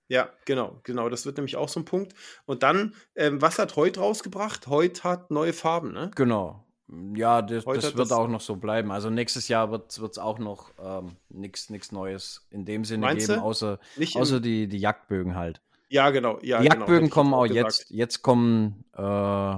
Ja, 0.09 0.31
genau, 0.47 0.81
genau. 0.85 1.09
Das 1.11 1.27
wird 1.27 1.37
nämlich 1.37 1.57
auch 1.57 1.69
so 1.69 1.81
ein 1.81 1.85
Punkt. 1.85 2.15
Und 2.47 2.63
dann, 2.63 2.95
ähm, 3.15 3.43
was 3.43 3.59
hat 3.59 3.77
Heut 3.77 3.99
rausgebracht? 3.99 4.67
Heut 4.67 5.05
hat 5.05 5.31
neue 5.31 5.53
Farben, 5.53 5.93
ne? 5.93 6.11
Genau. 6.15 6.65
Ja, 7.15 7.43
das, 7.43 7.67
das 7.67 7.85
wird 7.85 7.99
das- 7.99 8.13
auch 8.13 8.29
noch 8.29 8.41
so 8.41 8.57
bleiben. 8.57 8.91
Also 8.91 9.11
nächstes 9.11 9.49
Jahr 9.49 9.71
wird 9.71 9.91
es 9.99 10.19
auch 10.19 10.39
noch 10.39 10.73
ähm, 10.83 11.17
nichts 11.29 11.93
Neues 11.93 12.47
in 12.51 12.65
dem 12.65 12.87
Sinne 12.87 13.03
Meinst 13.07 13.27
geben, 13.27 13.41
du? 13.41 13.45
außer, 13.45 13.79
Nicht 13.97 14.17
außer 14.17 14.41
die, 14.41 14.67
die 14.69 14.79
Jagdbögen 14.79 15.35
halt. 15.37 15.61
Ja, 15.91 16.09
genau. 16.11 16.39
Ja, 16.41 16.61
die 16.63 16.69
genau, 16.69 16.81
Jagdbögen 16.81 17.07
ich 17.09 17.13
kommen 17.13 17.35
auch 17.35 17.47
gesagt. 17.47 17.65
jetzt. 17.81 17.91
Jetzt 17.91 18.23
kommen 18.23 18.85
äh, 18.97 19.57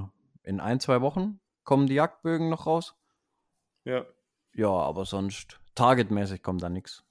in 0.48 0.58
ein, 0.58 0.80
zwei 0.80 1.00
Wochen 1.00 1.38
kommen 1.62 1.86
die 1.86 1.94
Jagdbögen 1.94 2.48
noch 2.50 2.66
raus. 2.66 2.96
Ja, 3.84 4.04
Ja, 4.54 4.68
aber 4.68 5.04
sonst 5.04 5.60
targetmäßig 5.76 6.42
kommt 6.42 6.62
da 6.64 6.68
nichts. 6.68 7.04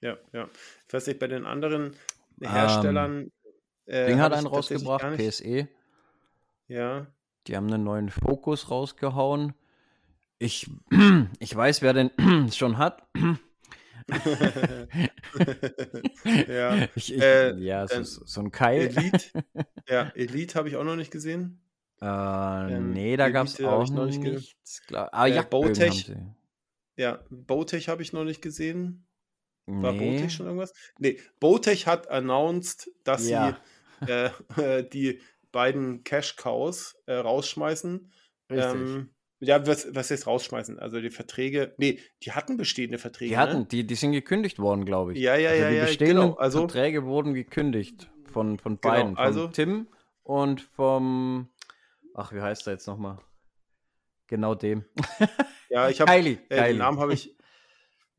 ja, 0.00 0.16
ja. 0.32 0.48
Ich 0.88 0.92
weiß 0.94 1.06
nicht, 1.06 1.20
bei 1.20 1.28
den 1.28 1.46
anderen 1.46 1.94
Herstellern. 2.40 3.30
äh, 3.86 4.06
Ding 4.06 4.18
hab 4.20 4.32
hat 4.32 4.38
einen 4.38 4.46
rausgebracht, 4.46 5.16
PSE. 5.16 5.68
Ja. 6.68 7.06
Die 7.46 7.56
haben 7.56 7.66
einen 7.72 7.84
neuen 7.84 8.10
Fokus 8.10 8.70
rausgehauen. 8.70 9.54
Ich, 10.38 10.70
ich 11.38 11.54
weiß, 11.54 11.82
wer 11.82 11.92
den 11.92 12.10
schon 12.52 12.78
hat. 12.78 13.02
ja. 16.48 16.88
Ich, 16.94 17.14
ich, 17.14 17.22
Äh, 17.22 17.56
ja, 17.58 17.86
so, 17.86 17.94
dann 17.94 18.04
so 18.04 18.40
ein 18.40 18.50
Keil. 18.50 18.86
Elite. 18.96 19.30
Ja, 19.88 20.10
Elite 20.14 20.54
habe 20.56 20.68
ich 20.68 20.76
auch 20.76 20.84
noch 20.84 20.94
nicht 20.96 21.10
gesehen. 21.10 21.60
Äh, 22.00 22.06
Ähm, 22.06 22.92
nee, 22.92 23.16
da 23.16 23.28
gab 23.30 23.46
es 23.46 23.60
auch 23.62 23.90
noch 23.90 24.06
nicht 24.06 24.20
nichts. 24.22 24.82
Ah, 24.92 25.26
Äh, 25.26 25.42
Bowtech 25.42 26.08
haben 26.10 26.36
Ja, 26.96 27.24
Bowtech 27.30 27.88
habe 27.88 28.02
ich 28.02 28.12
noch 28.12 28.24
nicht 28.24 28.40
gesehen. 28.40 29.06
War 29.82 29.92
Nee. 29.92 30.12
Bowtech 30.16 30.32
schon 30.32 30.46
irgendwas? 30.46 30.72
Nee, 30.98 31.18
Bowtech 31.38 31.86
hat 31.86 32.10
announced, 32.10 32.90
dass 33.04 33.28
Ja. 33.28 33.58
sie 34.06 34.10
äh, 34.12 34.30
äh, 34.56 34.88
die 34.88 35.20
beiden 35.52 36.04
Cash 36.04 36.36
Cows 36.36 36.96
äh, 37.06 37.14
rausschmeißen. 37.14 38.10
Richtig. 38.50 38.64
Ähm, 38.74 39.10
ja, 39.40 39.66
was, 39.66 39.94
was 39.94 40.10
heißt 40.10 40.26
rausschmeißen? 40.26 40.78
Also 40.78 41.00
die 41.00 41.10
Verträge, 41.10 41.74
nee, 41.78 41.98
die 42.22 42.32
hatten 42.32 42.56
bestehende 42.56 42.98
Verträge. 42.98 43.30
die 43.30 43.36
hatten, 43.38 43.60
ne? 43.60 43.66
die, 43.66 43.86
die 43.86 43.94
sind 43.94 44.12
gekündigt 44.12 44.58
worden, 44.58 44.84
glaube 44.84 45.14
ich. 45.14 45.18
Ja, 45.18 45.34
ja, 45.36 45.50
also 45.50 45.62
ja, 45.62 45.70
die 45.70 45.76
ja, 45.76 45.84
bestehenden 45.86 46.26
genau. 46.28 46.36
Also, 46.36 46.58
Verträge 46.60 47.04
wurden 47.06 47.32
gekündigt 47.34 48.10
von, 48.30 48.58
von 48.58 48.80
Genau, 48.80 48.94
beiden. 48.94 49.16
Von 49.16 49.24
also- 49.24 49.48
Tim 49.48 49.88
und 50.22 50.60
vom, 50.60 51.48
ach, 52.14 52.32
wie 52.32 52.40
heißt 52.40 52.66
er 52.66 52.74
jetzt 52.74 52.86
nochmal? 52.86 53.18
Genau 54.26 54.54
dem. 54.54 54.84
ja, 55.70 55.88
ich 55.88 56.00
habe. 56.00 56.12
Äh, 56.12 56.36
den. 56.48 56.78
Namen 56.78 57.00
habe 57.00 57.14
ich, 57.14 57.34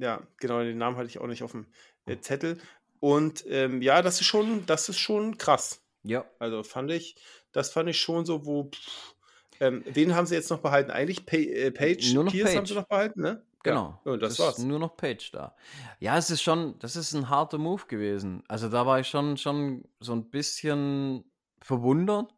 ja, 0.01 0.21
genau, 0.37 0.59
den 0.59 0.77
Namen 0.77 0.97
hatte 0.97 1.07
ich 1.07 1.19
auch 1.19 1.27
nicht 1.27 1.43
auf 1.43 1.51
dem 1.51 1.67
äh, 2.05 2.17
Zettel. 2.19 2.59
Und 2.99 3.45
ähm, 3.47 3.81
ja, 3.81 4.01
das 4.01 4.19
ist 4.21 4.27
schon, 4.27 4.65
das 4.65 4.89
ist 4.89 4.99
schon 4.99 5.37
krass. 5.37 5.81
Ja. 6.03 6.25
Also 6.39 6.63
fand 6.63 6.91
ich, 6.91 7.15
das 7.51 7.71
fand 7.71 7.89
ich 7.89 7.99
schon 8.01 8.25
so, 8.25 8.45
wo, 8.45 8.65
pff, 8.65 9.15
ähm, 9.59 9.83
wen 9.85 10.15
haben 10.15 10.25
sie 10.25 10.35
jetzt 10.35 10.49
noch 10.49 10.59
behalten? 10.59 10.91
Eigentlich 10.91 11.25
pa 11.25 11.37
äh, 11.37 11.71
Page, 11.71 12.13
Nur 12.13 12.23
noch 12.25 12.31
Pierce 12.31 12.49
haben 12.49 12.57
Page. 12.59 12.67
sie 12.69 12.75
noch 12.75 12.87
behalten, 12.87 13.21
ne? 13.21 13.45
Genau. 13.63 13.99
Ja, 14.05 14.11
und 14.13 14.21
das 14.23 14.33
es 14.33 14.39
war's. 14.39 14.57
ist 14.57 14.63
nur 14.65 14.79
noch 14.79 14.97
Page 14.97 15.31
da. 15.31 15.55
Ja, 15.99 16.17
es 16.17 16.31
ist 16.31 16.41
schon, 16.41 16.79
das 16.79 16.95
ist 16.95 17.13
ein 17.13 17.29
harter 17.29 17.59
Move 17.59 17.83
gewesen. 17.87 18.43
Also 18.47 18.69
da 18.69 18.87
war 18.87 18.99
ich 18.99 19.07
schon, 19.07 19.37
schon 19.37 19.83
so 19.99 20.13
ein 20.13 20.31
bisschen 20.31 21.23
verwundert, 21.61 22.33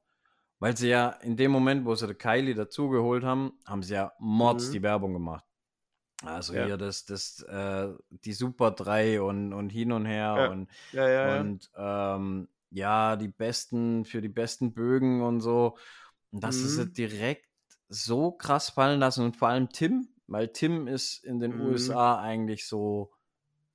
weil 0.59 0.76
sie 0.76 0.89
ja 0.89 1.09
in 1.22 1.38
dem 1.38 1.51
Moment, 1.51 1.86
wo 1.86 1.95
sie 1.95 2.07
der 2.07 2.16
Kylie 2.18 2.55
dazugeholt 2.55 3.24
haben, 3.24 3.53
haben 3.66 3.84
sie 3.84 3.93
ja 3.93 4.11
Mords 4.20 4.68
Mhm. 4.68 4.72
die 4.74 4.82
Werbung 4.84 5.14
gemacht. 5.14 5.45
Also 6.24 6.53
Ja. 6.53 6.65
hier 6.65 6.78
das, 6.78 7.05
das, 7.05 7.41
äh, 7.43 7.89
die 8.09 8.34
Super 8.34 8.71
3 8.71 9.21
und, 9.21 9.53
und 9.53 9.69
hin 9.69 9.91
und 9.91 10.05
her 10.05 10.38
Ja. 10.38 10.45
und, 10.45 10.69
Ja, 10.91 11.09
ja, 11.09 11.45
und 11.45 11.69
ähm, 11.76 12.47
ja, 12.71 13.15
die 13.15 13.28
besten, 13.28 14.05
für 14.05 14.21
die 14.21 14.30
besten 14.30 14.74
Bögen 14.74 15.21
und 15.21 15.41
so. 15.41 15.78
Und 16.32 16.43
das 16.43 16.63
ist 16.63 16.78
Mhm. 16.78 16.93
direkt 16.97 17.47
so 17.89 18.32
krass 18.32 18.69
fallen 18.69 18.99
lassen 18.99 19.26
und 19.26 19.38
vor 19.38 19.49
allem 19.49 19.69
Tim, 19.69 20.07
weil 20.28 20.47
Tim 20.49 20.88
ist 20.88 21.24
in 21.24 21.39
den 21.39 21.53
Mhm. 21.53 21.59
USA 21.59 22.19
eigentlich 22.19 22.65
so 22.67 23.11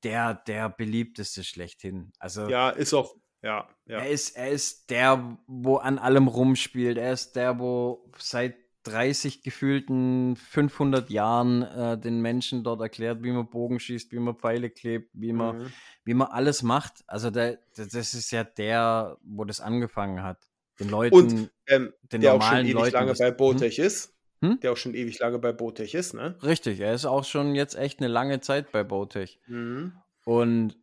der, 0.02 0.34
der 0.34 0.68
beliebteste 0.70 1.44
schlechthin. 1.44 2.12
Also 2.18 2.42
Ja, 2.50 2.70
ist 2.70 2.94
auch, 2.94 3.14
ja, 3.42 3.68
ja. 3.86 3.98
er 3.98 4.10
ist, 4.10 4.36
er 4.36 4.50
ist 4.50 4.90
der, 4.90 5.38
wo 5.46 5.76
an 5.76 5.98
allem 5.98 6.28
rumspielt. 6.28 6.98
Er 6.98 7.12
ist 7.12 7.32
der, 7.36 7.58
wo 7.58 8.10
seit 8.18 8.56
30 8.84 9.42
gefühlten 9.42 10.36
500 10.36 11.10
Jahren 11.10 11.62
äh, 11.62 11.98
den 11.98 12.20
Menschen 12.20 12.64
dort 12.64 12.80
erklärt, 12.80 13.22
wie 13.22 13.32
man 13.32 13.48
Bogen 13.50 13.80
schießt, 13.80 14.12
wie 14.12 14.18
man 14.18 14.36
Pfeile 14.36 14.70
klebt, 14.70 15.10
wie 15.12 15.32
man, 15.32 15.56
Mhm. 15.58 15.72
wie 16.04 16.14
man 16.14 16.28
alles 16.28 16.62
macht. 16.62 17.04
Also 17.06 17.30
der, 17.30 17.58
das 17.76 18.14
ist 18.14 18.30
ja 18.30 18.44
der, 18.44 19.18
wo 19.22 19.44
das 19.44 19.60
angefangen 19.60 20.22
hat. 20.22 20.48
Den 20.80 20.88
Leuten, 20.88 21.16
Und 21.16 21.50
ähm, 21.66 21.92
den 22.02 22.22
der 22.22 22.32
auch 22.34 22.42
schon 22.42 22.58
normalen 22.58 22.66
ewig 22.66 22.74
Leuten. 22.74 22.94
lange 22.94 23.14
bei 23.14 23.26
Hm? 23.26 23.36
Botech 23.36 23.78
ist. 23.78 24.14
Hm? 24.42 24.60
Der 24.62 24.72
auch 24.72 24.76
schon 24.76 24.94
ewig 24.94 25.18
lange 25.18 25.38
bei 25.38 25.52
Botech 25.52 25.94
ist, 25.94 26.14
ne? 26.14 26.38
Richtig, 26.42 26.80
er 26.80 26.94
ist 26.94 27.04
auch 27.04 27.24
schon 27.24 27.54
jetzt 27.54 27.74
echt 27.74 27.98
eine 28.00 28.08
lange 28.08 28.40
Zeit 28.40 28.70
bei 28.72 28.84
Botech. 28.84 29.40
Mhm. 29.46 29.92
Und 30.24 30.76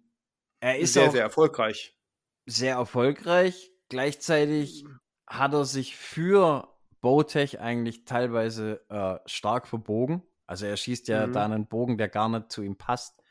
er 0.59 0.79
ist 0.79 0.93
sehr, 0.93 1.11
sehr 1.11 1.21
erfolgreich. 1.23 1.97
sehr 2.45 2.75
erfolgreich. 2.75 3.71
Gleichzeitig 3.89 4.85
hat 5.27 5.53
er 5.53 5.65
sich 5.65 5.95
für 5.95 6.74
Bowtech 7.05 7.59
eigentlich 7.59 8.03
teilweise 8.05 8.81
äh, 8.89 9.19
stark 9.27 9.67
verbogen. 9.67 10.23
Also 10.47 10.65
er 10.65 10.75
schießt 10.75 11.07
ja 11.07 11.27
Mhm. 11.27 11.33
da 11.33 11.45
einen 11.45 11.67
Bogen, 11.67 11.99
der 11.99 12.09
gar 12.09 12.29
nicht 12.29 12.51
zu 12.51 12.63
ihm 12.63 12.77
passt, 12.77 13.21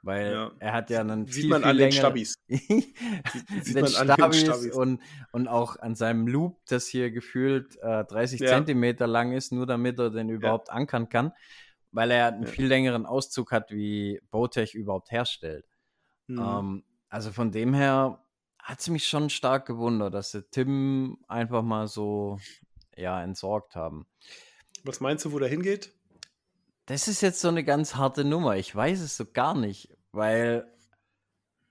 weil 0.00 0.32
Ja. 0.32 0.50
er 0.60 0.72
hat 0.72 0.88
ja 0.88 1.00
einen 1.02 1.26
Sieht 1.26 1.42
viel, 1.42 1.50
man 1.50 1.60
viel 1.60 1.70
an 1.70 1.76
den 1.76 1.92
Stabis. 1.92 2.34
sieht 2.48 3.76
den 3.76 3.82
man 3.82 3.94
an 3.96 4.06
den 4.08 4.16
Stabis 4.16 4.40
Stabis. 4.40 4.74
und, 4.74 5.02
und 5.32 5.46
auch 5.46 5.76
an 5.76 5.94
seinem 5.94 6.26
Loop, 6.26 6.64
das 6.68 6.86
hier 6.86 7.10
gefühlt 7.10 7.76
äh, 7.82 8.04
30 8.06 8.40
Ja. 8.40 8.46
Zentimeter 8.48 9.06
lang 9.06 9.32
ist, 9.32 9.52
nur 9.52 9.66
damit 9.66 9.98
er 9.98 10.08
den 10.08 10.30
überhaupt 10.30 10.70
ankern 10.70 11.10
kann, 11.10 11.32
weil 11.92 12.10
er 12.10 12.28
einen 12.28 12.44
Ja. 12.44 12.48
viel 12.48 12.66
längeren 12.66 13.04
Auszug 13.04 13.52
hat, 13.52 13.70
wie 13.72 14.22
Bowtech 14.30 14.74
überhaupt 14.74 15.10
herstellt. 15.10 15.66
Mhm. 16.28 16.38
Ähm, 16.38 16.84
also 17.10 17.30
von 17.30 17.50
dem 17.52 17.74
her 17.74 18.24
hat 18.58 18.80
es 18.80 18.88
mich 18.88 19.06
schon 19.06 19.28
stark 19.28 19.66
gewundert, 19.66 20.14
dass 20.14 20.30
sie 20.30 20.42
Tim 20.50 21.18
einfach 21.28 21.62
mal 21.62 21.88
so 21.88 22.38
ja, 22.98 23.22
entsorgt 23.22 23.74
haben. 23.76 24.06
Was 24.84 25.00
meinst 25.00 25.24
du, 25.24 25.32
wo 25.32 25.38
der 25.38 25.48
hingeht? 25.48 25.92
Das 26.86 27.06
ist 27.08 27.20
jetzt 27.20 27.40
so 27.40 27.48
eine 27.48 27.64
ganz 27.64 27.96
harte 27.96 28.24
Nummer. 28.24 28.56
Ich 28.56 28.74
weiß 28.74 29.00
es 29.00 29.16
so 29.16 29.26
gar 29.26 29.54
nicht, 29.54 29.96
weil 30.12 30.66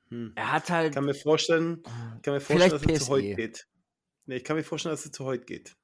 Hm. 0.09 0.31
er 0.35 0.51
hat 0.53 0.69
halt. 0.69 0.89
Ich 0.89 0.93
kann 0.95 1.05
mir 1.05 1.13
vorstellen, 1.15 1.83
kann 2.21 2.33
mir 2.35 2.39
vorstellen 2.39 2.71
dass 2.71 2.81
er 2.83 2.87
zu 2.87 2.93
PSE. 3.05 3.09
heute 3.11 3.35
geht. 3.35 3.67
Nee, 4.25 4.35
ich 4.37 4.43
kann 4.43 4.55
mir 4.57 4.63
vorstellen, 4.63 4.93
dass 4.93 5.05
er 5.05 5.11
zu 5.11 5.25
heute 5.25 5.45
geht. 5.45 5.75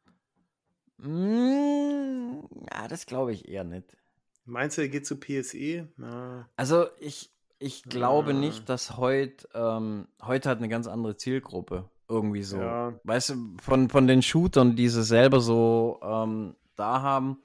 Mm, 0.97 2.41
ja, 2.71 2.87
das 2.87 3.05
glaube 3.05 3.33
ich 3.33 3.47
eher 3.47 3.63
nicht. 3.63 3.97
Meinst 4.45 4.77
du, 4.77 4.81
er 4.81 4.89
geht 4.89 5.05
zu 5.07 5.17
PSE? 5.19 5.87
Na, 5.97 6.49
Also 6.55 6.87
ich, 6.99 7.31
ich 7.59 7.83
glaube 7.83 8.31
Ah. 8.31 8.33
nicht, 8.33 8.67
dass 8.69 8.97
heute, 8.97 9.47
ähm, 9.53 10.07
heute 10.21 10.49
hat 10.49 10.57
eine 10.59 10.69
ganz 10.69 10.87
andere 10.87 11.15
Zielgruppe. 11.17 11.89
Irgendwie 12.13 12.43
so. 12.43 12.57
Ja. 12.59 12.93
Weißt 13.03 13.29
du, 13.31 13.35
von, 13.61 13.89
von 13.89 14.07
den 14.07 14.21
Shootern, 14.21 14.75
die 14.75 14.89
sie 14.89 15.03
selber 15.03 15.39
so 15.39 15.99
ähm, 16.03 16.55
da 16.75 17.01
haben, 17.01 17.41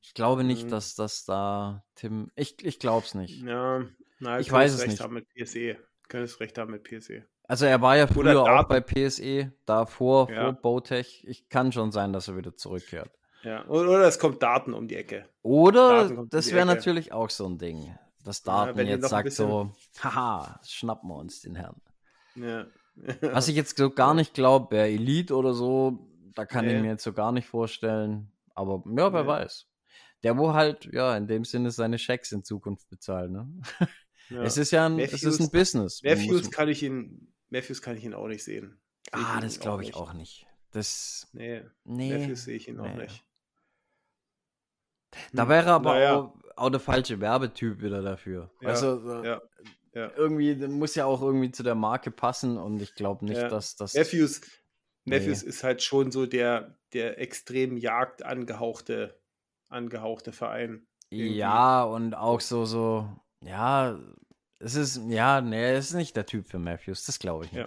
ich 0.00 0.14
glaube 0.14 0.44
nicht, 0.44 0.66
Mhm. 0.66 0.70
dass 0.70 0.94
das 0.94 1.24
da 1.24 1.84
Tim. 1.94 2.30
Ich, 2.34 2.64
ich 2.64 2.78
glaube 2.78 3.06
es 3.06 3.14
nicht. 3.14 3.42
ja, 3.42 3.82
na, 4.18 4.40
Ich 4.40 4.50
weiß 4.50 4.72
es 4.74 4.86
nicht. 4.86 5.00
haben 5.00 5.14
mit 5.14 5.28
PSE. 5.28 5.76
Könntest 6.08 6.40
recht 6.40 6.58
haben 6.58 6.72
mit 6.72 6.84
PSE. 6.84 7.24
Also 7.48 7.66
er 7.66 7.80
war 7.82 7.96
ja 7.96 8.06
früher 8.06 8.40
auch 8.42 8.64
bei 8.64 8.80
PSE, 8.80 9.52
davor, 9.66 10.30
Ja. 10.30 10.44
vor 10.44 10.52
Bowtech. 10.54 11.24
Ich 11.26 11.48
kann 11.48 11.72
schon 11.72 11.92
sein, 11.92 12.12
dass 12.12 12.28
er 12.28 12.36
wieder 12.36 12.56
zurückkehrt. 12.56 13.10
Ja. 13.42 13.66
Oder, 13.66 14.06
es 14.06 14.18
kommt 14.18 14.42
Daten 14.42 14.72
um 14.72 14.86
die 14.88 14.96
Ecke. 14.96 15.28
Oder 15.42 16.06
um 16.18 16.28
das 16.28 16.52
wäre 16.52 16.66
natürlich 16.66 17.12
auch 17.12 17.30
so 17.30 17.46
ein 17.46 17.58
Ding. 17.58 17.94
Dass 18.24 18.44
Ja, 18.44 18.64
Daten 18.66 18.78
wenn 18.78 18.86
die 18.86 18.92
jetzt 18.92 19.08
sagt 19.08 19.24
bisschen- 19.24 19.48
so, 19.48 19.72
haha, 20.02 20.60
schnappen 20.64 21.08
wir 21.08 21.16
uns 21.16 21.40
den 21.40 21.56
Herrn. 21.56 21.74
Ja. 22.36 22.66
Was 23.20 23.48
ich 23.48 23.56
jetzt 23.56 23.76
so 23.76 23.90
gar 23.90 24.14
nicht 24.14 24.34
glaube, 24.34 24.70
wäre 24.74 24.88
Elite 24.88 25.34
oder 25.34 25.54
so, 25.54 25.98
da 26.34 26.44
kann 26.46 26.66
ich 26.66 26.72
Nee. 26.74 26.80
mir 26.82 26.88
jetzt 26.90 27.04
so 27.04 27.12
gar 27.12 27.32
nicht 27.32 27.46
vorstellen. 27.46 28.30
Aber 28.54 28.82
ja, 28.86 29.12
wer 29.12 29.22
Nee. 29.22 29.28
weiß. 29.28 29.66
Der, 30.22 30.38
wo 30.38 30.52
halt, 30.54 30.84
ja, 30.92 31.16
in 31.16 31.26
dem 31.26 31.44
Sinne 31.44 31.70
seine 31.70 31.98
Schecks 31.98 32.30
in 32.32 32.44
Zukunft 32.44 32.88
bezahlt, 32.90 33.30
ne? 33.32 33.48
ja. 34.30 34.42
Es 34.42 34.56
ist 34.56 34.70
ja 34.70 34.86
ein, 34.86 34.98
es 34.98 35.12
ist 35.14 35.24
ein 35.40 35.46
Matthews- 35.46 35.50
Business. 35.50 36.02
Matthews 36.04 36.50
kann 36.50 36.68
ich 36.68 36.82
ihn, 36.82 37.32
Matthews 37.50 37.82
kann 37.82 37.96
ich 37.96 38.04
ihn 38.04 38.14
auch 38.14 38.28
nicht 38.28 38.44
sehen. 38.44 38.78
Sehe 39.12 39.20
ich 39.20 39.26
ah, 39.26 39.40
das 39.40 39.58
glaube 39.58 39.82
ich 39.82 39.94
auch 39.94 40.12
nicht. 40.12 40.46
Das, 40.70 41.28
Nee, 41.32 41.62
nee. 41.84 42.16
Matthews 42.16 42.44
sehe 42.44 42.56
ich 42.56 42.68
ihn 42.68 42.78
auch 42.78 42.84
nee. 42.94 43.02
nicht. 43.02 43.24
Da 45.32 45.42
Hm, 45.42 45.48
wäre 45.50 45.72
aber 45.72 45.94
naja, 45.94 46.16
auch, 46.18 46.34
auch 46.56 46.70
der 46.70 46.80
falsche 46.80 47.20
Werbetyp 47.20 47.82
wieder 47.82 48.00
dafür. 48.02 48.50
Ja, 48.60 48.68
weißt 48.68 48.82
du, 48.82 49.00
so, 49.00 49.24
ja, 49.24 49.42
ja. 49.94 50.10
irgendwie, 50.16 50.54
muss 50.68 50.94
ja 50.94 51.04
auch 51.06 51.22
irgendwie 51.22 51.50
zu 51.50 51.62
der 51.62 51.74
Marke 51.74 52.10
passen 52.10 52.56
und 52.58 52.80
ich 52.82 52.94
glaube 52.94 53.24
nicht, 53.24 53.40
Ja. 53.40 53.48
dass 53.48 53.76
das. 53.76 53.94
Matthews, 53.94 54.40
Nee. 55.04 55.18
Matthews 55.18 55.42
ist 55.42 55.64
halt 55.64 55.82
schon 55.82 56.12
so 56.12 56.26
der, 56.26 56.78
der 56.92 57.18
extrem 57.18 57.76
Jagd 57.76 58.22
angehauchte, 58.24 59.20
angehauchte 59.68 60.32
Verein. 60.32 60.86
irgendwie. 61.10 61.36
Ja, 61.36 61.82
und 61.84 62.14
auch 62.14 62.40
so, 62.40 62.64
so, 62.64 63.08
ja, 63.40 63.98
es 64.60 64.76
ist, 64.76 65.00
ja, 65.08 65.40
nee, 65.40 65.72
es 65.74 65.86
ist 65.88 65.94
nicht 65.94 66.14
der 66.16 66.26
Typ 66.26 66.46
für 66.46 66.58
Matthews, 66.60 67.04
das 67.04 67.18
glaube 67.18 67.44
ich 67.46 67.52
nicht. 67.52 67.66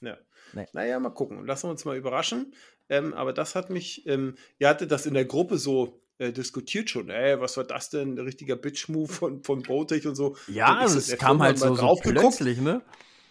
Ja. 0.00 0.08
Ja. 0.08 0.16
Nee. 0.52 0.66
Naja, 0.72 0.98
mal 0.98 1.10
gucken. 1.10 1.46
Lassen 1.46 1.66
wir 1.68 1.70
uns 1.70 1.84
mal 1.84 1.96
überraschen. 1.96 2.52
Ähm, 2.88 3.14
aber 3.14 3.32
das 3.32 3.54
hat 3.54 3.70
mich, 3.70 4.06
ähm, 4.06 4.36
ihr 4.58 4.68
hattet 4.68 4.90
das 4.90 5.06
in 5.06 5.14
der 5.14 5.24
Gruppe 5.24 5.58
so 5.58 6.00
äh, 6.18 6.32
diskutiert 6.32 6.90
schon. 6.90 7.10
Ey, 7.10 7.40
was 7.40 7.56
war 7.56 7.64
das 7.64 7.90
denn? 7.90 8.14
Ein 8.14 8.18
richtiger 8.18 8.56
Bitch-Move 8.56 9.12
von, 9.12 9.42
von 9.42 9.62
Botech 9.62 10.06
und 10.06 10.14
so. 10.14 10.36
Ja, 10.48 10.84
Und 10.84 10.96
es 10.96 11.06
der 11.08 11.18
kam 11.18 11.42
halt 11.42 11.58
mal 11.60 11.68
so, 11.68 11.74
so 11.74 11.80
drauf 11.82 12.00
geguckt. 12.00 12.20
plötzlich, 12.20 12.60
ne? 12.60 12.82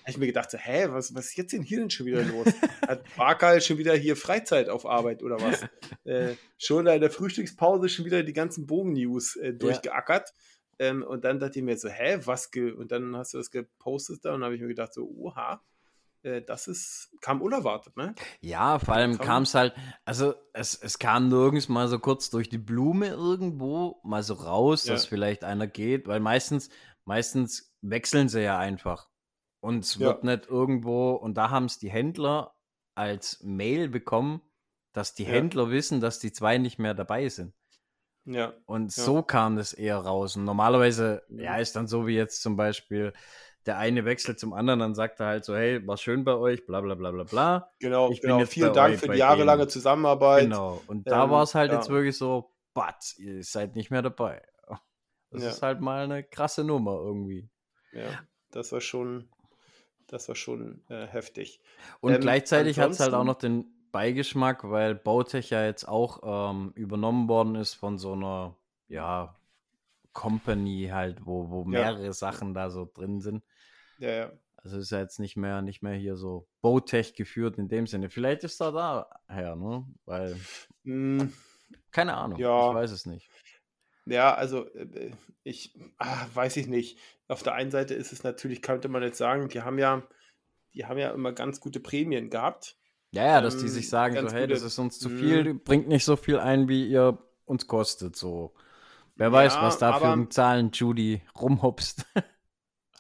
Hab 0.04 0.10
ich 0.10 0.18
mir 0.20 0.28
gedacht, 0.28 0.52
so, 0.52 0.60
hä, 0.60 0.88
was, 0.90 1.16
was 1.16 1.26
ist 1.26 1.38
jetzt 1.38 1.54
denn 1.54 1.64
hier 1.64 1.80
denn 1.80 1.90
schon 1.90 2.06
wieder 2.06 2.24
los? 2.24 2.48
Hat 2.88 3.04
Barkal 3.16 3.60
schon 3.60 3.80
wieder 3.80 3.96
hier 3.96 4.16
Freizeit 4.16 4.70
auf 4.70 4.86
Arbeit 4.86 5.24
oder 5.24 5.42
was? 5.42 5.64
äh, 6.04 6.36
schon 6.60 6.86
in 6.86 7.02
der 7.02 7.10
Frühstückspause 7.10 7.90
schon 7.90 8.06
wieder 8.06 8.22
die 8.22 8.34
ganzen 8.34 8.68
Bogen-News 8.68 9.38
äh, 9.38 9.54
durchgeackert. 9.54 10.32
Ähm, 10.78 11.02
und 11.02 11.24
dann 11.24 11.40
dachte 11.40 11.58
ich 11.58 11.66
mir 11.66 11.78
so, 11.78 11.90
hä, 11.90 12.20
was? 12.26 12.52
Und 12.54 12.92
dann 12.92 13.16
hast 13.16 13.34
du 13.34 13.38
das 13.40 13.50
gepostet 13.50 14.24
da 14.24 14.36
und 14.36 14.44
habe 14.44 14.54
ich 14.54 14.62
mir 14.62 14.68
gedacht, 14.68 14.94
so, 14.94 15.10
oha, 15.18 15.64
äh, 16.26 16.42
das 16.42 16.68
ist, 16.68 17.10
kam 17.22 17.42
unerwartet, 17.42 17.96
ne? 17.96 18.16
Ja, 18.42 18.80
vor 18.80 18.96
allem 18.96 19.18
Kam- 19.18 19.44
es 19.44 19.54
halt, 19.54 19.74
also 20.04 20.34
es, 20.54 20.76
es 20.76 21.00
kam 21.00 21.30
nirgends 21.30 21.70
mal 21.70 21.88
so 21.88 22.00
kurz 22.00 22.30
durch 22.30 22.50
die 22.50 22.58
Blume 22.58 23.08
irgendwo 23.08 24.00
mal 24.04 24.24
so 24.24 24.34
raus, 24.34 24.86
Ja. 24.86 24.94
dass 24.94 25.06
vielleicht 25.06 25.44
einer 25.44 25.68
geht, 25.68 26.08
weil 26.08 26.20
meistens, 26.20 26.70
meistens 27.06 27.74
wechseln 27.82 28.28
sie 28.30 28.42
ja 28.42 28.58
einfach. 28.58 29.08
Und 29.62 29.84
es 29.86 29.96
Ja. 29.96 30.08
wird 30.08 30.24
nicht 30.24 30.48
irgendwo, 30.48 31.12
und 31.12 31.36
da 31.36 31.50
haben 31.50 31.66
es 31.66 31.80
die 31.80 31.90
Händler 31.90 32.56
als 32.96 33.42
Mail 33.44 33.90
bekommen, 33.90 34.42
dass 34.94 35.14
die 35.14 35.24
Ja. 35.24 35.30
Händler 35.32 35.70
wissen, 35.70 36.02
dass 36.02 36.20
die 36.20 36.32
zwei 36.32 36.58
nicht 36.58 36.80
mehr 36.80 36.94
dabei 36.94 37.30
sind. 37.30 37.54
Ja, 38.28 38.54
Und 38.66 38.96
Ja. 38.96 39.04
so 39.04 39.22
kam 39.22 39.56
das 39.56 39.74
eher 39.74 39.98
raus. 39.98 40.36
Und 40.36 40.46
normalerweise, 40.46 41.22
Mhm. 41.30 41.40
ja, 41.42 41.58
ist 41.58 41.76
dann 41.76 41.88
so 41.88 42.08
wie 42.08 42.16
jetzt 42.16 42.42
zum 42.42 42.56
Beispiel, 42.56 43.14
der 43.66 43.78
eine 43.78 44.06
wechselt 44.06 44.40
zum 44.40 44.54
anderen, 44.54 44.80
dann 44.80 44.96
sagt 44.96 45.20
er 45.20 45.26
halt 45.28 45.46
so, 45.46 45.56
hey, 45.56 45.86
war 45.88 45.98
schön 45.98 46.24
bei 46.24 46.36
euch, 46.36 46.66
bla 46.66 46.82
bla 46.82 46.96
bla 46.96 47.12
bla 47.12 47.24
bla. 47.24 47.72
genau, 47.80 48.12
Ich 48.12 48.22
bin 48.22 48.30
genau. 48.30 48.40
jetzt 48.42 48.54
Vielen 48.54 48.74
Dank 48.74 49.00
für 49.00 49.10
die 49.10 49.18
jahrelange 49.18 49.64
denen. 49.64 49.70
Zusammenarbeit. 49.70 50.44
Genau. 50.44 50.82
Und 50.88 51.08
da 51.10 51.24
Ähm, 51.24 51.30
war 51.32 51.44
es 51.44 51.56
halt 51.56 51.72
ja. 51.72 51.78
jetzt 51.78 51.90
wirklich 51.90 52.18
so, 52.18 52.54
but, 52.74 53.18
ihr 53.18 53.44
seid 53.44 53.76
nicht 53.76 53.92
mehr 53.92 54.02
dabei. 54.02 54.42
Das 55.32 55.44
Ja. 55.44 55.50
ist 55.50 55.62
halt 55.64 55.82
mal 55.82 56.04
eine 56.04 56.24
krasse 56.24 56.64
Nummer 56.64 56.94
irgendwie. 56.94 57.50
Ja, 57.92 58.08
das 58.52 58.72
war 58.72 58.80
schon, 58.80 59.28
das 60.08 60.28
war 60.30 60.36
schon 60.36 60.84
äh, 60.90 61.08
heftig. 61.08 61.60
Und 62.00 62.14
Ähm, 62.14 62.22
gleichzeitig 62.22 62.80
hat 62.80 62.92
es 62.92 63.00
halt 63.02 63.14
auch 63.14 63.24
noch 63.26 63.36
den 63.36 63.66
Beigeschmack, 63.92 64.70
weil 64.70 64.96
Bautech 64.96 65.50
ja 65.50 65.66
jetzt 65.66 65.88
auch 65.88 66.52
ähm, 66.52 66.72
übernommen 66.76 67.28
worden 67.28 67.56
ist 67.56 67.74
von 67.74 67.98
so 67.98 68.14
einer, 68.14 68.56
ja, 68.88 69.36
Company 70.16 70.90
halt, 70.92 71.28
wo, 71.28 71.52
wo 71.52 71.64
Ja. 71.70 71.94
mehrere 71.94 72.14
Sachen 72.14 72.56
da 72.56 72.72
so 72.72 72.90
drin 72.92 73.22
sind. 73.22 73.44
Ja, 73.98 74.10
ja. 74.10 74.32
Also 74.58 74.78
ist 74.80 74.90
ja 74.92 75.00
jetzt 75.00 75.20
nicht 75.20 75.38
mehr, 75.38 75.62
nicht 75.62 75.84
mehr 75.84 75.94
hier 75.94 76.16
so 76.16 76.48
Bowtech 76.62 77.14
geführt 77.14 77.60
in 77.60 77.68
dem 77.68 77.86
Sinne. 77.86 78.10
Vielleicht 78.10 78.44
ist 78.44 78.60
er 78.62 78.72
daher, 79.28 79.56
ne? 79.56 79.86
Weil, 80.06 80.48
Mm, 80.84 81.30
keine 81.92 82.16
Ahnung, 82.16 82.40
Ja. 82.40 82.70
ich 82.70 82.74
weiß 82.74 82.92
es 82.92 83.06
nicht. 83.06 83.30
Ja, 84.06 84.34
also 84.36 84.68
äh, 84.76 85.12
ich 85.44 85.74
ah, 85.98 86.26
weiß 86.34 86.58
ich 86.58 86.68
nicht. 86.68 87.00
Auf 87.28 87.44
der 87.44 87.54
einen 87.56 87.72
Seite 87.72 87.96
ist 87.96 88.14
es 88.14 88.24
natürlich, 88.24 88.62
könnte 88.62 88.88
man 88.88 89.02
jetzt 89.04 89.18
sagen, 89.18 89.50
die 89.50 89.62
haben 89.62 89.80
ja, 89.80 90.04
die 90.74 90.86
haben 90.86 90.98
ja 91.00 91.12
immer 91.12 91.34
ganz 91.34 91.60
gute 91.60 91.80
Prämien 91.80 92.30
gehabt. 92.30 92.78
Ja, 93.12 93.26
ja, 93.26 93.42
dass 93.42 93.58
die 93.58 93.70
sich 93.70 93.86
Ähm, 93.86 93.90
sagen, 93.90 94.16
so, 94.16 94.30
hey, 94.32 94.42
gute. 94.48 94.54
das 94.54 94.62
ist 94.64 94.78
uns 94.78 95.00
zu 95.00 95.10
Mhm. 95.10 95.18
viel, 95.18 95.54
bringt 95.56 95.88
nicht 95.88 96.06
so 96.06 96.16
viel 96.16 96.40
ein, 96.40 96.68
wie 96.68 96.88
ihr 96.90 97.18
uns 97.46 97.68
kostet. 97.68 98.16
So. 98.16 98.54
Wer 99.16 99.32
weiß, 99.32 99.60
Ja, 99.60 99.62
was 99.62 99.78
da 99.78 99.94
für 99.94 100.28
Zahlen 100.30 100.72
Judy 100.74 101.22
rumhopst. 101.40 102.06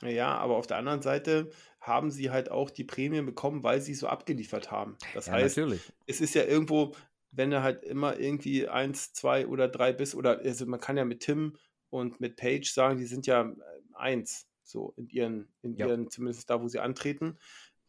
Ja, 0.01 0.37
aber 0.37 0.57
auf 0.57 0.67
der 0.67 0.77
anderen 0.77 1.01
Seite 1.01 1.51
haben 1.79 2.11
sie 2.11 2.29
halt 2.31 2.51
auch 2.51 2.69
die 2.69 2.83
Prämien 2.83 3.25
bekommen, 3.25 3.63
weil 3.63 3.81
sie 3.81 3.93
so 3.95 4.07
abgeliefert 4.07 4.71
haben. 4.71 4.97
Das 5.11 5.31
ja, 5.31 5.31
heißt, 5.31 5.63
natürlich. 5.65 5.93
es 6.05 6.21
ist 6.21 6.35
ja 6.35 6.43
irgendwo, 6.43 6.95
wenn 7.31 7.49
du 7.51 7.61
halt 7.63 7.83
immer 7.83 8.19
irgendwie 8.19 8.67
eins, 8.67 9.13
zwei 9.13 9.47
oder 9.47 9.67
drei 9.67 9.93
bist, 9.93 10.15
oder 10.15 10.39
also 10.39 10.65
man 10.65 10.79
kann 10.81 10.97
ja 10.97 11.05
mit 11.05 11.21
Tim 11.21 11.55
und 11.89 12.19
mit 12.19 12.35
Paige 12.35 12.69
sagen, 12.73 12.97
die 12.97 13.05
sind 13.05 13.25
ja 13.25 13.43
äh, 13.43 13.55
eins, 13.93 14.47
so 14.63 14.93
in 14.97 15.07
ihren, 15.09 15.53
in 15.61 15.75
Ja. 15.75 15.87
ihren, 15.87 16.09
zumindest 16.09 16.49
da, 16.49 16.61
wo 16.61 16.67
sie 16.67 16.79
antreten, 16.79 17.37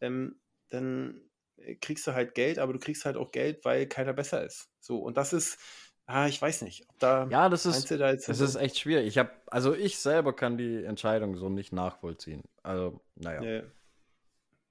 ähm, 0.00 0.40
dann 0.68 1.20
äh, 1.56 1.74
kriegst 1.76 2.06
du 2.06 2.12
halt 2.14 2.34
Geld, 2.34 2.58
aber 2.58 2.72
du 2.72 2.78
kriegst 2.78 3.04
halt 3.04 3.16
auch 3.16 3.32
Geld, 3.32 3.64
weil 3.64 3.86
keiner 3.86 4.12
besser 4.12 4.44
ist. 4.44 4.68
So, 4.80 4.98
und 4.98 5.16
das 5.16 5.32
ist, 5.32 5.58
ah, 6.06 6.26
ich 6.26 6.40
weiß 6.40 6.62
nicht, 6.62 6.88
ob 6.88 6.98
da 6.98 7.28
Ja, 7.28 7.48
das 7.48 7.66
ist, 7.66 7.90
da 7.90 7.96
das 8.14 8.28
ist 8.28 8.56
echt 8.56 8.78
schwierig. 8.78 9.06
Ich 9.06 9.18
habe, 9.18 9.30
also 9.46 9.74
ich 9.74 9.98
selber 9.98 10.32
kann 10.32 10.56
die 10.58 10.84
Entscheidung 10.84 11.36
so 11.36 11.48
nicht 11.48 11.72
nachvollziehen. 11.72 12.42
Also, 12.62 13.00
naja. 13.16 13.42
Ja. 13.42 13.62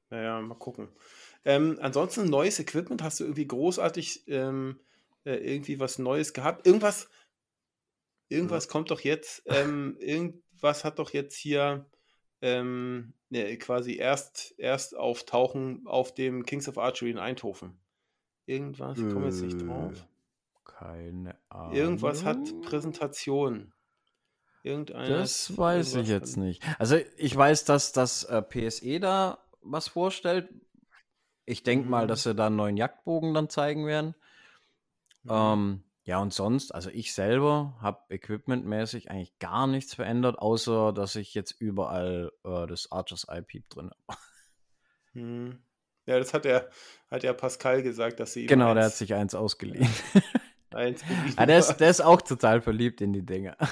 Naja, 0.09 0.41
mal 0.41 0.55
gucken. 0.55 0.89
Ähm, 1.43 1.77
ansonsten 1.81 2.25
neues 2.25 2.59
Equipment, 2.59 3.03
hast 3.03 3.19
du 3.19 3.23
irgendwie 3.23 3.47
großartig 3.47 4.27
ähm, 4.27 4.79
äh, 5.25 5.35
irgendwie 5.35 5.79
was 5.79 5.99
Neues 5.99 6.33
gehabt? 6.33 6.65
Irgendwas, 6.65 7.09
irgendwas 8.29 8.67
kommt 8.67 8.91
doch 8.91 9.01
jetzt, 9.01 9.43
ähm, 9.47 9.97
irgendwas 9.99 10.83
hat 10.83 10.99
doch 10.99 11.11
jetzt 11.11 11.35
hier 11.35 11.85
ähm, 12.41 13.13
ne, 13.29 13.57
quasi 13.57 13.95
erst, 13.97 14.53
erst 14.57 14.95
auftauchen 14.95 15.85
auf 15.87 16.13
dem 16.13 16.45
Kings 16.45 16.67
of 16.67 16.77
Archery 16.77 17.11
in 17.11 17.17
Eindhoven. 17.19 17.79
Irgendwas, 18.45 18.99
ich 18.99 19.09
komme 19.11 19.25
jetzt 19.25 19.41
nicht 19.41 19.59
Äh, 19.61 19.65
drauf. 19.65 20.07
Keine 20.77 21.37
Ahnung. 21.49 21.73
Irgendwas 21.73 22.25
hat 22.25 22.37
Präsentation. 22.63 23.73
Irgendeiner 24.63 25.17
Das 25.19 25.55
weiß 25.57 25.95
ich 25.95 26.07
jetzt 26.07 26.37
nicht. 26.37 26.63
Also 26.79 26.97
ich 27.17 27.35
weiß, 27.35 27.65
dass 27.65 27.91
das 27.91 28.23
äh, 28.23 28.41
PSE 28.41 28.99
da 28.99 29.37
was 29.61 29.87
vorstellt. 29.87 30.49
Ich 31.45 31.63
denke 31.63 31.87
mal, 31.87 32.05
Mhm. 32.05 32.07
dass 32.09 32.23
sie 32.23 32.33
da 32.35 32.47
einen 32.47 32.55
neuen 32.55 32.75
Jagdbogen 32.77 33.33
dann 33.33 33.49
zeigen 33.49 33.85
werden. 33.85 34.15
Mhm. 35.23 35.31
Ähm, 35.31 35.83
ja, 36.03 36.19
und 36.19 36.33
sonst, 36.33 36.73
also 36.73 36.89
ich 36.89 37.13
selber 37.13 37.77
habe 37.81 38.01
equipmentmäßig 38.09 39.09
eigentlich 39.09 39.37
gar 39.39 39.67
nichts 39.67 39.93
verändert, 39.95 40.37
außer 40.39 40.93
dass 40.93 41.15
ich 41.15 41.33
jetzt 41.33 41.51
überall 41.59 42.31
äh, 42.43 42.67
das 42.67 42.91
Archers 42.91 43.27
Eye 43.29 43.41
Peep 43.43 43.69
drin 43.69 43.91
habe. 44.07 44.19
Hm. 45.13 45.63
Ja, 46.07 46.19
das 46.19 46.33
hat 46.33 46.45
er, 46.45 46.69
hat 47.09 47.23
ja 47.23 47.31
Pascal 47.31 47.81
gesagt, 47.81 48.19
dass 48.19 48.33
sie 48.33 48.47
Genau, 48.47 48.73
der 48.73 48.83
hat 48.83 48.93
sich 48.93 49.13
eins 49.13 49.33
ausgeliehen. 49.33 49.89
eins 50.75 51.01
ah, 51.37 51.45
der, 51.45 51.59
ist, 51.59 51.77
der 51.77 51.89
ist 51.89 52.01
auch 52.01 52.21
total 52.21 52.61
verliebt 52.61 53.01
in 53.01 53.13
die 53.13 53.25
Dinger. 53.25 53.57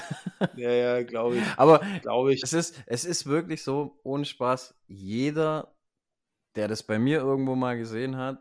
Ja, 0.55 0.71
ja, 0.71 1.03
glaube 1.03 1.37
ich. 1.37 1.43
Aber 1.57 1.81
Glaube 2.01 2.33
ich. 2.33 2.43
es 2.43 2.53
ist, 2.53 2.81
es 2.85 3.05
ist 3.05 3.25
wirklich 3.25 3.63
so, 3.63 3.99
ohne 4.03 4.25
Spaß, 4.25 4.75
jeder, 4.87 5.75
der 6.55 6.67
das 6.67 6.83
bei 6.83 6.99
mir 6.99 7.19
irgendwo 7.19 7.55
mal 7.55 7.77
gesehen 7.77 8.17
hat, 8.17 8.39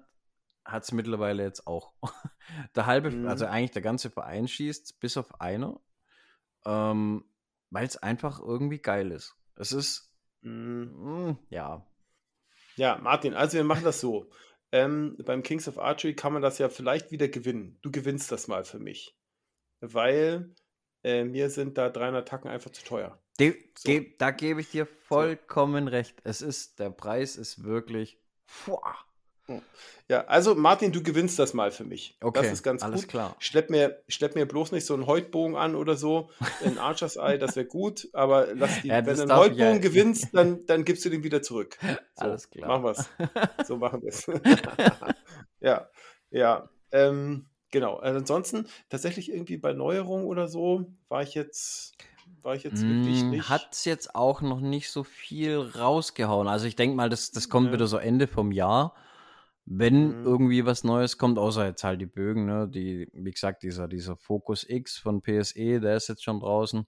hat 0.64 0.84
es 0.84 0.92
mittlerweile 0.92 1.42
jetzt 1.42 1.66
auch. 1.66 1.92
Der 2.76 2.86
halbe, 2.86 3.10
Mhm. 3.10 3.28
also 3.28 3.46
eigentlich 3.46 3.70
der 3.70 3.82
ganze 3.82 4.10
Verein 4.10 4.46
schießt, 4.48 5.00
bis 5.00 5.16
auf 5.16 5.40
einer, 5.40 5.80
ähm, 6.66 7.24
weil 7.70 7.86
es 7.86 7.96
einfach 7.96 8.40
irgendwie 8.40 8.78
geil 8.78 9.10
ist. 9.12 9.34
Es 9.56 9.72
ist, 9.72 10.12
Hm. 10.42 11.30
mm, 11.30 11.38
ja, 11.50 11.86
Ja, 12.76 12.98
Martin, 12.98 13.34
also 13.34 13.56
wir 13.56 13.64
machen 13.64 13.84
das 13.84 14.00
so. 14.00 14.30
Ähm, 14.72 15.16
beim 15.24 15.42
Kings 15.42 15.68
of 15.68 15.78
Archery 15.78 16.14
kann 16.14 16.32
man 16.32 16.42
das 16.42 16.58
ja 16.58 16.68
vielleicht 16.68 17.10
wieder 17.10 17.28
gewinnen. 17.28 17.78
Du 17.82 17.90
gewinnst 17.90 18.32
das 18.32 18.48
mal 18.48 18.64
für 18.64 18.78
mich. 18.78 19.16
Weil 19.80 20.54
äh, 21.04 21.24
mir 21.24 21.50
sind 21.50 21.76
da 21.78 21.90
300 21.90 22.26
Tacken 22.26 22.50
einfach 22.50 22.70
zu 22.70 22.84
teuer. 22.84 23.18
De, 23.38 23.54
So. 23.76 23.88
ge, 23.88 24.14
da 24.18 24.30
gebe 24.30 24.60
ich 24.60 24.70
dir 24.70 24.86
vollkommen 24.86 25.88
recht. 25.88 26.20
Es 26.24 26.42
ist, 26.42 26.78
der 26.78 26.90
Preis 26.90 27.36
ist 27.36 27.64
wirklich, 27.64 28.18
boah, 28.66 28.94
Ja, 30.08 30.24
also 30.26 30.54
Martin, 30.54 30.92
du 30.92 31.02
gewinnst 31.02 31.38
das 31.38 31.52
mal 31.54 31.70
für 31.70 31.84
mich. 31.84 32.16
okay, 32.20 32.42
Das 32.42 32.52
ist 32.52 32.62
ganz 32.62 32.82
alles 32.82 33.02
gut. 33.02 33.10
klar. 33.10 33.36
Schlepp 33.38 33.70
mir, 33.70 34.02
schlepp 34.08 34.34
mir 34.34 34.46
bloß 34.46 34.72
nicht 34.72 34.86
so 34.86 34.94
einen 34.94 35.06
Häutbogen 35.06 35.56
an 35.56 35.74
oder 35.74 35.96
so. 35.96 36.30
Ein 36.64 36.78
Archers 36.78 37.16
Eye, 37.16 37.38
das 37.38 37.56
wäre 37.56 37.66
gut, 37.66 38.08
aber 38.12 38.54
lass 38.54 38.82
die, 38.82 38.88
Ja, 38.88 39.04
wenn 39.06 39.16
du 39.16 39.22
einen 39.34 39.52
ich 39.52 39.58
ja- 39.58 39.78
gewinnst, 39.78 40.28
dann, 40.32 40.64
dann 40.66 40.84
gibst 40.84 41.04
du 41.04 41.10
den 41.10 41.22
wieder 41.24 41.42
zurück. 41.42 41.76
So, 42.16 42.24
Alles 42.24 42.50
klar. 42.50 42.68
Machen 42.68 42.84
wir's. 42.84 43.08
So 43.66 43.76
machen 43.76 44.02
wir 44.02 44.08
es. 44.10 44.26
ja, 45.60 45.88
ja. 46.30 46.68
Ähm, 46.90 47.46
genau. 47.70 47.96
Also 47.96 48.18
ansonsten, 48.18 48.66
tatsächlich 48.90 49.32
irgendwie 49.32 49.56
bei 49.56 49.72
Neuerungen 49.72 50.26
oder 50.26 50.48
so, 50.48 50.86
war 51.08 51.22
ich 51.22 51.34
jetzt, 51.34 51.94
war 52.42 52.54
ich 52.54 52.64
jetzt 52.64 52.86
wirklich 52.86 53.22
nicht. 53.24 53.48
Hat 53.48 53.68
es 53.72 53.84
jetzt 53.84 54.14
auch 54.14 54.40
noch 54.40 54.60
nicht 54.60 54.90
so 54.90 55.04
viel 55.04 55.58
rausgehauen. 55.58 56.48
Also 56.48 56.66
ich 56.66 56.76
denke 56.76 56.96
mal, 56.96 57.08
das, 57.08 57.30
das 57.30 57.48
kommt 57.48 57.68
Ja. 57.68 57.72
wieder 57.74 57.86
so 57.86 57.96
Ende 57.98 58.26
vom 58.26 58.52
Jahr, 58.52 58.94
wenn 59.64 60.08
Mhm. 60.08 60.24
irgendwie 60.24 60.66
was 60.66 60.84
Neues 60.84 61.18
kommt, 61.18 61.38
außer 61.38 61.66
jetzt 61.66 61.84
halt 61.84 62.00
die 62.00 62.06
Bögen, 62.06 62.46
ne? 62.46 62.68
Die, 62.68 63.08
wie 63.12 63.30
gesagt, 63.30 63.62
dieser, 63.62 63.88
dieser 63.88 64.16
Focus 64.16 64.64
X 64.68 64.98
von 64.98 65.22
PSE, 65.22 65.80
der 65.80 65.96
ist 65.96 66.08
jetzt 66.08 66.24
schon 66.24 66.40
draußen. 66.40 66.86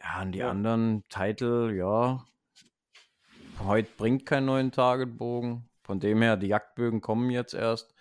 Ja, 0.00 0.22
und 0.22 0.32
die 0.32 0.40
Ja. 0.40 0.50
anderen 0.50 1.04
Titel, 1.08 1.74
ja. 1.76 2.24
Heute 3.64 3.88
bringt 3.96 4.26
keinen 4.26 4.46
neuen 4.46 4.72
Targetbogen. 4.72 5.68
Von 5.82 6.00
dem 6.00 6.20
her, 6.20 6.36
die 6.36 6.48
Jagdbögen 6.48 7.00
kommen 7.00 7.30
jetzt 7.30 7.54
erst. 7.54 7.94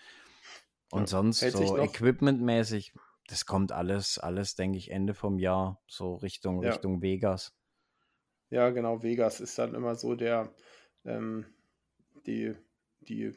Und 0.91 1.01
Ja. 1.01 1.07
sonst 1.07 1.41
Hält 1.41 1.53
so 1.53 1.77
equipmentmäßig, 1.77 2.93
das 3.27 3.45
kommt 3.45 3.71
alles, 3.71 4.17
alles, 4.17 4.55
denke 4.55 4.77
ich, 4.77 4.91
Ende 4.91 5.13
vom 5.13 5.39
Jahr, 5.39 5.81
so 5.87 6.15
Richtung, 6.15 6.61
Ja. 6.61 6.71
Richtung 6.71 7.01
Vegas. 7.01 7.55
Ja, 8.49 8.69
genau, 8.69 9.01
Vegas 9.03 9.39
ist 9.39 9.57
dann 9.57 9.73
immer 9.73 9.95
so 9.95 10.15
der, 10.15 10.53
ähm, 11.03 11.45
die, 12.25 12.55
die, 13.05 13.31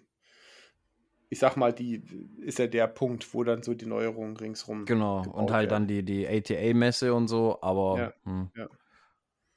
ich 1.30 1.38
sag 1.38 1.56
mal, 1.56 1.72
die 1.72 2.02
ist 2.40 2.58
ja 2.58 2.66
der 2.66 2.86
Punkt, 2.86 3.32
wo 3.34 3.44
dann 3.44 3.62
so 3.62 3.74
die 3.74 3.86
Neuerungen 3.86 4.36
ringsrum. 4.36 4.84
Genau. 4.86 5.22
Und 5.30 5.50
halt 5.50 5.70
werden. 5.70 5.86
dann 5.86 5.88
die, 5.88 6.02
die 6.02 6.26
ATA-Messe 6.26 7.12
und 7.14 7.28
so, 7.28 7.58
aber 7.60 7.98
Ja, 7.98 8.14
hm, 8.24 8.50
ja. 8.56 8.68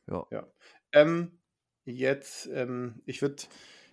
ja. 0.08 0.28
Ja. 0.32 0.48
Ähm, 0.92 1.40
jetzt, 1.86 2.48
ähm, 2.54 3.02
ich 3.06 3.22
würde, 3.22 3.44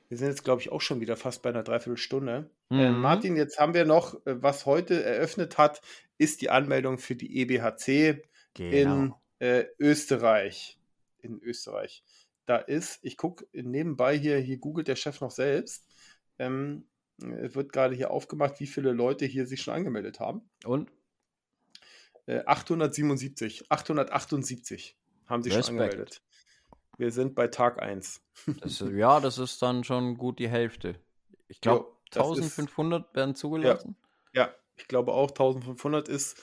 wir 0.09 0.19
sind 0.19 0.29
jetzt, 0.29 0.43
glaube 0.45 0.61
ich, 0.61 0.73
auch 0.73 0.81
schon 0.81 1.01
wieder 1.01 1.17
fast 1.17 1.43
bei 1.43 1.51
einer 1.51 1.63
Dreiviertelstunde. 1.63 2.51
Äh, 2.71 2.91
Mhm. 2.91 3.01
Martin, 3.01 3.37
jetzt 3.37 3.59
haben 3.59 3.73
wir 3.75 3.85
noch, 3.87 4.15
äh, 4.27 4.43
was 4.43 4.67
heute 4.67 5.03
eröffnet 5.03 5.57
hat, 5.57 5.81
ist 6.19 6.43
die 6.43 6.51
Anmeldung 6.51 6.99
für 6.99 7.15
die 7.17 7.41
EBHC 7.41 8.23
in 8.59 8.71
Genau. 8.71 9.21
äh, 9.39 9.65
Österreich. 9.79 10.79
In 11.21 11.41
Österreich. 11.41 12.03
Da 12.45 12.57
ist, 12.57 12.99
ich 13.03 13.17
gucke 13.17 13.47
nebenbei 13.53 14.19
hier, 14.19 14.39
hier 14.39 14.59
googelt 14.59 14.89
der 14.89 14.97
Chef 14.97 15.21
noch 15.21 15.31
selbst. 15.31 15.87
Ähm, 16.39 16.87
äh, 17.23 17.53
wird 17.55 17.73
gerade 17.73 17.95
hier 17.95 18.11
aufgemacht, 18.11 18.61
wie 18.61 18.67
viele 18.67 18.93
Leute 18.93 19.25
hier 19.27 19.47
sich 19.47 19.63
schon 19.63 19.75
angemeldet 19.75 20.21
haben. 20.21 20.43
Und 20.65 20.91
Äh, 22.27 22.45
877, 22.45 23.71
878 23.71 24.97
haben 25.27 25.43
sich 25.43 25.53
schon 25.53 25.61
Respekt. 25.61 25.81
angemeldet. 25.81 26.23
Wir 26.99 27.11
sind 27.13 27.35
bei 27.35 27.49
Tag 27.49 27.81
1. 27.81 28.21
das, 28.61 28.81
ist- 28.83 28.93
ja, 28.93 29.21
das 29.21 29.39
ist 29.39 29.63
dann 29.63 29.83
schon 29.85 30.17
gut 30.19 30.39
die 30.39 30.49
Hälfte. 30.49 31.01
Ich 31.49 31.61
glaube, 31.61 31.85
Jo, 31.87 31.97
das 32.11 32.27
ist- 32.39 32.59
1500 32.59 33.15
werden 33.15 33.35
zugelassen. 33.35 33.97
Ja, 34.35 34.55
ich 34.77 34.87
glaube 34.89 35.13
auch 35.13 35.31
1500 35.31 36.09
ist, 36.09 36.37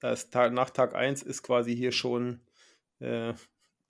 das 0.00 0.30
Tag, 0.30 0.52
nach 0.52 0.70
Tag 0.70 0.94
1 0.94 1.22
ist 1.22 1.42
quasi 1.42 1.74
hier 1.76 1.90
schon 1.92 2.40
äh, 3.00 3.34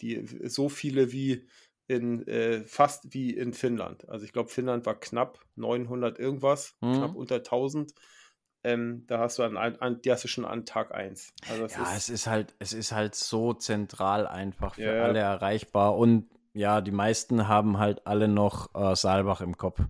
die, 0.00 0.26
so 0.48 0.68
viele 0.68 1.12
wie 1.12 1.46
in 1.87 2.26
äh, 2.26 2.62
fast 2.64 3.12
wie 3.12 3.30
in 3.30 3.53
Finnland. 3.53 4.09
Also 4.09 4.24
ich 4.24 4.32
glaube, 4.32 4.49
Finnland 4.49 4.87
war 4.87 4.99
knapp 4.99 5.41
900 5.57 6.18
irgendwas, 6.18 6.76
Mhm. 6.80 6.95
knapp 6.95 7.14
unter 7.14 7.43
1000. 7.43 7.93
Ähm, 8.66 9.05
da 9.07 9.18
hast 9.18 9.39
du 9.39 9.43
an, 9.43 9.59
an, 9.59 10.01
die 10.01 10.11
hast 10.11 10.24
du 10.24 10.28
schon 10.28 10.47
an 10.47 10.64
Tag 10.64 10.95
1. 10.95 11.35
Also 11.51 11.66
Ja, 11.66 11.82
ist, 11.82 11.97
es 11.97 12.09
ist 12.09 12.26
halt, 12.26 12.55
es 12.59 12.72
ist 12.72 12.93
halt 12.93 13.14
so 13.14 13.53
zentral 13.53 14.26
einfach 14.26 14.74
für 14.76 14.82
ja. 14.82 15.03
alle 15.05 15.18
erreichbar. 15.18 15.99
Und 15.99 16.30
ja, 16.55 16.80
die 16.80 16.91
meisten 16.93 17.49
haben 17.49 17.78
halt 17.78 18.07
alle 18.07 18.28
noch 18.28 18.74
äh, 18.74 18.97
Saalbach 18.97 19.43
im 19.43 19.59
Kopf, 19.59 19.80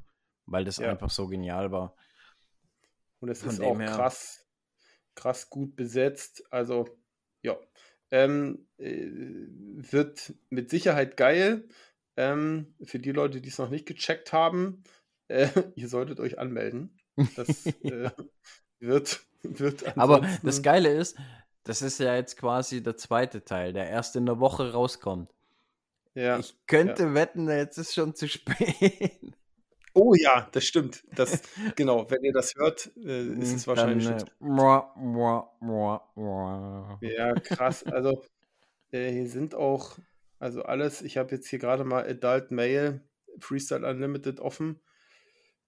weil 0.46 0.64
das 0.64 0.78
Ja. 0.78 0.90
einfach 0.90 1.10
so 1.10 1.28
genial 1.28 1.70
war. 1.70 1.94
Und 3.20 3.28
es 3.28 3.40
Von 3.42 3.50
ist 3.50 3.60
auch 3.60 3.78
her- 3.78 3.86
krass, 3.86 4.44
krass 5.14 5.48
gut 5.50 5.76
besetzt. 5.76 6.42
Also, 6.50 6.88
ja. 7.42 7.56
Ähm, 8.10 8.66
äh, 8.78 9.06
wird 9.06 10.34
mit 10.50 10.70
Sicherheit 10.70 11.16
geil. 11.16 11.68
Ähm, 12.16 12.74
für 12.84 12.98
die 12.98 13.12
Leute, 13.12 13.40
die 13.40 13.48
es 13.48 13.58
noch 13.58 13.70
nicht 13.70 13.86
gecheckt 13.86 14.32
haben, 14.32 14.84
äh, 15.28 15.48
ihr 15.74 15.88
solltet 15.88 16.20
euch 16.20 16.38
anmelden. 16.38 16.98
Das 17.36 17.66
äh, 17.82 18.10
wird, 18.80 19.20
wird 19.42 19.96
Aber 19.96 20.26
das 20.42 20.62
Geile 20.62 20.92
ist, 20.94 21.16
das 21.64 21.82
ist 21.82 21.98
ja 21.98 22.14
jetzt 22.14 22.36
quasi 22.36 22.82
der 22.82 22.96
zweite 22.96 23.44
Teil, 23.44 23.72
der 23.72 23.88
erst 23.88 24.16
in 24.16 24.26
der 24.26 24.38
Woche 24.38 24.72
rauskommt. 24.72 25.30
Ja. 26.14 26.38
Ich 26.38 26.54
könnte 26.66 27.04
ja. 27.04 27.14
wetten, 27.14 27.48
jetzt 27.48 27.78
ist 27.78 27.94
schon 27.94 28.14
zu 28.14 28.28
spät. 28.28 29.34
Oh 29.94 30.12
ja, 30.14 30.48
das 30.50 30.64
stimmt. 30.64 31.04
Das, 31.14 31.42
genau, 31.76 32.10
wenn 32.10 32.24
ihr 32.24 32.32
das 32.32 32.54
hört, 32.56 32.90
äh, 32.96 33.28
ist 33.34 33.52
es 33.54 33.66
wahrscheinlich 33.66 34.06
Dann, 34.06 34.18
äh. 37.00 37.14
Ja, 37.14 37.32
krass. 37.34 37.84
Also 37.84 38.22
äh, 38.90 39.10
hier 39.12 39.28
sind 39.28 39.54
auch, 39.54 39.98
also 40.40 40.62
alles, 40.64 41.00
ich 41.00 41.16
habe 41.16 41.34
jetzt 41.34 41.48
hier 41.48 41.60
gerade 41.60 41.84
mal 41.84 42.04
Adult 42.08 42.50
Male 42.50 43.00
Freestyle 43.38 43.88
Unlimited 43.88 44.40
offen. 44.40 44.80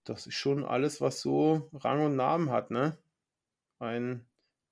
Das 0.05 0.27
ist 0.27 0.35
schon 0.35 0.65
alles, 0.65 1.01
was 1.01 1.21
so 1.21 1.69
Rang 1.73 2.05
und 2.05 2.17
Namen 2.17 2.51
hat, 2.51 2.71
ne? 2.71 2.99
Ein 3.79 4.27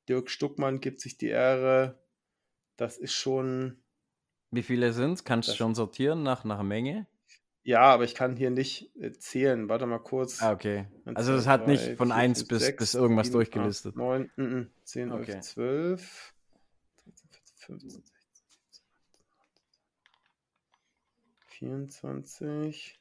Dirk 0.09 0.31
Stuckmann 0.31 0.81
gibt 0.81 1.01
sich 1.01 1.17
die 1.17 1.29
Ehre. 1.29 1.99
Das 2.77 2.99
ist 2.99 3.15
schon, 3.15 3.83
Wie 4.51 4.63
viele 4.63 4.93
sind 4.93 5.13
es? 5.13 5.25
Kannst 5.25 5.49
du 5.49 5.53
schon 5.55 5.75
sortieren 5.75 6.23
nach, 6.25 6.45
nach 6.45 6.63
Menge? 6.63 7.07
Ja, 7.65 7.81
aber 7.81 8.05
ich 8.05 8.15
kann 8.15 8.37
hier 8.37 8.51
nicht 8.51 8.95
äh, 8.97 9.13
zählen. 9.13 9.69
Warte 9.69 9.87
mal 9.87 9.99
kurz. 9.99 10.41
Ah, 10.43 10.53
okay. 10.53 10.87
Also 11.15 11.33
das 11.35 11.47
hat 11.47 11.67
nicht 11.67 11.97
von 11.97 12.09
vier, 12.09 12.17
1 12.17 12.39
fünf, 12.41 12.49
bis, 12.49 12.63
sechs, 12.65 12.79
bis 12.79 12.95
irgendwas 12.95 13.27
sieben, 13.27 13.35
durchgelistet. 13.39 13.93
acht, 13.93 13.97
neun, 13.97 14.31
mm, 14.37 14.43
mm, 14.43 14.71
10, 14.85 15.11
11, 15.11 15.21
Okay. 15.21 15.41
12, 15.41 16.35
13, 17.05 17.79
14, 17.81 17.91
15, 17.91 18.05
16, 18.29 18.85
24. 21.49 23.01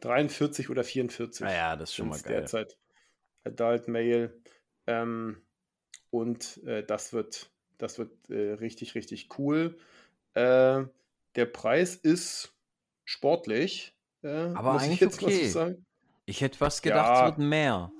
Dreiundvierzig 0.00 0.68
oder 0.70 0.84
44 0.84 1.44
Ah 1.46 1.52
ja, 1.52 1.76
das 1.76 1.90
ist 1.90 1.96
schon 1.96 2.08
mal 2.08 2.20
geil. 2.20 2.40
derzeit. 2.40 2.76
Adult 3.46 3.88
Male. 3.88 4.32
Ähm, 4.86 5.42
und 6.10 6.62
äh, 6.64 6.84
das 6.84 7.12
wird, 7.12 7.50
das 7.78 7.98
wird 7.98 8.10
äh, 8.30 8.52
richtig, 8.54 8.94
richtig 8.94 9.28
cool. 9.38 9.76
Äh, 10.34 10.84
der 11.34 11.46
Preis 11.46 11.94
ist 11.94 12.54
sportlich. 13.04 13.94
Äh, 14.22 14.28
Aber 14.28 14.76
ich 14.76 14.82
eigentlich 14.82 15.00
so 15.00 15.26
okay. 15.26 15.48
sagen. 15.48 15.86
Ich 16.26 16.40
hätte 16.40 16.58
fast 16.58 16.82
gedacht, 16.82 17.06
Ja. 17.08 17.28
es 17.28 17.36
wird 17.36 17.48
mehr. 17.48 17.92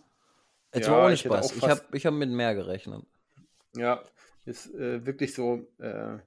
Jetzt 0.74 0.86
Ja, 0.86 0.92
mal 0.92 1.04
ohne 1.04 1.14
ich 1.14 1.24
hätte 1.24 1.34
Spaß. 1.36 1.52
auch 1.52 1.56
Ich 1.56 1.62
habe 1.68 1.82
ich 1.92 2.06
hab 2.06 2.14
mit 2.14 2.30
mehr 2.30 2.54
gerechnet. 2.54 3.04
Ja, 3.76 4.02
ist 4.46 4.74
äh, 4.74 5.04
wirklich 5.06 5.34
so 5.34 5.66
äh, 5.78 6.18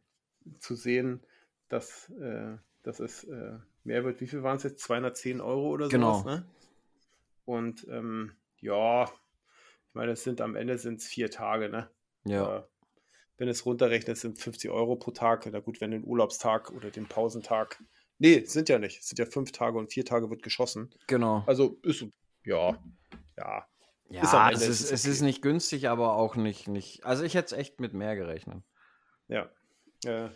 zu 0.59 0.75
sehen, 0.75 1.21
dass, 1.67 2.09
äh, 2.11 2.57
dass 2.83 2.99
es 2.99 3.27
mehr 3.83 4.03
wird. 4.05 4.21
Wie 4.21 4.27
viel 4.27 4.43
waren 4.43 4.57
es 4.57 4.63
jetzt? 4.63 4.81
210 4.83 5.41
Euro 5.41 5.69
oder 5.69 5.89
Genau. 5.89 6.19
sowas, 6.19 6.25
ne? 6.25 6.45
Und 7.45 7.87
ähm, 7.89 8.33
ja, 8.61 9.03
ich 9.03 9.93
meine, 9.93 10.11
es 10.13 10.23
sind 10.23 10.41
am 10.41 10.55
Ende 10.55 10.77
sind 10.77 10.99
es 10.99 11.07
vier 11.07 11.31
Tage, 11.31 11.69
ne? 11.69 11.89
Ja. 12.25 12.57
Äh, 12.57 12.63
wenn 13.37 13.47
es 13.47 13.65
runterrechnet, 13.65 14.17
sind 14.17 14.37
50 14.37 14.69
Euro 14.69 14.97
pro 14.97 15.11
Tag. 15.11 15.47
Na 15.51 15.59
gut, 15.59 15.79
wenn 15.79 15.91
den 15.91 16.03
Urlaubstag 16.03 16.71
oder 16.71 16.91
den 16.91 17.07
Pausentag. 17.07 17.81
Nee, 18.17 18.43
sind 18.43 18.67
ja 18.67 18.79
nicht. 18.79 18.99
Es 18.99 19.07
sind 19.07 19.17
ja 19.17 19.25
fünf 19.25 19.53
Tage 19.53 19.77
und 19.77 19.93
vier 19.93 20.03
Tage 20.03 20.29
wird 20.29 20.43
geschossen. 20.43 20.89
Genau. 21.07 21.43
Also 21.47 21.79
ist, 21.83 22.05
ja, 22.43 22.77
ja. 23.37 23.65
Ja, 24.11 24.23
ist 24.23 24.33
Ende 24.33 24.55
es, 24.55 24.61
ist 24.61 24.69
ist, 24.69 24.91
es 24.91 24.91
es 24.91 25.05
ist 25.05 25.21
nicht 25.21 25.41
günstig, 25.41 25.87
aber 25.87 26.15
auch 26.15 26.35
nicht, 26.35 26.67
nicht. 26.67 27.05
Also 27.05 27.23
ich 27.23 27.35
hätte 27.35 27.55
echt 27.55 27.79
mit 27.79 27.93
mehr 27.93 28.15
gerechnet. 28.15 28.63
Ja, 29.27 29.49
äh, 30.03 30.29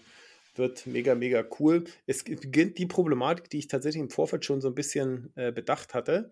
wird 0.55 0.85
mega, 0.85 1.15
mega 1.15 1.43
cool. 1.59 1.85
Es 2.05 2.23
beginnt 2.23 2.77
die 2.77 2.85
Problematik, 2.85 3.49
die 3.49 3.57
ich 3.57 3.67
tatsächlich 3.67 4.01
im 4.01 4.11
Vorfeld 4.11 4.45
schon 4.45 4.61
so 4.61 4.67
ein 4.67 4.75
bisschen 4.75 5.33
äh, 5.35 5.51
bedacht 5.51 5.93
hatte. 5.95 6.31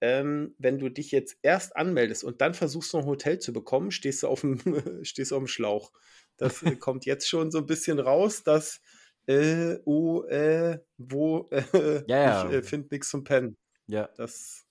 Ähm, 0.00 0.54
wenn 0.58 0.78
du 0.78 0.88
dich 0.88 1.10
jetzt 1.10 1.36
erst 1.42 1.76
anmeldest 1.76 2.24
und 2.24 2.40
dann 2.40 2.54
versuchst, 2.54 2.94
noch 2.94 3.00
ein 3.00 3.06
Hotel 3.06 3.38
zu 3.38 3.52
bekommen, 3.52 3.90
stehst 3.90 4.22
du 4.22 4.28
auf 4.28 4.40
dem, 4.40 4.58
stehst 5.04 5.30
du 5.30 5.36
auf 5.36 5.42
dem 5.42 5.46
Schlauch. 5.46 5.92
Das 6.36 6.62
äh, 6.62 6.74
kommt 6.76 7.04
jetzt 7.04 7.28
schon 7.28 7.50
so 7.50 7.58
ein 7.58 7.66
bisschen 7.66 7.98
raus, 7.98 8.42
dass, 8.42 8.80
äh, 9.26 9.76
oh, 9.84 10.22
äh, 10.24 10.78
wo, 10.96 11.48
äh, 11.50 12.02
Ja, 12.06 12.16
ja. 12.16 12.46
ich 12.48 12.52
äh, 12.54 12.62
finde 12.62 12.88
nichts 12.90 13.10
zum 13.10 13.24
Pennen. 13.24 13.56
Ja. 13.86 14.08
Das 14.16 14.66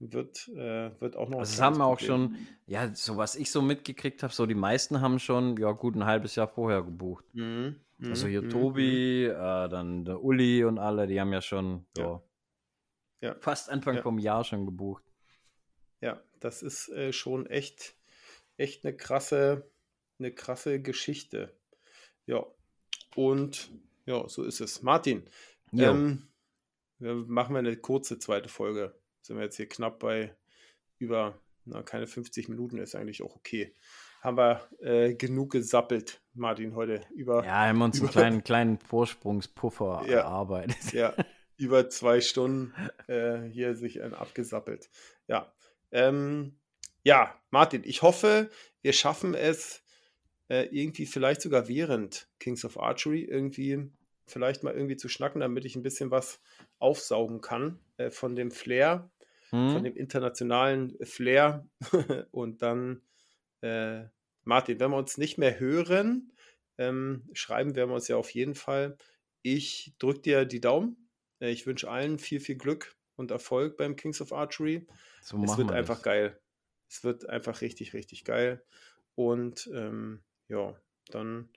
wird, 0.00 0.48
äh, 0.48 0.90
wird 1.00 1.16
auch 1.16 1.28
noch. 1.28 1.38
Also 1.38 1.52
das 1.52 1.60
haben 1.60 1.78
wir 1.78 1.86
auch 1.86 2.00
schon, 2.00 2.36
ja, 2.66 2.94
so 2.94 3.16
was 3.16 3.36
ich 3.36 3.50
so 3.50 3.62
mitgekriegt 3.62 4.22
habe, 4.22 4.32
so 4.32 4.46
die 4.46 4.54
meisten 4.54 5.00
haben 5.00 5.18
schon, 5.18 5.56
ja 5.56 5.70
gut, 5.72 5.94
ein 5.94 6.04
halbes 6.04 6.34
Jahr 6.34 6.48
vorher 6.48 6.82
gebucht. 6.82 7.24
Mhm, 7.32 7.76
Also 8.02 8.26
mhm, 8.26 8.30
hier 8.30 8.42
mhm, 8.42 8.50
Tobi, 8.50 9.24
äh, 9.26 9.68
dann 9.68 10.04
der 10.04 10.22
Uli 10.22 10.64
und 10.64 10.78
alle, 10.78 11.06
die 11.06 11.20
haben 11.20 11.32
ja 11.32 11.40
schon 11.40 11.86
Ja. 11.96 12.04
ja, 12.04 12.22
Ja. 13.24 13.34
fast 13.40 13.70
Anfang 13.70 13.96
Ja. 13.96 14.02
vom 14.02 14.18
Jahr 14.18 14.44
schon 14.44 14.66
gebucht. 14.66 15.02
Ja, 16.00 16.22
das 16.40 16.62
ist 16.62 16.88
äh, 16.90 17.12
schon 17.12 17.46
echt, 17.46 17.96
echt 18.56 18.84
eine 18.84 18.94
krasse, 18.96 19.70
eine 20.18 20.32
krasse 20.32 20.80
Geschichte. 20.82 21.56
Ja, 22.26 22.44
und 23.16 23.70
ja, 24.06 24.28
so 24.28 24.42
ist 24.44 24.60
es. 24.60 24.82
Martin, 24.82 25.28
Jo. 25.72 25.90
ähm, 25.90 26.28
wir 26.98 27.14
machen 27.14 27.54
wir 27.54 27.60
eine 27.60 27.76
kurze 27.76 28.18
zweite 28.18 28.48
Folge. 28.48 28.94
Sind 29.22 29.36
wir 29.36 29.44
jetzt 29.44 29.56
hier 29.56 29.68
knapp 29.68 29.98
bei 30.00 30.36
über, 30.98 31.40
na, 31.64 31.82
keine 31.82 32.06
50 32.06 32.48
Minuten, 32.48 32.78
ist 32.78 32.94
eigentlich 32.94 33.22
auch 33.22 33.36
okay. 33.36 33.74
Haben 34.20 34.36
wir 34.38 34.68
äh, 34.80 35.14
genug 35.14 35.52
gesappelt, 35.52 36.22
Martin, 36.34 36.74
heute 36.74 37.00
über, 37.14 37.44
Ja, 37.44 37.66
haben 37.68 37.78
wir 37.78 37.84
uns 37.86 37.96
einen 37.96 38.04
über- 38.04 38.12
kleinen, 38.12 38.44
kleinen 38.44 38.78
Vorsprungspuffer 38.78 40.04
Ja. 40.06 40.18
erarbeitet. 40.20 40.92
ja, 40.92 41.14
über 41.56 41.88
zwei 41.88 42.20
Stunden 42.20 42.74
äh, 43.06 43.42
hier 43.42 43.74
sich 43.74 44.02
ein 44.02 44.14
abgesappelt. 44.14 44.90
Ja. 45.28 45.52
Ähm, 45.92 46.58
ja, 47.04 47.38
Martin, 47.50 47.82
ich 47.84 48.02
hoffe, 48.02 48.50
wir 48.82 48.92
schaffen 48.92 49.34
es 49.34 49.82
äh, 50.48 50.66
irgendwie 50.70 51.06
vielleicht 51.06 51.42
sogar 51.42 51.68
während 51.68 52.28
Kings 52.40 52.64
of 52.64 52.78
Archery 52.78 53.22
irgendwie 53.22 53.90
vielleicht 54.26 54.62
mal 54.62 54.74
irgendwie 54.74 54.96
zu 54.96 55.08
schnacken, 55.08 55.40
damit 55.40 55.64
ich 55.64 55.76
ein 55.76 55.82
bisschen 55.82 56.10
was 56.10 56.40
aufsaugen 56.78 57.40
kann 57.40 57.78
äh, 57.98 58.10
von 58.10 58.34
dem 58.36 58.50
Flair, 58.50 59.10
von 59.66 59.82
Hm? 59.82 59.84
dem 59.84 59.96
internationalen 59.96 60.96
Flair. 61.04 61.68
Und 62.30 62.62
dann, 62.62 63.02
äh, 63.60 64.04
Martin, 64.44 64.80
wenn 64.80 64.90
wir 64.90 64.96
uns 64.96 65.18
nicht 65.18 65.38
mehr 65.38 65.58
hören, 65.60 66.32
ähm, 66.78 67.28
schreiben 67.32 67.74
werden 67.76 67.90
wir 67.90 67.94
uns 67.96 68.08
ja 68.08 68.16
auf 68.16 68.30
jeden 68.30 68.54
Fall. 68.54 68.96
Ich 69.42 69.94
drücke 69.98 70.20
dir 70.20 70.44
die 70.46 70.60
Daumen. 70.60 71.03
Äh, 71.44 71.50
Ich 71.50 71.66
wünsche 71.66 71.90
allen 71.90 72.18
viel, 72.18 72.40
viel 72.40 72.56
Glück 72.56 72.96
und 73.16 73.30
Erfolg 73.30 73.76
beim 73.76 73.96
Kings 73.96 74.20
of 74.20 74.32
Archery. 74.32 74.86
So 75.22 75.42
es 75.44 75.56
wird 75.56 75.68
wir 75.68 75.74
einfach 75.76 75.96
das. 75.96 76.02
geil. 76.04 76.40
Es 76.88 77.04
wird 77.04 77.28
einfach 77.28 77.60
richtig, 77.60 77.92
richtig 77.94 78.24
geil. 78.24 78.62
Und 79.14 79.70
ähm, 79.72 80.22
ja, 80.48 80.74
dann, 81.10 81.48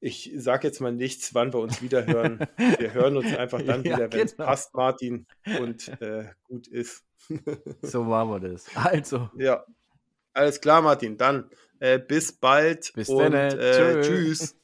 ich 0.00 0.32
sage 0.36 0.66
jetzt 0.68 0.80
mal 0.80 0.92
nichts, 0.92 1.34
wann 1.34 1.52
wir 1.52 1.60
uns 1.60 1.82
wieder 1.82 2.06
hören. 2.06 2.38
Wir 2.78 2.92
hören 2.94 3.16
uns 3.16 3.34
einfach 3.34 3.62
dann 3.62 3.84
Ja, 3.84 3.96
wieder, 3.96 4.12
wenn 4.12 4.26
es 4.26 4.36
genau. 4.36 4.46
passt, 4.48 4.74
Martin, 4.74 5.26
und 5.58 5.88
äh, 6.02 6.30
gut 6.44 6.66
ist. 6.68 7.04
So 7.82 8.04
machen 8.04 8.30
wir 8.30 8.40
das. 8.52 8.66
Also, 8.74 9.30
ja, 9.36 9.64
alles 10.32 10.60
klar, 10.60 10.82
Martin. 10.82 11.16
Dann 11.16 11.50
äh, 11.80 11.98
bis 11.98 12.32
bald 12.32 12.92
Bis 12.94 13.08
und 13.08 13.32
dann, 13.32 13.58
äh, 13.58 14.00
tschüss. 14.02 14.58